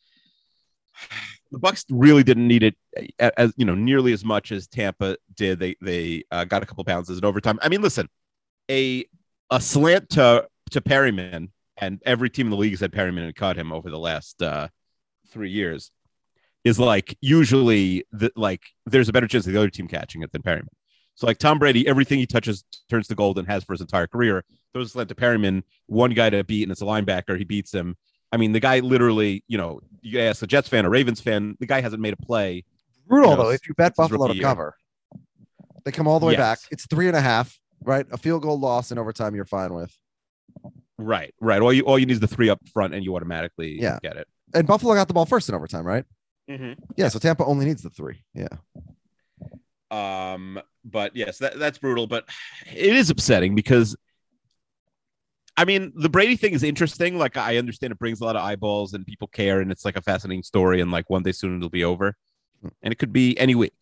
The 1.51 1.57
Bucks 1.57 1.83
really 1.89 2.21
didn't 2.21 2.47
need 2.47 2.61
it 2.61 2.75
as 3.17 3.53
you 3.57 3.65
know 3.65 3.73
nearly 3.73 4.13
as 4.13 4.23
much 4.23 4.51
as 4.51 4.67
Tampa 4.67 5.17
did. 5.35 5.57
They 5.57 5.75
they 5.81 6.23
uh, 6.29 6.43
got 6.43 6.61
a 6.61 6.65
couple 6.67 6.83
bounces 6.83 7.17
in 7.17 7.25
overtime. 7.25 7.57
I 7.63 7.69
mean, 7.69 7.81
listen, 7.81 8.07
a 8.69 9.03
a 9.49 9.59
slant 9.59 10.11
to 10.11 10.47
to 10.69 10.81
Perriman, 10.81 11.49
and 11.75 12.03
every 12.05 12.29
team 12.29 12.45
in 12.45 12.51
the 12.51 12.57
league 12.57 12.73
has 12.73 12.81
had 12.81 12.91
Perriman 12.91 13.25
and 13.25 13.35
caught 13.35 13.57
him 13.57 13.73
over 13.73 13.89
the 13.89 13.97
last 13.97 14.43
uh, 14.43 14.67
three 15.29 15.49
years. 15.49 15.89
Is 16.63 16.77
like 16.79 17.17
usually 17.19 18.05
the 18.11 18.31
like 18.35 18.61
there's 18.85 19.09
a 19.09 19.11
better 19.11 19.27
chance 19.27 19.47
of 19.47 19.53
the 19.53 19.57
other 19.57 19.71
team 19.71 19.87
catching 19.87 20.21
it 20.21 20.31
than 20.31 20.43
Perriman. 20.43 20.67
So 21.19 21.27
like 21.27 21.37
Tom 21.37 21.59
Brady, 21.59 21.85
everything 21.85 22.17
he 22.17 22.25
touches 22.25 22.63
turns 22.89 23.09
to 23.09 23.15
gold 23.15 23.37
and 23.39 23.45
has 23.49 23.65
for 23.65 23.73
his 23.73 23.81
entire 23.81 24.07
career. 24.07 24.45
Those 24.73 24.87
a 24.87 24.89
slant 24.91 25.09
to 25.09 25.15
Perriman, 25.15 25.63
one 25.87 26.11
guy 26.11 26.29
to 26.29 26.45
beat, 26.45 26.63
and 26.63 26.71
it's 26.71 26.81
a 26.81 26.85
linebacker. 26.85 27.37
He 27.37 27.43
beats 27.43 27.73
him. 27.73 27.97
I 28.31 28.37
mean, 28.37 28.53
the 28.53 28.61
guy 28.61 28.79
literally, 28.79 29.43
you 29.49 29.57
know, 29.57 29.81
you 30.01 30.21
ask 30.21 30.41
a 30.43 30.47
Jets 30.47 30.69
fan, 30.69 30.85
a 30.85 30.89
Ravens 30.89 31.19
fan, 31.19 31.57
the 31.59 31.65
guy 31.65 31.81
hasn't 31.81 32.01
made 32.01 32.13
a 32.13 32.17
play. 32.25 32.63
Brutal 33.05 33.31
You 33.31 33.35
know, 33.37 33.43
though. 33.43 33.49
If 33.49 33.67
you 33.67 33.73
bet 33.73 33.97
Buffalo 33.97 34.27
to 34.27 34.29
rookie 34.29 34.37
year. 34.37 34.43
cover, 34.47 34.75
they 35.83 35.91
come 35.91 36.07
all 36.07 36.21
the 36.21 36.25
way 36.25 36.33
Yes. 36.33 36.39
back. 36.39 36.59
It's 36.71 36.87
three 36.87 37.07
and 37.07 37.17
a 37.17 37.21
half, 37.21 37.59
right? 37.83 38.05
A 38.13 38.17
field 38.17 38.41
goal 38.43 38.57
loss 38.57 38.89
in 38.93 38.97
overtime, 38.97 39.35
you're 39.35 39.43
fine 39.43 39.73
with. 39.73 39.93
Right, 40.97 41.33
right. 41.41 41.61
All 41.61 41.73
you 41.73 41.83
all 41.83 41.99
you 41.99 42.05
need 42.05 42.13
is 42.13 42.19
the 42.21 42.27
three 42.27 42.49
up 42.49 42.61
front, 42.73 42.93
and 42.93 43.03
you 43.03 43.13
automatically 43.15 43.77
Yeah. 43.81 43.99
get 44.01 44.15
it. 44.15 44.27
And 44.53 44.65
Buffalo 44.65 44.93
got 44.93 45.09
the 45.09 45.13
ball 45.13 45.25
first 45.25 45.49
in 45.49 45.55
overtime, 45.55 45.85
right? 45.85 46.05
Mm-hmm. 46.49 46.81
Yeah. 46.95 47.09
So 47.09 47.19
Tampa 47.19 47.43
only 47.43 47.65
needs 47.65 47.81
the 47.81 47.89
three. 47.89 48.23
Yeah. 48.33 48.47
Um, 49.91 50.61
but 50.85 51.15
yes, 51.15 51.39
that, 51.39 51.57
that's 51.59 51.77
brutal. 51.77 52.07
But 52.07 52.29
it 52.71 52.95
is 52.95 53.09
upsetting 53.09 53.55
because, 53.55 53.95
I 55.57 55.65
mean, 55.65 55.91
the 55.95 56.09
Brady 56.09 56.35
thing 56.35 56.53
is 56.53 56.63
interesting. 56.63 57.17
Like, 57.17 57.37
I 57.37 57.57
understand 57.57 57.91
it 57.91 57.99
brings 57.99 58.21
a 58.21 58.25
lot 58.25 58.35
of 58.35 58.43
eyeballs 58.43 58.93
and 58.93 59.05
people 59.05 59.27
care, 59.27 59.61
and 59.61 59.71
it's 59.71 59.85
like 59.85 59.97
a 59.97 60.01
fascinating 60.01 60.43
story. 60.43 60.81
And 60.81 60.91
like 60.91 61.09
one 61.09 61.23
day 61.23 61.31
soon 61.31 61.57
it'll 61.57 61.69
be 61.69 61.83
over, 61.83 62.15
and 62.81 62.91
it 62.91 62.97
could 62.97 63.13
be 63.13 63.37
any 63.37 63.55
week. 63.55 63.73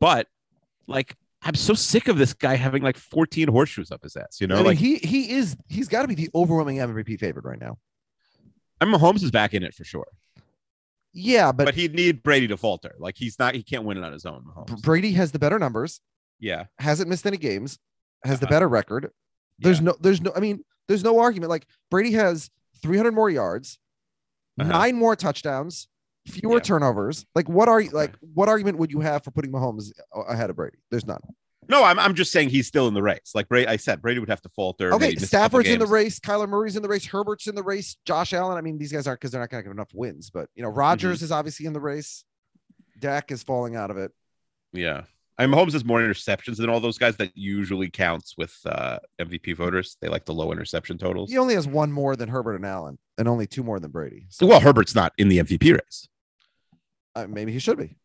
But 0.00 0.26
like, 0.86 1.14
I'm 1.42 1.54
so 1.54 1.74
sick 1.74 2.08
of 2.08 2.16
this 2.16 2.32
guy 2.32 2.56
having 2.56 2.82
like 2.82 2.96
14 2.96 3.48
horseshoes 3.48 3.90
up 3.90 4.02
his 4.02 4.16
ass. 4.16 4.40
You 4.40 4.46
know, 4.46 4.54
I 4.54 4.58
mean, 4.58 4.66
like 4.66 4.78
he 4.78 4.96
he 4.96 5.30
is 5.30 5.56
he's 5.68 5.88
got 5.88 6.02
to 6.02 6.08
be 6.08 6.14
the 6.14 6.30
overwhelming 6.34 6.78
MVP 6.78 7.20
favorite 7.20 7.44
right 7.44 7.60
now. 7.60 7.78
I 8.80 8.86
mean, 8.86 8.94
Mahomes 8.94 9.22
is 9.22 9.30
back 9.30 9.54
in 9.54 9.62
it 9.62 9.74
for 9.74 9.84
sure, 9.84 10.06
Yeah, 11.14 11.52
but, 11.52 11.66
but, 11.66 11.74
he'd 11.74 11.94
need 11.94 12.22
Brady 12.24 12.48
to 12.48 12.56
falter. 12.56 12.94
Like, 12.98 13.16
he's 13.16 13.38
not, 13.38 13.54
he 13.54 13.62
can't 13.62 13.84
win 13.84 13.96
it 13.96 14.02
on 14.04 14.12
his 14.12 14.26
own. 14.26 14.42
Mahomes. 14.44 14.82
Brady 14.82 15.12
has 15.12 15.30
the 15.32 15.38
better 15.38 15.58
numbers. 15.58 16.00
Yeah. 16.40 16.64
hasn't 16.78 17.08
missed 17.08 17.24
any 17.26 17.36
games, 17.36 17.78
has 18.24 18.40
the 18.40 18.46
Uh-huh. 18.46 18.54
better 18.56 18.68
record. 18.68 19.10
There's 19.60 19.78
Yeah. 19.78 19.84
no, 19.84 19.96
there's 20.00 20.20
no, 20.20 20.32
I 20.36 20.40
mean, 20.40 20.64
there's 20.88 21.04
no 21.04 21.20
argument. 21.20 21.48
Like 21.50 21.66
Brady 21.90 22.10
has 22.12 22.50
300 22.82 23.12
more 23.12 23.30
yards, 23.30 23.78
Uh-huh. 24.58 24.68
nine 24.68 24.96
more 24.96 25.14
touchdowns, 25.16 25.88
fewer 26.26 26.54
Yeah. 26.56 26.60
turnovers. 26.60 27.24
Like, 27.34 27.48
what 27.48 27.68
are 27.68 27.80
you 27.80 27.90
like? 27.90 28.14
What 28.20 28.48
argument 28.48 28.78
would 28.78 28.90
you 28.90 29.00
have 29.00 29.22
for 29.22 29.30
putting 29.30 29.52
Mahomes 29.52 29.92
ahead 30.28 30.50
of 30.50 30.56
Brady? 30.56 30.78
There's 30.90 31.06
none. 31.06 31.20
No, 31.68 31.82
I'm, 31.84 31.98
I'm 31.98 32.14
just 32.14 32.30
saying 32.32 32.50
he's 32.50 32.66
still 32.66 32.88
in 32.88 32.94
the 32.94 33.02
race. 33.02 33.32
Like 33.34 33.48
Brady, 33.48 33.66
I 33.68 33.76
said, 33.76 34.02
Brady 34.02 34.20
would 34.20 34.28
have 34.28 34.42
to 34.42 34.48
falter. 34.50 34.92
Okay, 34.94 35.06
maybe 35.06 35.14
miss 35.16 35.24
a 35.24 35.26
couple 35.26 35.38
Stafford's 35.60 35.68
in 35.70 35.78
the 35.78 35.86
race. 35.86 36.20
Kyler 36.20 36.48
Murray's 36.48 36.76
in 36.76 36.82
the 36.82 36.88
race. 36.88 37.06
Herbert's 37.06 37.46
in 37.46 37.54
the 37.54 37.62
race. 37.62 37.96
Josh 38.04 38.32
Allen. 38.32 38.56
I 38.58 38.60
mean, 38.60 38.78
these 38.78 38.92
guys 38.92 39.06
aren't 39.06 39.20
because 39.20 39.30
they're 39.32 39.40
not 39.40 39.50
going 39.50 39.62
to 39.62 39.68
get 39.68 39.72
enough 39.74 39.90
wins. 39.94 40.30
But 40.30 40.48
you 40.54 40.62
know, 40.62 40.68
Rodgers 40.68 41.18
Mm-hmm. 41.18 41.24
is 41.24 41.32
obviously 41.32 41.66
in 41.66 41.72
the 41.72 41.80
race. 41.80 42.24
Dak 42.98 43.30
is 43.32 43.42
falling 43.42 43.76
out 43.76 43.90
of 43.90 43.96
it. 43.96 44.12
Yeah. 44.72 45.02
I 45.36 45.46
mean, 45.46 45.56
Mahomes 45.58 45.72
has 45.72 45.84
more 45.84 45.98
interceptions 46.00 46.58
than 46.58 46.70
all 46.70 46.78
those 46.78 46.96
guys 46.96 47.16
that 47.16 47.32
usually 47.36 47.90
counts 47.90 48.34
with 48.38 48.56
uh, 48.66 49.00
MVP 49.20 49.56
voters. 49.56 49.96
They 50.00 50.08
like 50.08 50.24
the 50.26 50.32
low 50.34 50.52
interception 50.52 50.96
totals. 50.96 51.30
He 51.30 51.38
only 51.38 51.54
has 51.54 51.66
one 51.66 51.90
more 51.90 52.14
than 52.14 52.28
Herbert 52.28 52.54
and 52.54 52.64
Allen, 52.64 52.98
and 53.18 53.26
only 53.26 53.48
two 53.48 53.64
more 53.64 53.80
than 53.80 53.90
Brady. 53.90 54.26
So 54.28 54.46
Well, 54.46 54.60
Herbert's 54.60 54.94
not 54.94 55.12
in 55.18 55.28
the 55.28 55.38
MVP 55.38 55.72
race. 55.72 56.08
uh, 57.16 57.26
maybe 57.28 57.52
he 57.52 57.58
should 57.58 57.78
be. 57.78 57.96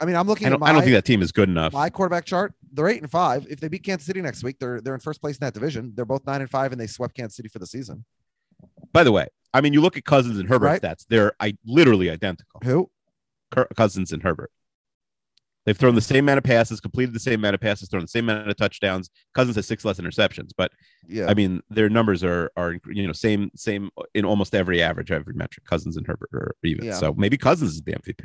I 0.00 0.06
mean, 0.06 0.16
I'm 0.16 0.26
looking 0.26 0.46
I 0.46 0.48
at 0.48 0.50
don't, 0.52 0.60
my, 0.60 0.68
I 0.68 0.72
don't 0.72 0.82
think 0.82 0.94
that 0.94 1.04
team 1.04 1.20
is 1.22 1.30
good 1.30 1.48
enough. 1.48 1.72
my 1.74 1.90
quarterback 1.90 2.24
chart. 2.24 2.54
They're 2.72 2.88
eight 2.88 3.02
and 3.02 3.10
five. 3.10 3.46
If 3.50 3.60
they 3.60 3.68
beat 3.68 3.82
Kansas 3.84 4.06
City 4.06 4.22
next 4.22 4.42
week, 4.42 4.58
they're 4.58 4.80
they're 4.80 4.94
in 4.94 5.00
first 5.00 5.20
place 5.20 5.36
in 5.36 5.44
that 5.44 5.54
division. 5.54 5.92
They're 5.94 6.04
both 6.06 6.26
nine 6.26 6.40
and 6.40 6.50
five, 6.50 6.72
and 6.72 6.80
they 6.80 6.86
swept 6.86 7.14
Kansas 7.16 7.36
City 7.36 7.48
for 7.48 7.58
the 7.58 7.66
season. 7.66 8.04
By 8.92 9.04
the 9.04 9.12
way, 9.12 9.26
I 9.52 9.60
mean, 9.60 9.72
you 9.72 9.80
look 9.80 9.96
at 9.96 10.04
Cousins 10.04 10.38
and 10.38 10.48
Herbert 10.48 10.66
Right. 10.66 10.82
stats; 10.82 11.04
they're 11.08 11.32
I, 11.40 11.56
literally 11.66 12.08
identical. 12.10 12.60
Who? 12.64 12.90
Cousins 13.76 14.12
and 14.12 14.22
Herbert. 14.22 14.50
They've 15.66 15.76
thrown 15.76 15.94
the 15.94 16.00
same 16.00 16.24
amount 16.24 16.38
of 16.38 16.44
passes, 16.44 16.80
completed 16.80 17.14
the 17.14 17.20
same 17.20 17.40
amount 17.40 17.54
of 17.54 17.60
passes, 17.60 17.88
thrown 17.90 18.00
the 18.02 18.08
same 18.08 18.28
amount 18.30 18.48
of 18.48 18.56
touchdowns. 18.56 19.10
Cousins 19.34 19.56
has 19.56 19.66
six 19.66 19.84
less 19.84 19.98
interceptions, 20.00 20.50
but 20.56 20.72
Yeah. 21.06 21.26
I 21.28 21.34
mean, 21.34 21.60
their 21.68 21.90
numbers 21.90 22.24
are 22.24 22.50
are 22.56 22.76
you 22.90 23.06
know 23.06 23.12
same 23.12 23.50
same 23.56 23.90
in 24.14 24.24
almost 24.24 24.54
every 24.54 24.82
average, 24.82 25.10
every 25.10 25.34
metric. 25.34 25.66
Cousins 25.66 25.96
and 25.98 26.06
Herbert 26.06 26.30
are 26.32 26.54
even. 26.64 26.86
Yeah. 26.86 26.94
So 26.94 27.12
maybe 27.12 27.36
Cousins 27.36 27.72
is 27.74 27.82
the 27.82 27.92
MVP. 27.92 28.24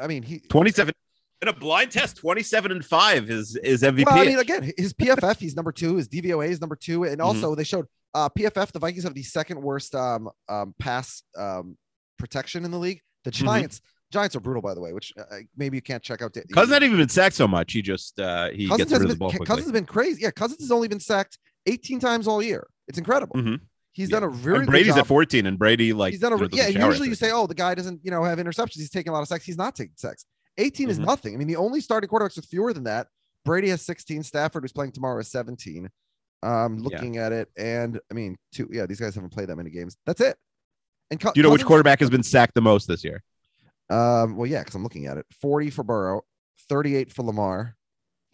I 0.00 0.06
mean, 0.06 0.22
he. 0.24 0.40
Twenty 0.40 0.72
seven 0.72 0.94
in 1.42 1.48
a 1.48 1.52
blind 1.52 1.90
test. 1.90 2.16
Twenty 2.16 2.42
seven 2.42 2.70
and 2.72 2.84
five 2.84 3.28
is 3.28 3.56
is 3.56 3.82
MVP. 3.82 4.06
Well, 4.06 4.18
I 4.18 4.24
mean, 4.24 4.38
again, 4.38 4.72
his 4.78 4.94
PFF 4.94 5.38
he's 5.38 5.54
number 5.56 5.72
two. 5.72 5.96
His 5.96 6.08
DVOA 6.08 6.48
is 6.48 6.60
number 6.60 6.76
two, 6.76 7.00
Mm-hmm. 7.00 7.12
and 7.12 7.20
also 7.20 7.54
they 7.54 7.64
showed 7.64 7.86
uh, 8.14 8.28
PFF 8.28 8.72
the 8.72 8.78
Vikings 8.78 9.04
have 9.04 9.14
the 9.14 9.22
second 9.22 9.60
worst 9.60 9.94
um, 9.94 10.30
um, 10.48 10.74
pass 10.78 11.22
um, 11.36 11.76
protection 12.18 12.64
in 12.64 12.70
the 12.70 12.78
league. 12.78 13.00
The 13.24 13.30
Mm-hmm. 13.32 13.44
Giants. 13.46 13.80
Giants 14.12 14.36
are 14.36 14.40
brutal, 14.40 14.60
by 14.60 14.74
the 14.74 14.80
way, 14.82 14.92
which 14.92 15.10
uh, 15.18 15.24
maybe 15.56 15.78
you 15.78 15.80
can't 15.80 16.02
check 16.02 16.20
out. 16.20 16.36
Cousins 16.52 16.70
not 16.70 16.82
even 16.82 16.98
been 16.98 17.08
sacked 17.08 17.34
so 17.34 17.48
much. 17.48 17.72
He 17.72 17.80
just 17.80 18.20
uh 18.20 18.50
he 18.50 18.68
Cousins 18.68 18.90
gets 18.90 19.00
rid 19.00 19.02
of 19.02 19.08
the 19.08 19.14
been, 19.14 19.18
ball 19.18 19.46
Cousins 19.46 19.64
has 19.66 19.72
been 19.72 19.86
crazy. 19.86 20.22
Yeah, 20.22 20.30
Cousins 20.30 20.60
has 20.60 20.70
only 20.70 20.86
been 20.86 21.00
sacked 21.00 21.38
18 21.66 21.98
times 21.98 22.28
all 22.28 22.42
year. 22.42 22.66
It's 22.88 22.98
incredible. 22.98 23.36
Mhm. 23.36 23.60
He's 23.92 24.10
Yeah. 24.10 24.20
done 24.20 24.28
a 24.28 24.32
very 24.32 24.58
And 24.58 24.66
Brady's 24.66 24.96
at 24.98 25.06
14 25.06 25.46
and 25.46 25.58
Brady 25.58 25.94
like 25.94 26.10
he's 26.12 26.20
done 26.20 26.34
a 26.34 26.48
yeah. 26.52 26.68
usually 26.68 27.08
you 27.08 27.14
say, 27.14 27.30
oh, 27.32 27.46
the 27.46 27.54
guy 27.54 27.74
doesn't 27.74 28.00
you 28.04 28.10
know 28.10 28.22
have 28.22 28.38
interceptions. 28.38 28.74
He's 28.74 28.90
taking 28.90 29.08
a 29.10 29.14
lot 29.14 29.22
of 29.22 29.28
sacks. 29.28 29.44
He's 29.46 29.56
not 29.56 29.74
taking 29.74 29.94
sacks. 29.96 30.26
18 30.58 30.90
is 30.90 30.98
Mhm. 30.98 31.06
nothing. 31.06 31.34
I 31.34 31.36
mean, 31.38 31.48
the 31.48 31.56
only 31.56 31.80
starting 31.80 32.08
quarterbacks 32.10 32.36
with 32.36 32.46
fewer 32.46 32.72
than 32.72 32.84
that. 32.84 33.08
Brady 33.44 33.68
has 33.70 33.82
16. 33.82 34.22
Stafford, 34.22 34.62
who's 34.62 34.72
playing 34.72 34.92
tomorrow, 34.92 35.18
is 35.20 35.28
17. 35.30 35.90
Um, 36.42 36.78
looking 36.78 37.16
at 37.18 37.32
it, 37.32 37.50
and 37.56 38.00
I 38.10 38.14
mean, 38.14 38.36
two. 38.52 38.68
Yeah, 38.72 38.86
these 38.86 38.98
guys 39.00 39.14
haven't 39.14 39.30
played 39.30 39.48
that 39.48 39.56
many 39.56 39.70
games. 39.70 39.96
That's 40.06 40.20
it. 40.20 40.36
And 41.10 41.20
Co- 41.20 41.32
Do 41.32 41.38
you 41.38 41.42
know 41.44 41.50
which 41.50 41.64
quarterback 41.64 42.00
has 42.00 42.10
been 42.10 42.22
sacked 42.24 42.54
the 42.54 42.60
most 42.60 42.86
this 42.88 43.04
year? 43.04 43.22
Um, 43.90 44.36
well, 44.36 44.46
yeah, 44.46 44.60
because 44.60 44.74
I'm 44.74 44.82
looking 44.82 45.06
at 45.06 45.18
it. 45.18 45.26
40 45.40 45.70
for 45.70 45.84
Burrow, 45.84 46.22
38 46.68 47.12
for 47.12 47.22
Lamar, 47.22 47.76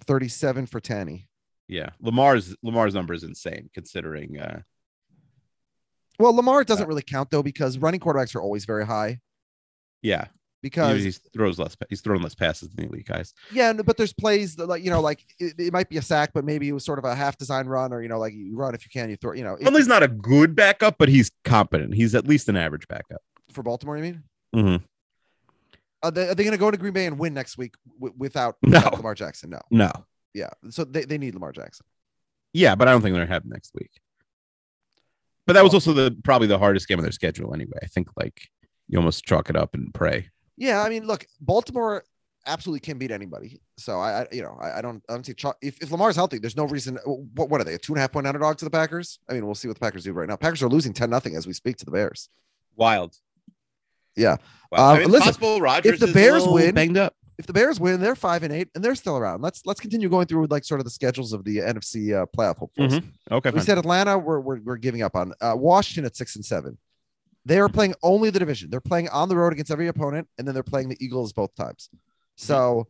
37 0.07 0.67
for 0.67 0.81
Tanny. 0.81 1.29
Yeah, 1.67 1.91
Lamar's 2.01 2.57
Lamar's 2.63 2.95
number 2.95 3.13
is 3.13 3.25
insane 3.25 3.69
considering. 3.75 4.39
uh 4.39 4.63
Well, 6.19 6.35
Lamar 6.35 6.65
doesn't 6.65 6.89
really 6.89 7.03
count 7.03 7.31
though 7.31 7.43
because 7.43 7.77
running 7.79 8.01
quarterbacks 8.01 8.35
are 8.35 8.41
always 8.41 8.65
very 8.65 8.87
high. 8.87 9.21
Yeah, 10.01 10.29
Because 10.61 11.03
he 11.05 11.13
throws 11.13 11.59
less. 11.59 11.77
He's 11.89 12.01
thrown 12.01 12.21
less 12.21 12.35
passes 12.35 12.69
than 12.71 12.87
the 12.87 12.93
elite 12.93 13.07
guys. 13.07 13.33
Yeah, 13.53 13.73
but 13.75 13.97
there's 13.97 14.13
plays 14.13 14.57
that 14.57 14.67
like 14.67 14.83
you 14.83 14.91
know, 14.91 15.01
like 15.01 15.25
it, 15.39 15.55
it 15.59 15.73
might 15.73 15.89
be 15.89 15.99
a 15.99 16.03
sack, 16.03 16.31
but 16.35 16.45
maybe 16.45 16.69
it 16.69 16.73
was 16.73 16.85
sort 16.85 16.99
of 16.99 17.05
a 17.05 17.15
half 17.15 17.39
design 17.39 17.67
run, 17.67 17.93
or 17.93 18.03
you 18.03 18.09
know, 18.09 18.19
like 18.19 18.35
you 18.35 18.57
run 18.57 18.75
if 18.75 18.85
you 18.85 18.91
can, 18.93 19.09
you 19.09 19.17
throw. 19.17 19.33
You 19.35 19.45
know, 19.45 19.57
it- 19.61 19.87
not 19.87 20.03
a 20.03 20.09
good 20.09 20.57
backup, 20.57 20.97
but 20.99 21.09
he's 21.09 21.31
competent. 21.45 21.95
He's 21.95 22.15
at 22.15 22.27
least 22.27 22.49
an 22.49 22.57
average 22.57 22.89
backup. 22.89 23.23
for 23.53 23.63
Baltimore, 23.63 23.97
you 23.97 24.03
mean? 24.03 24.23
Mhm. 24.55 24.83
Are 26.03 26.11
they, 26.11 26.29
are 26.29 26.35
they 26.35 26.45
going 26.45 26.53
to 26.53 26.59
go 26.59 26.71
to 26.71 26.77
Green 26.77 26.93
Bay 26.93 27.07
and 27.07 27.19
win 27.19 27.35
next 27.35 27.57
week 27.59 27.75
w- 27.99 28.15
without, 28.19 28.57
No. 28.63 28.79
without 28.79 28.97
Lamar 28.97 29.15
Jackson? 29.15 29.51
No. 29.51 29.61
No, 29.71 29.91
Yeah. 30.35 30.51
So 30.71 30.85
they, 30.85 31.05
they 31.05 31.19
need 31.19 31.35
Lamar 31.35 31.51
Jackson. 31.53 31.87
yeah, 32.53 32.75
but 32.75 32.87
I 32.89 32.93
don't 32.93 33.01
think 33.03 33.15
they're 33.15 33.25
gonna 33.25 33.33
have 33.35 33.45
next 33.47 33.73
week. 33.75 33.91
But 35.47 35.55
that 35.55 35.65
was 35.65 35.73
also 35.75 35.93
the 35.95 36.17
probably 36.25 36.47
the 36.47 36.59
hardest 36.59 36.89
game 36.89 36.99
of 36.99 37.05
their 37.05 37.13
schedule 37.13 37.55
anyway. 37.55 37.79
I 37.83 37.87
think 37.87 38.09
like 38.17 38.49
you 38.89 38.99
almost 38.99 39.25
chalk 39.25 39.49
it 39.51 39.57
up 39.57 39.75
and 39.75 39.93
pray. 39.95 40.29
Yeah, 40.59 40.83
I 40.83 40.89
mean, 40.89 41.07
look, 41.07 41.25
Baltimore 41.41 42.05
absolutely 42.47 42.81
can 42.81 42.99
beat 42.99 43.11
anybody. 43.11 43.61
So 43.77 43.99
I, 44.01 44.23
I 44.23 44.27
you 44.33 44.43
know, 44.43 44.59
I, 44.61 44.79
I 44.79 44.83
don't, 44.83 45.03
I 45.09 45.13
don't 45.15 45.25
see 45.25 45.35
chalk- 45.35 45.59
if 45.63 45.81
if 45.83 45.91
Lamar's 45.91 46.17
healthy, 46.17 46.39
there's 46.39 46.57
no 46.57 46.65
reason. 46.65 46.99
What 47.07 47.49
what 47.49 47.61
are 47.61 47.65
they? 47.65 47.75
A 47.75 47.79
two 47.79 47.93
and 47.93 47.99
a 47.99 48.01
half 48.01 48.13
point 48.13 48.27
underdog 48.27 48.59
to 48.59 48.65
the 48.65 48.71
Packers? 48.71 49.19
I 49.29 49.35
mean, 49.35 49.47
we'll 49.47 49.55
see 49.55 49.69
what 49.69 49.77
the 49.77 49.81
Packers 49.81 50.05
do 50.05 50.13
right 50.13 50.29
now. 50.29 50.37
Packers 50.37 50.63
are 50.63 50.69
losing 50.69 50.93
ten 50.93 51.11
nothing 51.11 51.37
as 51.37 51.47
we 51.47 51.53
speak 51.53 51.77
to 51.79 51.85
the 51.85 51.91
Bears. 51.93 52.29
Wild. 52.77 53.17
Yeah. 54.17 54.37
Wow. 54.73 54.79
Uh, 54.79 54.93
I 54.95 54.99
mean, 55.01 55.11
listen, 55.11 55.27
possible 55.27 55.61
Rodgers 55.61 55.95
if 55.95 56.01
the 56.01 56.13
Bears 56.13 56.47
win, 56.47 56.75
banged 56.75 56.97
up. 56.97 57.15
if 57.39 57.47
the 57.47 57.53
Bears 57.53 57.79
win, 57.79 58.01
they're 58.01 58.17
five 58.17 58.43
and 58.43 58.53
eight, 58.53 58.69
and 58.75 58.83
they're 58.85 58.97
still 58.97 59.17
around. 59.17 59.43
Let's 59.43 59.65
let's 59.65 59.79
continue 59.81 60.09
going 60.09 60.27
through 60.27 60.41
with 60.41 60.51
like 60.51 60.65
sort 60.65 60.81
of 60.81 60.85
the 60.85 60.91
schedules 60.91 61.33
of 61.33 61.45
the 61.45 61.59
NFC 61.59 62.21
uh, 62.21 62.27
playoff 62.37 62.59
hopefuls. 62.59 62.95
Mhm. 62.95 63.05
Okay, 63.31 63.51
we 63.51 63.59
fine. 63.61 63.67
said 63.67 63.79
Atlanta, 63.79 64.19
we're, 64.19 64.41
we're 64.41 64.61
we're 64.61 64.77
giving 64.77 65.03
up 65.03 65.15
on. 65.15 65.33
Uh, 65.41 65.55
Washington 65.57 66.05
at 66.05 66.17
six 66.17 66.35
and 66.35 66.45
seven. 66.45 66.79
They 67.49 67.59
are 67.59 67.69
playing 67.69 67.95
only 68.03 68.29
the 68.31 68.39
division. 68.39 68.69
They're 68.71 68.81
playing 68.93 69.09
on 69.09 69.29
the 69.31 69.37
road 69.37 69.53
against 69.55 69.71
every 69.71 69.89
opponent, 69.89 70.29
and 70.37 70.47
then 70.47 70.53
they're 70.55 70.63
playing 70.75 70.91
the 70.91 71.03
Eagles 71.05 71.33
both 71.33 71.55
times. 71.55 71.89
So, 72.37 72.89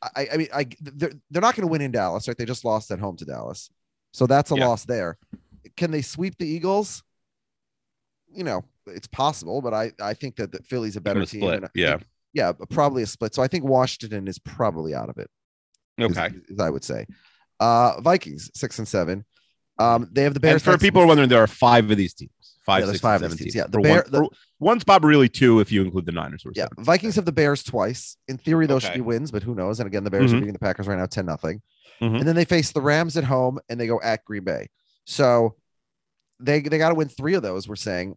I 0.00 0.28
I 0.32 0.36
mean 0.36 0.48
I 0.54 0.66
they're 0.80 1.12
they're 1.30 1.42
not 1.42 1.56
going 1.56 1.66
to 1.66 1.70
win 1.74 1.80
in 1.82 1.90
Dallas, 1.90 2.28
right? 2.28 2.36
They 2.38 2.44
just 2.44 2.64
lost 2.64 2.90
at 2.92 3.00
home 3.00 3.16
to 3.16 3.24
Dallas, 3.24 3.68
so 4.12 4.26
that's 4.28 4.52
a 4.52 4.56
Yeah. 4.56 4.66
loss 4.68 4.84
there. 4.84 5.18
Can 5.76 5.90
they 5.90 6.02
sweep 6.02 6.38
the 6.38 6.46
Eagles? 6.46 7.02
You 8.32 8.44
know, 8.44 8.64
it's 8.86 9.08
possible, 9.08 9.60
but 9.60 9.74
I 9.74 9.90
I 10.00 10.14
think 10.14 10.36
that 10.36 10.52
the 10.52 10.60
Philly's 10.62 10.96
a 10.96 11.00
better 11.00 11.24
team. 11.26 11.40
split, 11.42 11.64
yeah. 11.74 11.96
think- 11.96 12.06
yeah, 12.34 12.52
probably 12.70 13.02
a 13.02 13.06
split. 13.06 13.34
So 13.34 13.42
I 13.42 13.48
think 13.48 13.64
Washington 13.64 14.28
is 14.28 14.38
probably 14.38 14.94
out 14.94 15.08
of 15.08 15.18
it. 15.18 15.28
Okay. 16.00 16.30
is 16.48 16.60
I 16.60 16.70
would 16.70 16.84
say. 16.84 17.06
Uh, 17.58 18.00
Vikings 18.02 18.50
six 18.54 18.78
and 18.78 18.86
seven. 18.86 19.24
Um, 19.80 20.08
they 20.12 20.22
have 20.22 20.34
the 20.34 20.40
Bears. 20.40 20.54
And 20.66 20.74
for 20.74 20.78
people 20.78 21.02
are 21.02 21.06
wondering, 21.06 21.28
there 21.28 21.42
are 21.42 21.46
five 21.66 21.90
of 21.90 21.96
these 21.96 22.14
teams. 22.14 22.30
Five, 22.68 22.80
Yeah, 22.80 22.84
there's 22.86 22.94
six, 22.96 23.00
five 23.02 23.20
seven 23.20 23.38
teams. 23.38 23.44
teams. 23.46 23.54
Yeah, 23.54 23.66
the 23.66 23.80
Bear- 23.80 24.02
one, 24.02 24.10
the- 24.10 24.28
one's 24.60 24.84
probably 24.84 25.08
really 25.08 25.28
two 25.30 25.60
if 25.60 25.72
you 25.72 25.80
include 25.82 26.04
the 26.04 26.12
Niners. 26.12 26.44
are 26.44 26.52
Yeah, 26.54 26.64
seven. 26.68 26.84
Vikings 26.84 27.16
have 27.16 27.24
the 27.24 27.32
Bears 27.32 27.62
twice. 27.62 28.16
In 28.28 28.36
theory, 28.36 28.66
those 28.66 28.82
should 28.82 28.90
Okay. 28.90 28.98
be 28.98 29.06
wins, 29.06 29.30
but 29.30 29.42
who 29.42 29.54
knows? 29.54 29.80
And 29.80 29.86
again, 29.86 30.04
the 30.04 30.10
Bears 30.10 30.32
are 30.32 30.36
Mhm. 30.36 30.40
beating 30.40 30.52
the 30.52 30.58
Packers 30.58 30.86
right 30.86 30.98
now, 30.98 31.06
ten 31.06 31.24
nothing. 31.24 31.62
Mhm. 32.02 32.18
And 32.18 32.28
then 32.28 32.36
they 32.36 32.44
face 32.44 32.70
the 32.72 32.82
Rams 32.82 33.16
at 33.16 33.24
home, 33.24 33.58
and 33.70 33.80
they 33.80 33.86
go 33.86 34.00
at 34.02 34.22
Green 34.26 34.44
Bay. 34.44 34.68
So 35.06 35.56
they 36.38 36.60
they 36.60 36.76
got 36.78 36.90
to 36.90 36.94
win 36.94 37.08
three 37.08 37.34
of 37.34 37.42
those. 37.42 37.66
We're 37.66 37.74
saying 37.76 38.16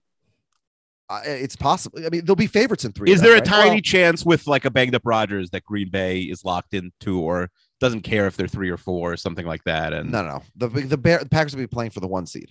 uh, 1.10 1.22
it's 1.26 1.56
possible. 1.58 2.00
I 2.06 2.10
mean, 2.10 2.24
they'll 2.26 2.36
be 2.38 2.48
favorites 2.48 2.86
in 2.86 2.92
three. 2.94 3.12
Is 3.12 3.20
there 3.22 3.32
a 3.32 3.36
right? 3.36 3.46
tiny 3.46 3.82
chance 3.82 4.26
with 4.26 4.48
like 4.48 4.64
a 4.66 4.72
banged 4.72 4.96
up 4.96 5.02
Rodgers 5.06 5.50
that 5.50 5.64
Green 5.66 5.90
Bay 5.90 6.22
is 6.22 6.46
locked 6.46 6.74
into 6.74 7.20
or 7.20 7.50
doesn't 7.82 8.02
care 8.02 8.28
if 8.28 8.38
they're 8.38 8.48
three 8.48 8.70
or 8.70 8.78
four 8.78 9.12
or 9.14 9.18
something 9.18 9.46
like 9.46 9.64
that? 9.66 9.92
And 9.92 10.12
Well, 10.12 10.24
no, 10.24 10.30
no, 10.30 10.70
the 10.70 10.82
the 10.82 10.98
Bear 10.98 11.20
the 11.20 11.28
Packers 11.30 11.54
will 11.56 11.64
be 11.64 11.68
playing 11.68 11.92
for 11.92 12.00
the 12.00 12.08
one 12.08 12.26
seed. 12.26 12.48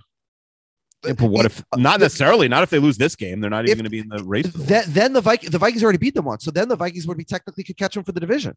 Yeah, 1.05 1.13
but 1.15 1.27
what 1.27 1.47
if 1.47 1.65
not 1.77 2.01
necessarily? 2.01 2.47
Not 2.49 2.63
if 2.63 2.71
they 2.71 2.79
lose 2.79 2.99
this 2.99 3.17
game, 3.17 3.41
they're 3.41 3.49
not 3.51 3.65
even 3.65 3.79
going 3.79 3.85
to 3.85 3.91
be 3.91 4.01
in 4.01 4.09
the 4.09 4.23
race. 4.23 4.47
the 4.53 4.59
Then, 4.59 4.85
then 4.89 5.13
the 5.15 5.21
Vikings 5.23 5.51
the 5.51 5.59
Vikings 5.59 5.83
already 5.83 5.99
beat 5.99 6.15
them 6.15 6.27
once, 6.27 6.45
so 6.45 6.51
then 6.51 6.69
the 6.69 6.77
Vikings 6.77 7.07
would 7.07 7.17
be 7.17 7.25
technically 7.25 7.65
could 7.65 7.77
catch 7.79 7.95
them 7.95 8.05
for 8.05 8.13
the 8.13 8.21
division, 8.21 8.55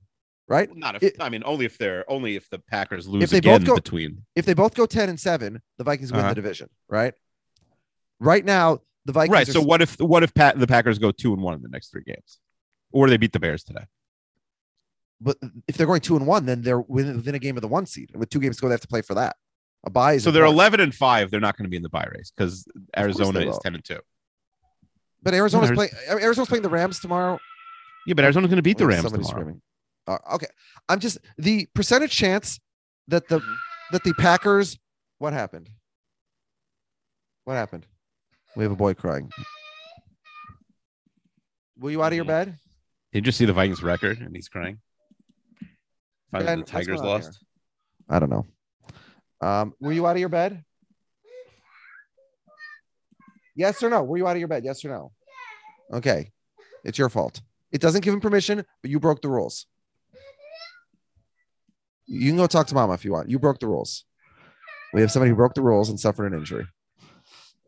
right? 0.47 0.69
Not 0.75 1.01
if 1.01 1.19
I 1.21 1.29
mean 1.29 1.41
only 1.45 1.65
if 1.65 1.77
they're 1.77 2.09
only 2.11 2.35
if 2.35 2.49
the 2.49 2.59
Packers 2.59 3.07
lose 3.07 3.23
if 3.23 3.29
they 3.29 3.37
again 3.37 3.61
both 3.61 3.67
go 3.67 3.75
between. 3.75 4.25
if 4.35 4.45
they 4.45 4.53
both 4.53 4.75
go 4.75 4.85
10 4.85 5.07
and 5.09 5.19
7 5.19 5.61
the 5.77 5.83
vikings 5.85 6.11
win 6.11 6.19
Uh-huh. 6.21 6.29
the 6.29 6.35
division 6.35 6.69
right 6.89 7.13
right 8.19 8.43
now 8.43 8.79
the 9.05 9.13
vikings 9.13 9.33
Right. 9.33 9.47
So 9.47 9.61
what 9.61 9.81
if 9.81 9.97
what 10.01 10.23
if 10.23 10.33
Pat, 10.33 10.59
the 10.59 10.67
Packers 10.67 10.99
go 10.99 11.11
two 11.11 11.31
and 11.33 11.41
one 11.41 11.53
in 11.53 11.61
the 11.61 11.69
next 11.69 11.91
three 11.91 12.03
games, 12.05 12.39
or 12.91 13.09
they 13.09 13.17
beat 13.17 13.31
the 13.31 13.39
Bears 13.39 13.63
today? 13.63 13.85
but 15.21 15.37
if 15.69 15.77
they're 15.77 15.87
going 15.87 16.01
2 16.01 16.17
and 16.17 16.27
1 16.27 16.45
then 16.45 16.61
they're 16.63 16.81
within, 16.81 17.15
within 17.15 17.35
a 17.35 17.39
game 17.39 17.55
of 17.55 17.61
the 17.61 17.67
one 17.69 17.85
seed 17.85 18.09
and 18.11 18.19
with 18.19 18.29
two 18.29 18.39
games 18.41 18.57
to 18.57 18.61
go 18.61 18.67
they 18.67 18.73
have 18.73 18.81
to 18.81 18.87
play 18.89 19.01
for 19.01 19.13
that 19.13 19.37
a 19.85 19.89
buy 19.89 20.13
is 20.13 20.23
So 20.23 20.31
they're 20.31 20.43
important. 20.43 20.55
eleven 20.59 20.79
and 20.79 20.95
five. 20.95 21.29
They're 21.31 21.39
not 21.39 21.57
going 21.57 21.65
to 21.65 21.69
be 21.69 21.77
in 21.77 21.83
the 21.83 21.89
buy 21.89 22.05
race 22.13 22.31
because 22.35 22.65
Arizona 22.97 23.39
is 23.41 23.57
ten 23.59 23.75
and 23.75 23.83
two. 23.83 23.99
but 25.21 25.33
arizona's 25.33 25.69
Ari- 25.69 25.75
playing 25.75 25.91
arizona's 26.09 26.49
playing 26.49 26.63
the 26.63 26.69
rams 26.69 26.99
tomorrow 26.99 27.39
Yeah, 28.07 28.13
but 28.15 28.23
Arizona's 28.25 28.49
going 28.49 28.57
to 28.57 28.61
beat 28.63 28.77
the 28.77 28.85
Rams 28.87 29.03
somebody's 29.03 29.27
tomorrow. 29.27 29.43
screaming 29.43 29.61
Uh, 30.07 30.35
okay 30.35 30.47
i'm 30.89 30.99
just 30.99 31.17
the 31.37 31.65
percentage 31.73 32.11
chance 32.11 32.59
that 33.07 33.27
the 33.29 33.39
Mm-hmm. 33.39 33.53
that 33.93 34.03
the 34.03 34.13
packers 34.15 34.77
what 35.19 35.31
happened 35.33 35.69
what 37.45 37.53
happened 37.55 37.85
we 38.55 38.63
have 38.63 38.71
a 38.71 38.75
boy 38.75 38.93
crying 38.93 39.29
were 41.77 41.91
you 41.91 42.03
out 42.03 42.11
of 42.11 42.15
your 42.15 42.25
Mhm. 42.25 42.27
bed 42.27 42.47
Did 43.11 43.17
you 43.19 43.21
just 43.21 43.37
see 43.37 43.45
the 43.45 43.53
Vikings 43.53 43.83
record 43.83 44.19
and 44.19 44.35
he's 44.35 44.49
crying? 44.49 44.79
Find 46.31 46.45
Ben, 46.45 46.59
the 46.59 46.65
Tigers 46.65 46.99
going 46.99 46.99
on 46.99 47.21
lost. 47.21 47.43
I 48.09 48.17
don't 48.19 48.29
know. 48.29 48.45
Um, 49.43 49.73
were 49.79 49.91
you 49.91 50.07
out 50.07 50.15
of 50.15 50.19
your 50.19 50.29
bed? 50.29 50.63
Yes 53.55 53.83
or 53.83 53.89
no? 53.89 54.03
Were 54.03 54.17
you 54.17 54.27
out 54.27 54.35
of 54.35 54.39
your 54.39 54.47
bed? 54.47 54.63
Yes 54.63 54.83
or 54.85 54.89
no? 54.89 55.11
Okay. 55.91 56.31
It's 56.83 56.97
your 56.97 57.09
fault. 57.09 57.41
It 57.71 57.81
doesn't 57.81 58.01
give 58.01 58.13
him 58.13 58.21
permission, 58.21 58.65
but 58.81 58.89
you 58.91 58.99
broke 58.99 59.21
the 59.21 59.29
rules. 59.29 59.65
You 62.05 62.29
can 62.31 62.37
go 62.37 62.47
talk 62.47 62.67
to 62.67 62.75
mama 62.75 62.93
if 62.93 63.05
you 63.05 63.11
want. 63.11 63.29
You 63.29 63.39
broke 63.39 63.59
the 63.59 63.67
rules. 63.67 64.05
We 64.93 65.01
have 65.01 65.11
somebody 65.11 65.29
who 65.29 65.35
broke 65.35 65.55
the 65.55 65.61
rules 65.61 65.89
and 65.89 65.99
suffered 65.99 66.31
an 66.31 66.37
injury. 66.39 66.65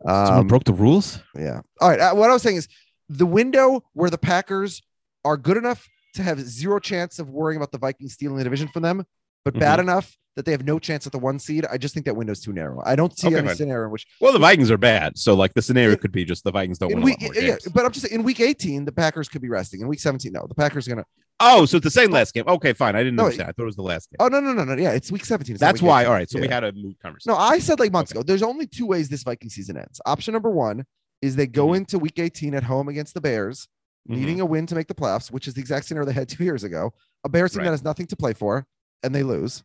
Someone 0.05 0.39
Um, 0.39 0.47
broke 0.47 0.65
the 0.65 0.73
rules. 0.73 1.19
yeah. 1.35 1.61
All 1.81 1.89
right. 1.89 1.99
Uh, 1.99 2.13
what 2.13 2.29
I 2.29 2.33
was 2.33 2.41
saying 2.43 2.57
is 2.57 2.67
the 3.09 3.25
window 3.25 3.83
where 3.93 4.09
the 4.09 4.17
Packers 4.17 4.81
are 5.23 5.37
good 5.37 5.57
enough 5.57 5.87
to 6.15 6.23
have 6.23 6.39
zero 6.39 6.79
chance 6.79 7.17
of 7.19 7.29
worrying 7.29 7.57
about 7.57 7.71
the 7.71 7.77
Vikings 7.77 8.13
stealing 8.13 8.37
the 8.37 8.43
division 8.43 8.67
from 8.69 8.83
them, 8.83 9.05
but 9.45 9.53
bad 9.57 9.79
Mm-hmm. 9.79 9.89
enough 9.89 10.17
that 10.35 10.43
they 10.43 10.51
have 10.51 10.65
no 10.65 10.79
chance 10.79 11.05
at 11.05 11.13
the 11.13 11.19
one 11.19 11.39
seed. 11.39 11.65
I 11.71 11.77
just 11.77 11.93
think 11.93 12.05
that 12.07 12.15
window's 12.15 12.41
too 12.41 12.51
narrow. 12.51 12.81
I 12.85 12.97
don't 12.97 13.17
see 13.17 13.27
Okay, 13.27 13.37
any 13.37 13.47
fine. 13.47 13.55
scenario 13.55 13.85
in 13.85 13.91
which 13.91 14.05
Well, 14.19 14.33
the 14.33 14.39
Vikings 14.39 14.69
are 14.69 14.77
bad, 14.77 15.17
so 15.17 15.33
like 15.33 15.53
the 15.53 15.61
scenario 15.61 15.91
In- 15.93 15.97
could 15.99 16.11
be 16.11 16.25
just 16.25 16.43
the 16.43 16.51
Vikings 16.51 16.77
don't 16.77 16.89
win 16.93 17.01
week, 17.03 17.21
a 17.21 17.25
lot 17.27 17.33
more 17.35 17.41
yeah, 17.43 17.49
games. 17.51 17.67
but 17.73 17.85
I'm 17.85 17.91
just 17.93 18.05
saying 18.05 18.19
in 18.19 18.25
week 18.25 18.41
18, 18.41 18.83
the 18.83 18.91
Packers 18.91 19.29
could 19.29 19.41
be 19.41 19.47
resting. 19.47 19.79
In 19.79 19.87
week 19.87 20.01
17, 20.01 20.33
no, 20.33 20.45
the 20.47 20.55
Packers 20.55 20.87
are 20.87 20.91
gonna. 20.91 21.05
Oh, 21.39 21.65
so 21.65 21.77
it's 21.77 21.83
the 21.85 21.91
same 21.91 22.11
last 22.11 22.33
game. 22.33 22.43
Okay, 22.47 22.73
fine. 22.73 22.95
I 22.95 22.99
didn't 22.99 23.15
No, 23.15 23.23
understand. 23.25 23.49
I 23.49 23.51
thought 23.53 23.63
it 23.63 23.65
was 23.65 23.75
the 23.77 23.81
last 23.83 24.09
game. 24.09 24.17
Oh 24.19 24.27
no, 24.27 24.39
no, 24.41 24.51
no, 24.53 24.63
no. 24.65 24.75
Yeah, 24.75 24.91
it's 24.91 25.09
week 25.11 25.23
17. 25.25 25.55
It's 25.55 25.59
That's 25.61 25.81
week 25.81 25.87
why. 25.89 26.01
18. 26.01 26.07
All 26.09 26.13
right. 26.13 26.29
So 26.29 26.39
we 26.39 26.47
had 26.49 26.63
a 26.65 26.71
moot 26.73 26.97
conversation. 27.01 27.31
No, 27.33 27.37
I 27.37 27.59
said 27.59 27.79
like 27.79 27.91
months 27.93 28.11
Okay. 28.11 28.19
ago. 28.19 28.25
There's 28.25 28.43
only 28.43 28.67
two 28.67 28.85
ways 28.85 29.07
this 29.09 29.23
Viking 29.23 29.49
season 29.49 29.77
ends. 29.77 29.99
Option 30.05 30.31
number 30.33 30.49
one 30.49 30.85
is 31.21 31.35
they 31.35 31.47
go 31.47 31.67
Mhm. 31.67 31.77
into 31.77 31.99
week 31.99 32.19
18 32.19 32.53
at 32.55 32.63
home 32.63 32.87
against 32.89 33.13
the 33.15 33.21
Bears, 33.21 33.67
Mhm. 34.09 34.15
needing 34.17 34.41
a 34.41 34.45
win 34.45 34.65
to 34.67 34.75
make 34.75 34.87
the 34.87 34.93
playoffs, 34.95 35.29
which 35.31 35.47
is 35.47 35.53
the 35.53 35.61
exact 35.61 35.85
scenario 35.87 36.05
they 36.05 36.13
had 36.13 36.27
two 36.29 36.43
years 36.43 36.63
ago. 36.63 36.93
A 37.25 37.29
Bears 37.29 37.51
team 37.51 37.59
Right. 37.59 37.65
that 37.65 37.71
has 37.71 37.83
nothing 37.83 38.05
to 38.07 38.15
play 38.15 38.33
for, 38.33 38.65
and 39.05 39.13
they 39.15 39.23
lose. 39.23 39.63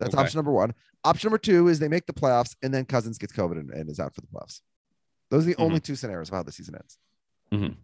That's 0.00 0.14
Okay. 0.14 0.22
option 0.22 0.38
number 0.38 0.52
one. 0.52 0.74
Option 1.04 1.28
number 1.28 1.38
two 1.38 1.68
is 1.68 1.78
they 1.78 1.88
make 1.88 2.06
the 2.06 2.12
playoffs, 2.12 2.54
and 2.62 2.72
then 2.74 2.84
Cousins 2.84 3.18
gets 3.18 3.32
COVID 3.32 3.58
and, 3.58 3.70
and 3.70 3.88
is 3.88 3.98
out 4.00 4.14
for 4.14 4.20
the 4.20 4.26
playoffs. 4.26 4.60
Those 5.30 5.44
are 5.44 5.46
the 5.46 5.52
Mm-hmm. 5.54 5.62
only 5.62 5.80
two 5.80 5.96
scenarios 5.96 6.28
of 6.28 6.34
how 6.34 6.42
the 6.42 6.52
season 6.52 6.74
ends. 6.74 6.98
Mhm. 7.52 7.76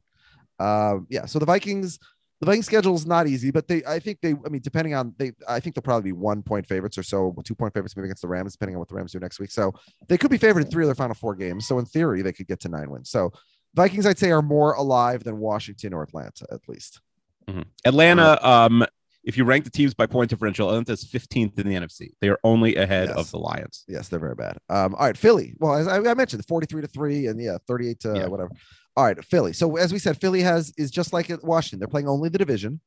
Um, 0.65 1.07
yeah. 1.09 1.27
So 1.27 1.39
the 1.39 1.47
Vikings, 1.47 1.99
the 2.41 2.47
Vikings 2.47 2.67
schedule 2.67 2.95
is 2.95 3.07
not 3.07 3.27
easy, 3.27 3.51
but 3.51 3.69
they, 3.69 3.85
I 3.85 3.99
think 4.01 4.21
they, 4.21 4.31
I 4.45 4.49
mean, 4.49 4.61
depending 4.63 4.95
on 4.95 5.15
they, 5.19 5.33
I 5.49 5.61
think 5.61 5.75
they'll 5.75 5.83
probably 5.83 6.11
be 6.11 6.13
one 6.13 6.43
point 6.43 6.67
favorites 6.67 6.99
or 6.99 7.03
so, 7.03 7.35
two 7.45 7.55
point 7.55 7.75
favorites 7.75 7.97
maybe 7.97 8.07
against 8.07 8.23
the 8.23 8.29
Rams, 8.29 8.53
depending 8.53 8.75
on 8.77 8.81
what 8.81 8.89
the 8.89 8.95
Rams 8.97 9.13
do 9.13 9.19
next 9.21 9.39
week. 9.41 9.51
So 9.51 9.73
they 10.09 10.19
could 10.19 10.31
be 10.31 10.39
favored 10.39 10.65
in 10.65 10.71
three 10.71 10.85
of 10.85 10.89
their 10.89 10.95
final 10.95 11.15
four 11.15 11.35
games. 11.35 11.67
So 11.67 11.79
in 11.79 11.85
theory, 11.87 12.23
they 12.23 12.33
could 12.33 12.47
get 12.49 12.61
to 12.61 12.69
nine 12.69 12.91
wins. 12.91 13.11
So 13.11 13.33
Vikings, 13.75 14.07
I'd 14.07 14.19
say, 14.19 14.31
are 14.33 14.43
more 14.43 14.73
alive 14.75 15.23
than 15.25 15.39
Washington 15.39 15.93
or 15.93 16.03
Atlanta, 16.03 16.47
at 16.51 16.61
least. 16.69 17.01
Mhm. 17.49 17.65
Atlanta. 17.85 18.39
Um, 18.47 18.85
if 19.29 19.37
you 19.37 19.45
rank 19.45 19.63
the 19.65 19.71
teams 19.71 19.93
by 19.95 20.07
point 20.07 20.31
differential, 20.31 20.69
Atlanta's 20.69 21.05
15th 21.05 21.59
in 21.59 21.69
the 21.69 21.75
NFC. 21.77 22.13
They 22.21 22.31
are 22.31 22.39
only 22.45 22.75
ahead 22.77 23.09
Yes. 23.09 23.17
of 23.19 23.31
the 23.31 23.39
Lions. 23.39 23.85
Yes, 23.87 24.09
they're 24.09 24.19
very 24.19 24.35
bad. 24.35 24.57
Um, 24.71 24.95
all 24.95 25.05
right, 25.07 25.17
Philly. 25.17 25.55
Well, 25.59 25.75
as 25.75 25.87
I, 25.87 25.99
I 25.99 26.15
mentioned, 26.15 26.45
43 26.47 26.81
to 26.83 26.89
3 26.89 27.27
and 27.27 27.41
yeah, 27.41 27.59
38 27.69 28.01
to 28.01 28.15
Yeah. 28.17 28.27
whatever. 28.27 28.51
All 28.97 29.05
right, 29.05 29.23
Philly. 29.25 29.53
So 29.53 29.77
as 29.77 29.93
we 29.93 29.99
said, 29.99 30.19
Philly 30.21 30.41
has 30.41 30.73
is 30.79 30.91
just 30.91 31.13
like 31.13 31.29
at 31.31 31.45
Washington. 31.45 31.79
They're 31.79 31.89
playing 31.89 32.09
only 32.09 32.31
the 32.31 32.39
division. 32.39 32.81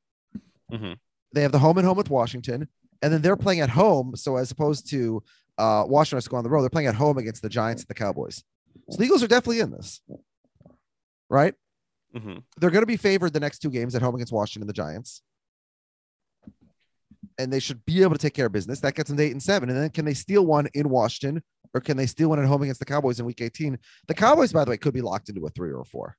Mhm. 0.71 0.97
They 1.33 1.43
have 1.43 1.51
the 1.51 1.59
home 1.59 1.77
and 1.77 1.85
home 1.87 1.95
with 1.97 2.09
Washington, 2.09 2.67
and 3.03 3.13
then 3.13 3.21
they're 3.21 3.37
playing 3.37 3.61
at 3.61 3.69
home. 3.69 4.15
So 4.15 4.35
as 4.37 4.49
opposed 4.51 4.89
to 4.89 5.23
uh, 5.59 5.85
Washington 5.87 6.17
has 6.17 6.23
to 6.23 6.29
go 6.31 6.37
on 6.37 6.43
the 6.43 6.49
road, 6.49 6.63
they're 6.63 6.69
playing 6.71 6.87
at 6.87 6.95
home 6.95 7.17
against 7.19 7.43
the 7.43 7.49
Giants 7.49 7.83
and 7.83 7.87
the 7.87 7.93
Cowboys. 7.93 8.43
So 8.89 8.97
the 8.97 9.03
Eagles 9.03 9.21
are 9.21 9.27
definitely 9.27 9.59
in 9.59 9.69
this, 9.69 10.01
right? 11.29 11.53
Mhm. 12.15 12.43
They're 12.57 12.71
going 12.71 12.81
to 12.81 12.87
be 12.87 12.97
favored 12.97 13.31
the 13.33 13.39
next 13.39 13.59
two 13.59 13.69
games 13.69 13.93
at 13.95 14.01
home 14.01 14.15
against 14.15 14.33
Washington 14.33 14.63
and 14.63 14.69
the 14.69 14.73
Giants. 14.73 15.21
And 17.37 17.51
they 17.51 17.59
should 17.59 17.85
be 17.85 18.01
able 18.03 18.13
to 18.13 18.19
take 18.19 18.33
care 18.33 18.45
of 18.47 18.51
business. 18.51 18.79
That 18.81 18.95
gets 18.95 19.09
them 19.09 19.17
to 19.17 19.23
eight 19.23 19.31
and 19.31 19.41
seven. 19.41 19.69
And 19.69 19.77
then 19.77 19.89
can 19.89 20.05
they 20.05 20.13
steal 20.13 20.45
one 20.45 20.67
in 20.73 20.89
Washington 20.89 21.41
or 21.73 21.81
can 21.81 21.97
they 21.97 22.05
steal 22.05 22.29
one 22.29 22.39
at 22.39 22.45
home 22.45 22.61
against 22.63 22.79
the 22.79 22.85
Cowboys 22.85 23.19
in 23.19 23.25
week 23.25 23.41
18? 23.41 23.77
The 24.07 24.13
Cowboys, 24.13 24.51
by 24.53 24.63
the 24.65 24.71
way, 24.71 24.77
could 24.77 24.93
be 24.93 25.01
locked 25.01 25.29
into 25.29 25.45
a 25.45 25.49
three 25.49 25.71
or 25.71 25.81
a 25.81 25.85
four. 25.85 26.15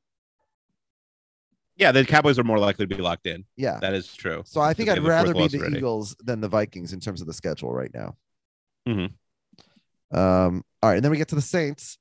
Yeah, 1.76 1.92
the 1.92 2.04
Cowboys 2.04 2.38
are 2.38 2.44
more 2.44 2.58
likely 2.58 2.86
to 2.86 2.94
be 2.94 3.00
locked 3.02 3.26
in. 3.26 3.44
Yeah. 3.56 3.78
That 3.80 3.94
is 3.94 4.14
true. 4.14 4.42
So 4.44 4.60
I 4.60 4.74
think 4.74 4.88
I'd 4.88 4.96
have 4.98 5.04
the 5.04 5.10
fourth 5.10 5.26
rather 5.28 5.34
be 5.34 5.48
the 5.48 5.58
already. 5.58 5.76
Eagles 5.78 6.16
than 6.20 6.40
the 6.40 6.48
Vikings 6.48 6.92
in 6.92 7.00
terms 7.00 7.20
of 7.20 7.26
the 7.26 7.32
schedule 7.32 7.72
right 7.72 7.92
now. 7.94 8.16
Mhm. 8.86 9.12
Um, 10.12 10.64
all 10.82 10.90
right, 10.90 10.96
and 10.96 11.04
then 11.04 11.10
we 11.10 11.16
get 11.16 11.28
to 11.28 11.34
the 11.34 11.40
Saints. 11.40 11.98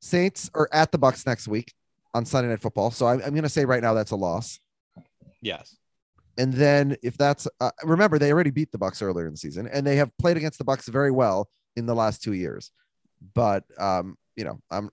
Saints 0.00 0.50
are 0.54 0.68
at 0.72 0.90
the 0.90 0.98
Bucks 0.98 1.24
next 1.26 1.46
week 1.46 1.72
on 2.14 2.24
Sunday 2.24 2.50
Night 2.50 2.60
Football. 2.60 2.90
So 2.90 3.06
I'm, 3.06 3.20
I'm 3.22 3.30
going 3.30 3.42
to 3.42 3.48
say 3.48 3.64
right 3.64 3.82
now 3.82 3.94
that's 3.94 4.10
a 4.10 4.16
loss. 4.16 4.58
Yes. 5.40 5.76
And 6.38 6.52
then 6.52 6.96
if 7.02 7.16
that's 7.18 7.46
uh, 7.60 7.70
remember 7.84 8.18
they 8.18 8.32
already 8.32 8.50
beat 8.50 8.72
the 8.72 8.78
Bucks 8.78 9.02
earlier 9.02 9.26
in 9.26 9.32
the 9.32 9.38
season, 9.38 9.66
and 9.66 9.86
they 9.86 9.96
have 9.96 10.16
played 10.18 10.36
against 10.36 10.58
the 10.58 10.64
Bucks 10.64 10.88
very 10.88 11.10
well 11.10 11.48
in 11.76 11.86
the 11.86 11.94
last 11.94 12.22
two 12.22 12.32
years. 12.32 12.70
But 13.34 13.64
um, 13.78 14.16
you 14.36 14.44
know, 14.44 14.60
I'm 14.70 14.90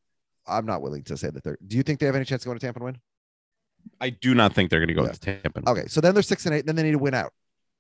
I'm 0.48 0.66
not 0.66 0.82
willing 0.82 1.04
to 1.04 1.18
say 1.18 1.30
that 1.30 1.44
they're. 1.44 1.58
Do 1.66 1.78
you 1.78 1.84
think 1.84 2.00
they 2.00 2.06
have 2.06 2.16
any 2.16 2.26
chance 2.26 2.42
of 2.44 2.48
going 2.48 2.58
to 2.60 2.66
Tampa 2.66 2.80
and 2.80 2.86
win? 2.86 2.98
I 4.02 4.10
do 4.10 4.34
not 4.36 4.54
think 4.54 4.70
they're 4.70 4.80
going 4.80 4.88
to 4.90 4.94
go 4.94 5.04
Yeah. 5.06 5.12
to 5.12 5.20
Tampa. 5.20 5.70
Okay, 5.70 5.86
so 5.88 6.02
then 6.02 6.14
they're 6.14 6.24
six 6.24 6.46
and 6.46 6.54
eight. 6.56 6.66
Then 6.66 6.76
they 6.76 6.84
need 6.84 6.92
to 6.92 7.00
win 7.00 7.14
out. 7.14 7.32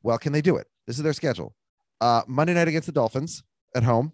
Well, 0.03 0.17
can 0.17 0.31
they 0.31 0.41
do 0.41 0.55
it? 0.57 0.67
This 0.85 0.97
is 0.97 1.03
their 1.03 1.11
schedule. 1.13 1.53
Uh, 1.99 2.21
Monday 2.27 2.53
night 2.53 2.67
against 2.67 2.85
the 2.85 2.91
Dolphins 2.93 3.43
at 3.75 3.83
home, 3.83 4.13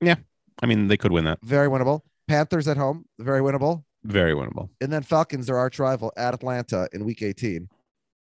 Yeah, 0.00 0.16
I 0.62 0.66
mean, 0.66 0.88
they 0.88 0.96
could 0.96 1.12
win 1.12 1.24
that. 1.26 1.38
very 1.42 1.68
winnable. 1.68 2.00
Panthers 2.26 2.66
at 2.66 2.76
home, 2.78 3.04
very 3.18 3.40
winnable. 3.40 3.84
Very 4.02 4.32
winnable. 4.34 4.70
And 4.80 4.90
then 4.92 5.02
Falcons, 5.02 5.46
their 5.46 5.58
arch 5.58 5.78
rival 5.78 6.10
at 6.16 6.32
Atlanta 6.32 6.88
in 6.92 7.04
Week 7.04 7.22
18. 7.22 7.68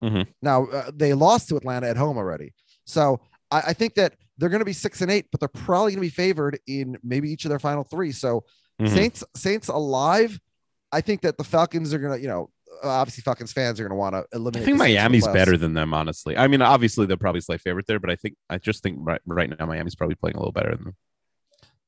Mhm. 0.03 0.27
Now 0.41 0.65
uh, 0.65 0.91
they 0.93 1.13
lost 1.13 1.47
to 1.49 1.55
Atlanta 1.57 1.87
at 1.87 1.97
home 1.97 2.17
already, 2.17 2.53
so 2.85 3.21
I, 3.49 3.61
I 3.67 3.73
think 3.73 3.93
that 3.95 4.15
they're 4.37 4.49
going 4.49 4.59
to 4.59 4.65
be 4.65 4.73
six 4.73 5.01
and 5.01 5.09
eight, 5.11 5.27
but 5.31 5.39
they're 5.39 5.47
probably 5.47 5.91
going 5.91 6.01
to 6.03 6.07
be 6.07 6.09
favored 6.09 6.59
in 6.67 6.97
maybe 7.03 7.31
each 7.31 7.45
of 7.45 7.49
their 7.49 7.59
final 7.59 7.83
three. 7.83 8.11
So 8.11 8.43
Mhm. 8.81 8.89
Saints, 8.89 9.23
Saints 9.35 9.67
alive. 9.67 10.39
I 10.91 11.01
think 11.01 11.21
that 11.21 11.37
the 11.37 11.43
Falcons 11.43 11.93
are 11.93 11.99
going 11.99 12.17
to, 12.17 12.19
you 12.21 12.27
know, 12.27 12.49
obviously 12.83 13.21
Falcons 13.21 13.53
fans 13.53 13.79
are 13.79 13.83
going 13.83 13.91
to 13.91 13.95
want 13.95 14.15
to 14.15 14.25
eliminate. 14.35 14.63
I 14.63 14.65
think 14.65 14.77
the 14.79 14.83
Saints 14.83 14.95
from 15.03 15.11
the 15.11 15.19
Miami's 15.19 15.27
better 15.27 15.57
than 15.57 15.73
them, 15.75 15.93
honestly. 15.93 16.35
I 16.35 16.47
mean, 16.47 16.63
obviously 16.63 17.05
they're 17.05 17.15
probably 17.15 17.41
slight 17.41 17.61
favorite 17.61 17.85
there, 17.85 17.99
but 17.99 18.09
I 18.09 18.15
think 18.15 18.35
I 18.49 18.57
just 18.57 18.81
think 18.81 18.97
right, 19.01 19.21
right 19.27 19.47
now 19.57 19.65
Miami's 19.67 19.93
probably 19.95 20.15
playing 20.15 20.35
a 20.35 20.39
little 20.39 20.51
better 20.51 20.75
than 20.75 20.85
them. 20.85 20.95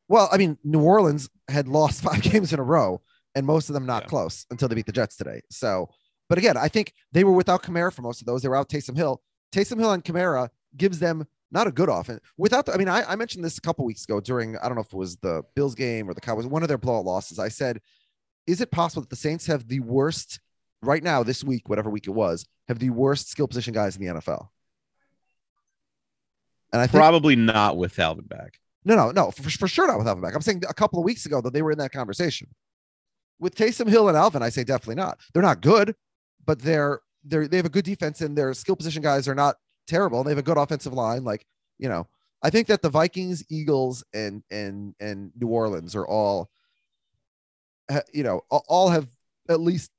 Well, 0.07 0.29
I 0.31 0.37
mean, 0.37 0.57
New 0.63 0.81
Orleans 0.81 1.27
had 1.49 1.67
lost 1.67 2.03
five 2.03 2.21
games 2.31 2.53
in 2.53 2.59
a 2.59 2.63
row, 2.63 3.01
and 3.33 3.45
most 3.47 3.69
of 3.69 3.73
them 3.73 3.87
not 3.87 4.03
Yeah. 4.03 4.07
close 4.09 4.45
until 4.51 4.67
they 4.67 4.75
beat 4.75 4.85
the 4.85 4.91
Jets 4.91 5.15
today. 5.17 5.41
So, 5.49 5.89
but 6.29 6.37
again, 6.37 6.57
I 6.57 6.67
think 6.67 6.93
they 7.11 7.23
were 7.23 7.31
without 7.33 7.63
Kamara 7.63 7.93
for 7.93 8.01
most 8.01 8.21
of 8.21 8.27
those. 8.27 8.41
They 8.41 8.49
were 8.49 8.55
out 8.55 8.69
Taysom 8.69 8.95
Hill. 8.95 9.21
Taysom 9.51 9.79
Hill 9.79 9.91
and 9.91 10.03
Kamara 10.03 10.49
gives 10.75 10.99
them 10.99 11.25
not 11.51 11.67
a 11.67 11.71
good 11.71 11.89
offense. 11.89 12.19
Without, 12.37 12.65
the, 12.65 12.73
I 12.73 12.77
mean, 12.77 12.89
I, 12.89 13.03
I 13.03 13.15
mentioned 13.15 13.45
this 13.45 13.57
a 13.57 13.61
couple 13.61 13.85
weeks 13.85 14.03
ago 14.03 14.19
during 14.19 14.57
I 14.57 14.67
don't 14.67 14.75
know 14.75 14.81
if 14.81 14.93
it 14.93 14.97
was 14.97 15.17
the 15.17 15.43
Bills 15.55 15.75
game 15.75 16.09
or 16.09 16.13
the 16.13 16.21
Cowboys, 16.21 16.45
one 16.45 16.63
of 16.63 16.67
their 16.67 16.77
blowout 16.77 17.05
losses. 17.05 17.39
I 17.39 17.49
said, 17.49 17.79
is 18.47 18.61
it 18.61 18.71
possible 18.71 19.01
that 19.01 19.09
the 19.09 19.15
Saints 19.15 19.45
have 19.47 19.67
the 19.67 19.79
worst 19.79 20.39
right 20.81 21.03
now 21.03 21.23
this 21.23 21.43
week, 21.43 21.69
whatever 21.69 21.89
week 21.89 22.07
it 22.07 22.11
was, 22.11 22.45
have 22.67 22.79
the 22.79 22.89
worst 22.89 23.29
skill 23.29 23.47
position 23.47 23.73
guys 23.73 23.95
in 23.95 24.05
the 24.05 24.13
NFL? 24.19 24.47
And 26.73 26.81
I 26.81 26.87
think 26.87 26.99
Probably 26.99 27.35
not 27.35 27.77
with 27.77 27.97
Alvin 27.99 28.25
back. 28.25 28.59
no, 28.83 28.95
no, 28.95 29.11
no, 29.11 29.31
for, 29.31 29.49
for 29.49 29.67
sure 29.67 29.87
not 29.87 29.97
with 29.97 30.07
Alvin 30.07 30.23
back. 30.23 30.35
I'm 30.35 30.41
saying 30.41 30.63
a 30.67 30.73
couple 30.73 30.99
of 30.99 31.05
weeks 31.05 31.25
ago 31.25 31.41
that 31.41 31.53
they 31.53 31.61
were 31.61 31.71
in 31.71 31.77
that 31.77 31.91
conversation. 31.91 32.49
With 33.39 33.55
Taysom 33.55 33.87
Hill 33.87 34.07
and 34.07 34.17
Alvin, 34.17 34.41
I 34.41 34.49
say 34.49 34.63
definitely 34.63 34.95
not. 34.95 35.19
They're 35.33 35.43
not 35.43 35.61
good, 35.61 35.95
but 36.45 36.61
they're 36.61 36.99
they're 37.23 37.47
they 37.47 37.57
have 37.57 37.65
a 37.65 37.69
good 37.69 37.85
defense 37.85 38.21
and 38.21 38.37
their 38.37 38.53
skill 38.53 38.75
position 38.75 39.01
guys 39.01 39.27
are 39.27 39.35
not 39.35 39.55
terrible. 39.87 40.19
And 40.19 40.27
they 40.27 40.31
have 40.31 40.39
a 40.39 40.43
good 40.43 40.57
offensive 40.57 40.93
line. 40.93 41.23
Like, 41.23 41.45
you 41.77 41.89
know, 41.89 42.07
I 42.43 42.49
think 42.49 42.67
that 42.67 42.81
the 42.81 42.89
Vikings, 42.89 43.43
Eagles, 43.49 44.03
and 44.13 44.43
and 44.51 44.95
and 44.99 45.31
New 45.35 45.47
Orleans 45.47 45.95
are 45.95 46.07
all 46.07 46.49
you 48.13 48.23
know, 48.23 48.41
all- 48.49 48.89
have 48.89 49.07
at 49.49 49.59
least 49.59 49.91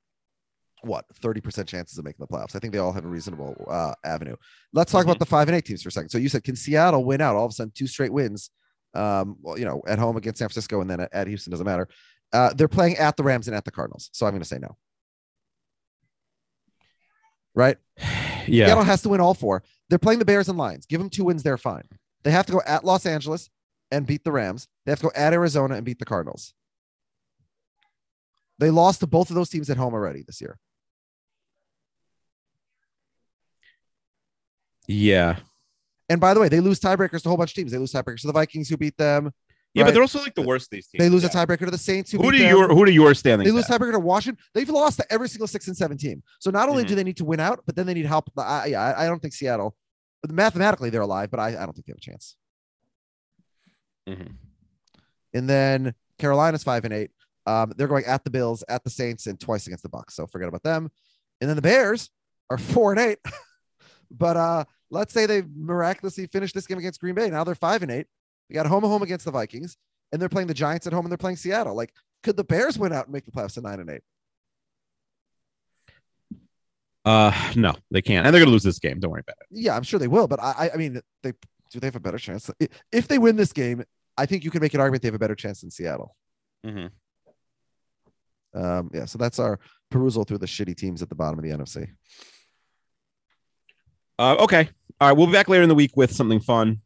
what 0.81 1.05
30% 1.21 1.67
chances 1.67 1.97
of 1.97 2.05
making 2.05 2.19
the 2.19 2.27
playoffs. 2.27 2.55
I 2.55 2.59
think 2.59 2.71
they 2.73 2.79
all 2.79 2.91
have 2.91 3.05
a 3.05 3.09
reasonable 3.09 3.55
uh, 3.69 3.93
avenue. 4.03 4.35
Let's 4.73 4.91
talk 4.91 5.03
about 5.03 5.19
the 5.19 5.25
five 5.25 5.47
and 5.47 5.57
eight 5.57 5.65
teams 5.65 5.81
for 5.81 5.89
a 5.89 5.91
second. 5.91 6.09
So 6.09 6.17
you 6.17 6.29
said, 6.29 6.43
can 6.43 6.55
Seattle 6.55 7.03
win 7.03 7.21
out 7.21 7.35
all 7.35 7.45
of 7.45 7.51
a 7.51 7.53
sudden 7.53 7.71
two 7.75 7.87
straight 7.87 8.13
wins? 8.13 8.51
Um, 8.93 9.37
well, 9.41 9.57
you 9.57 9.65
know, 9.65 9.81
at 9.87 9.99
home 9.99 10.17
against 10.17 10.39
San 10.39 10.47
Francisco 10.47 10.81
and 10.81 10.89
then 10.89 11.01
at, 11.01 11.13
at 11.13 11.27
Houston 11.27 11.51
doesn't 11.51 11.65
matter. 11.65 11.87
Uh, 12.31 12.53
they're 12.53 12.67
playing 12.67 12.97
at 12.97 13.17
the 13.17 13.23
Rams 13.23 13.47
and 13.47 13.55
at 13.55 13.65
the 13.65 13.71
Cardinals. 13.71 14.09
So 14.13 14.25
I'm 14.25 14.31
going 14.31 14.41
to 14.41 14.47
say 14.47 14.59
no. 14.59 14.77
Right? 17.57 17.77
Yeah. 18.49 18.67
Seattle 18.67 18.85
has 18.85 19.01
to 19.01 19.09
win 19.09 19.19
all 19.19 19.33
four. 19.33 19.61
They're 19.89 19.99
playing 19.99 20.19
the 20.19 20.25
Bears 20.25 20.47
and 20.47 20.57
Lions. 20.57 20.85
Give 20.85 21.01
them 21.01 21.09
two 21.09 21.25
wins, 21.25 21.43
they're 21.43 21.57
fine. 21.57 21.83
They 22.23 22.31
have 22.31 22.45
to 22.45 22.53
go 22.53 22.61
at 22.65 22.85
Los 22.85 23.05
Angeles 23.05 23.49
and 23.91 24.07
beat 24.07 24.23
the 24.23 24.31
Rams. 24.31 24.69
They 24.85 24.91
have 24.93 24.99
to 24.99 25.07
go 25.07 25.11
at 25.13 25.33
Arizona 25.33 25.75
and 25.75 25.83
beat 25.83 25.99
the 25.99 26.05
Cardinals. 26.05 26.53
They 28.57 28.69
lost 28.69 29.01
to 29.01 29.07
both 29.07 29.29
of 29.29 29.35
those 29.35 29.49
teams 29.49 29.69
at 29.69 29.75
home 29.75 29.93
already 29.93 30.23
this 30.25 30.39
year. 30.39 30.57
Yeah. 34.87 35.39
And 36.07 36.21
by 36.21 36.33
the 36.33 36.39
way, 36.39 36.47
they 36.47 36.61
lose 36.61 36.79
tiebreakers 36.79 37.23
to 37.23 37.27
a 37.27 37.31
whole 37.31 37.37
bunch 37.37 37.51
of 37.51 37.55
teams. 37.55 37.73
They 37.73 37.77
lose 37.77 37.91
tiebreakers 37.91 38.21
to 38.21 38.27
the 38.27 38.33
Vikings 38.33 38.69
who 38.69 38.77
beat 38.77 38.95
them. 38.95 39.33
Yeah, 39.77 39.83
right? 39.83 39.87
but 39.89 39.93
they're 39.93 40.01
also 40.03 40.19
like 40.19 40.35
the 40.35 40.41
worst 40.41 40.67
of 40.67 40.69
these 40.71 40.87
teams. 40.87 40.99
They 41.03 41.09
lose 41.09 41.23
yeah. 41.23 41.29
a 41.29 41.45
tiebreaker 41.45 41.65
to 41.65 41.71
the 41.71 41.77
Saints 41.77 42.11
who, 42.11 42.17
Who 42.17 42.31
do 42.31 42.37
your 42.37 42.67
who 42.69 42.85
do 42.85 42.91
your 42.91 43.13
standings? 43.13 43.47
They 43.49 43.53
lose 43.55 43.65
tiebreaker 43.65 43.91
to 43.93 43.99
Washington. 43.99 44.43
They've 44.53 44.69
lost 44.69 44.97
to 44.97 45.13
every 45.13 45.29
single 45.29 45.47
six 45.47 45.67
and 45.67 45.77
seven 45.77 45.97
team. 45.97 46.23
So 46.39 46.49
not 46.51 46.69
only 46.69 46.83
Mhm. 46.83 46.87
do 46.87 46.95
they 46.95 47.03
need 47.03 47.17
to 47.17 47.25
win 47.25 47.39
out, 47.39 47.61
but 47.65 47.75
then 47.75 47.85
they 47.85 47.93
need 47.93 48.05
help. 48.05 48.29
I, 48.37 48.67
yeah, 48.67 48.81
I- 48.81 49.03
I 49.03 49.07
don't 49.07 49.21
think 49.21 49.33
Seattle 49.33 49.75
mathematically 50.27 50.89
they're 50.89 51.01
alive, 51.01 51.29
but 51.31 51.39
I, 51.39 51.49
I 51.49 51.65
don't 51.65 51.73
think 51.73 51.85
they 51.85 51.91
have 51.91 51.97
a 51.97 52.01
chance. 52.01 52.35
Mhm. 54.07 54.35
And 55.33 55.49
then 55.49 55.93
Carolina's 56.17 56.63
five 56.63 56.85
and 56.85 56.93
eight. 56.93 57.11
Um, 57.45 57.73
they're 57.77 57.87
going 57.87 58.05
at 58.05 58.23
the 58.23 58.29
Bills, 58.29 58.63
at 58.67 58.83
the 58.83 58.89
Saints, 58.89 59.27
and 59.27 59.39
twice 59.39 59.67
against 59.67 59.83
the 59.83 59.89
Bucks. 59.89 60.15
So 60.15 60.27
forget 60.27 60.47
about 60.49 60.63
them. 60.63 60.91
And 61.39 61.49
then 61.49 61.55
the 61.55 61.61
Bears 61.61 62.09
are 62.49 62.57
four 62.57 62.91
and 62.91 62.99
eight. 62.99 63.19
but 64.11 64.35
uh, 64.37 64.65
let's 64.89 65.13
say 65.13 65.25
they 65.25 65.43
miraculously 65.55 66.27
finished 66.27 66.55
this 66.55 66.67
game 66.67 66.77
against 66.77 66.99
Green 66.99 67.15
Bay. 67.15 67.29
Now 67.29 67.43
they're 67.43 67.55
five 67.55 67.83
and 67.83 67.91
eight. 67.91 68.07
They 68.49 68.55
got 68.55 68.65
home 68.65 68.83
and 68.83 68.91
home 68.91 69.01
against 69.03 69.25
the 69.25 69.31
Vikings, 69.31 69.77
and 70.11 70.21
they're 70.21 70.29
playing 70.29 70.47
the 70.47 70.53
Giants 70.53 70.87
at 70.87 70.93
home, 70.93 71.05
and 71.05 71.11
they're 71.11 71.17
playing 71.17 71.37
Seattle. 71.37 71.75
Like, 71.75 71.93
could 72.23 72.37
the 72.37 72.43
Bears 72.43 72.77
win 72.79 72.93
out 72.93 73.05
and 73.05 73.13
make 73.13 73.25
the 73.25 73.31
playoffs 73.31 73.57
at 73.57 73.63
nine 73.63 73.79
and 73.79 73.89
eight? 73.89 74.01
Uh, 77.05 77.31
no, 77.55 77.73
they 77.89 78.01
can't, 78.01 78.25
and 78.25 78.33
they're 78.33 78.41
gonna 78.41 78.51
lose 78.51 78.63
this 78.63 78.79
game. 78.79 78.99
Don't 78.99 79.11
worry 79.11 79.21
about 79.21 79.37
it. 79.39 79.47
Yeah, 79.49 79.75
I'm 79.75 79.83
sure 79.83 79.97
they 79.99 80.07
will. 80.09 80.27
But 80.27 80.41
I, 80.41 80.69
I- 80.73 80.77
mean, 80.77 80.99
they 81.23 81.31
do 81.71 81.79
they 81.79 81.87
have 81.87 81.95
a 81.95 81.99
better 82.01 82.17
chance? 82.17 82.49
If 82.91 83.07
they 83.07 83.17
win 83.17 83.35
this 83.35 83.53
game, 83.53 83.83
I 84.17 84.25
think 84.25 84.43
you 84.43 84.51
can 84.51 84.61
make 84.61 84.73
an 84.73 84.79
argument 84.81 85.01
they 85.03 85.07
have 85.07 85.15
a 85.15 85.19
better 85.19 85.35
chance 85.35 85.61
than 85.61 85.71
Seattle. 85.71 86.15
Mhm. 86.65 86.89
Um, 88.53 88.89
yeah, 88.93 89.05
so 89.05 89.17
that's 89.17 89.37
our 89.39 89.59
perusal 89.91 90.23
through 90.23 90.39
the 90.39 90.45
shitty 90.47 90.75
teams 90.75 91.01
at 91.01 91.09
the 91.09 91.15
bottom 91.15 91.37
of 91.39 91.43
the 91.45 91.51
NFC. 91.51 91.89
Uh, 94.19 94.35
okay, 94.39 94.69
all 94.99 95.09
right. 95.09 95.17
We'll 95.17 95.27
be 95.27 95.33
back 95.33 95.47
later 95.47 95.61
in 95.63 95.69
the 95.69 95.75
week 95.75 95.91
with 95.95 96.11
something 96.11 96.39
fun. 96.39 96.81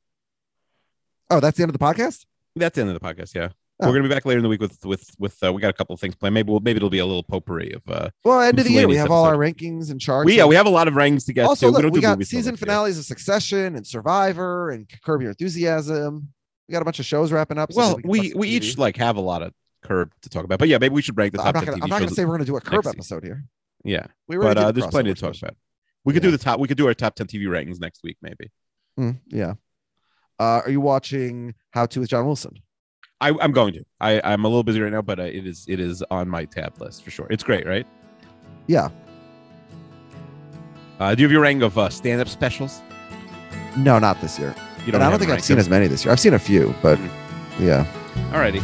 Oh, 1.32 1.40
that's 1.40 1.58
the 1.58 1.64
end 1.64 1.70
of 1.74 1.78
the 1.80 1.84
podcast. 1.84 2.26
That's 2.56 2.76
the 2.76 2.82
end 2.82 2.90
of 2.92 3.00
the 3.00 3.00
podcast. 3.00 3.34
Yeah, 3.34 3.50
Oh. 3.82 3.88
we're 3.88 3.94
gonna 3.94 4.04
be 4.08 4.14
back 4.14 4.26
later 4.26 4.38
in 4.38 4.44
the 4.44 4.50
week 4.50 4.62
with 4.62 4.78
with 4.86 5.10
with. 5.18 5.42
Uh, 5.44 5.52
we 5.54 5.62
got 5.62 5.70
a 5.70 5.74
couple 5.74 5.94
of 5.94 6.00
things 6.00 6.14
planned. 6.16 6.34
Maybe 6.36 6.52
we'll, 6.52 6.60
maybe 6.60 6.78
it'll 6.78 6.90
be 6.90 7.00
a 7.00 7.06
little 7.06 7.24
potpourri 7.24 7.72
of. 7.74 7.82
uh 7.90 8.10
Well, 8.24 8.42
end 8.42 8.60
of 8.60 8.66
the 8.66 8.72
year, 8.72 8.88
we 8.88 8.96
have 8.98 9.10
all 9.10 9.24
our 9.26 9.36
rankings 9.38 9.90
and 9.90 10.00
charts. 10.00 10.26
We 10.28 10.38
yeah, 10.38 10.46
we 10.46 10.56
have 10.56 10.66
a 10.68 10.70
lot 10.70 10.88
of 10.88 10.94
rankings 10.94 11.26
to 11.28 11.34
get 11.34 11.46
also 11.46 11.68
to. 11.68 11.72
look, 11.74 11.84
we 11.86 11.90
we 11.92 12.02
got 12.02 12.22
season 12.26 12.56
finales 12.58 12.98
of 13.00 13.06
Succession 13.06 13.76
and 13.76 13.88
Survivor 13.88 14.70
and 14.70 14.88
Curb 15.04 15.22
Your 15.22 15.32
Enthusiasm. 15.32 16.28
We 16.68 16.74
got 16.74 16.82
a 16.82 16.86
bunch 16.86 17.00
of 17.00 17.06
shows 17.06 17.32
wrapping 17.32 17.58
up. 17.58 17.72
so 17.74 17.78
Well, 17.78 17.96
can 17.96 18.10
we 18.10 18.34
we 18.36 18.50
each 18.50 18.78
like 18.78 18.98
have 18.98 19.16
a 19.16 19.22
lot 19.22 19.42
of 19.42 19.54
curb 19.84 20.12
to 20.22 20.30
talk 20.30 20.44
about, 20.44 20.60
but 20.60 20.68
yeah, 20.68 20.78
maybe 20.78 20.94
we 20.94 21.02
should 21.02 21.18
rank 21.18 21.34
the 21.34 21.40
I'm 21.40 21.46
top 21.46 21.56
not 21.56 21.66
gonna, 21.66 21.84
I'm 21.84 21.90
not 21.90 22.00
gonna 22.02 22.12
say 22.12 22.26
we're 22.26 22.34
gonna 22.36 22.46
do 22.46 22.58
a 22.58 22.62
Curb 22.62 22.86
episode 22.86 23.24
here. 23.24 23.46
Yeah, 23.84 24.06
We 24.28 24.38
but 24.38 24.58
uh, 24.58 24.72
there's 24.72 24.86
plenty 24.88 25.12
to 25.14 25.20
talk 25.20 25.36
about. 25.42 25.56
We 26.06 26.14
could 26.14 26.22
do 26.22 26.30
the 26.30 26.38
top. 26.38 26.60
We 26.60 26.68
could 26.68 26.78
do 26.78 26.86
our 26.88 26.94
top 26.94 27.16
ten 27.16 27.26
TV 27.26 27.46
rankings 27.46 27.80
next 27.80 28.02
week, 28.04 28.18
maybe. 28.22 28.52
Mm, 29.00 29.20
yeah. 29.28 29.54
Uh, 30.42 30.60
are 30.66 30.72
you 30.72 30.82
watching 30.82 31.54
How 31.70 31.86
to 31.86 32.00
with 32.00 32.10
John 32.10 32.26
Wilson? 32.26 32.56
I, 33.22 33.32
I'm 33.40 33.52
going 33.52 33.74
to. 33.74 33.84
I, 34.00 34.20
I'm 34.24 34.44
a 34.44 34.48
little 34.48 34.64
busy 34.64 34.82
right 34.82 34.92
now, 34.92 35.04
but 35.04 35.20
uh, 35.20 35.24
it 35.24 35.46
is 35.46 35.66
it 35.70 35.80
is 35.80 36.04
on 36.10 36.28
my 36.28 36.46
tab 36.46 36.82
list 36.82 37.04
for 37.04 37.12
sure. 37.12 37.28
It's 37.30 37.44
great, 37.44 37.68
right? 37.68 37.86
Yeah. 38.66 38.90
Uh, 41.00 41.14
do 41.14 41.22
you 41.22 41.26
have 41.28 41.32
your 41.32 41.42
rank 41.42 41.62
of 41.62 41.78
uh, 41.78 41.90
stand-up 41.90 42.28
specials? 42.28 42.82
No, 43.78 44.00
not 44.00 44.20
this 44.20 44.40
year. 44.40 44.56
You 44.88 44.94
and 44.94 45.04
I 45.04 45.12
don't 45.12 45.20
think 45.20 45.30
I've 45.30 45.44
seen 45.44 45.58
ranked. 45.58 45.68
as 45.68 45.70
many 45.70 45.86
this 45.86 46.04
year. 46.04 46.12
I've 46.12 46.20
seen 46.20 46.34
a 46.34 46.40
few, 46.40 46.74
but 46.82 46.98
yeah. 47.60 47.86
Alrighty. 48.32 48.62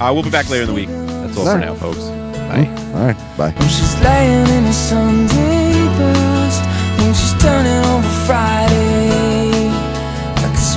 Uh, 0.00 0.14
we'll 0.14 0.22
be 0.22 0.30
back 0.30 0.48
later 0.48 0.62
in 0.62 0.68
the 0.68 0.74
week. 0.74 0.88
That's 0.88 1.36
all 1.36 1.44
for 1.44 1.58
now, 1.58 1.74
folks. 1.74 1.98
Bye. 1.98 2.68
All 2.94 3.04
right. 3.04 3.36
Bye. 3.36 3.52
She's 3.66 4.00
laying 4.00 4.46
in 4.46 4.64
a 4.64 4.72
Sunday 4.72 5.86
best 5.98 6.62
When 7.00 7.12
she's 7.14 7.42
turning 7.42 7.84
over 7.84 8.08
Friday 8.26 8.68
I 8.68 8.68
can 8.70 8.87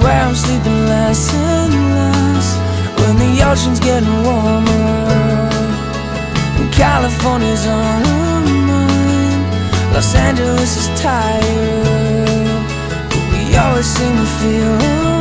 swear 0.02 0.22
I'm 0.26 0.36
sleeping 0.36 0.86
less 0.88 1.34
and 1.34 1.74
less. 1.96 2.48
When 3.00 3.16
the 3.24 3.32
ocean's 3.50 3.80
getting 3.80 4.24
warmer 4.24 5.50
And 6.58 6.74
California's 6.74 7.66
on 7.68 8.04
her 8.06 8.40
mind. 8.70 9.94
Los 9.94 10.16
Angeles 10.16 10.72
is 10.82 10.88
tired 11.02 12.64
But 13.10 13.24
we 13.32 13.56
always 13.58 13.86
seem 13.86 14.16
to 14.16 14.28
feel 14.40 15.21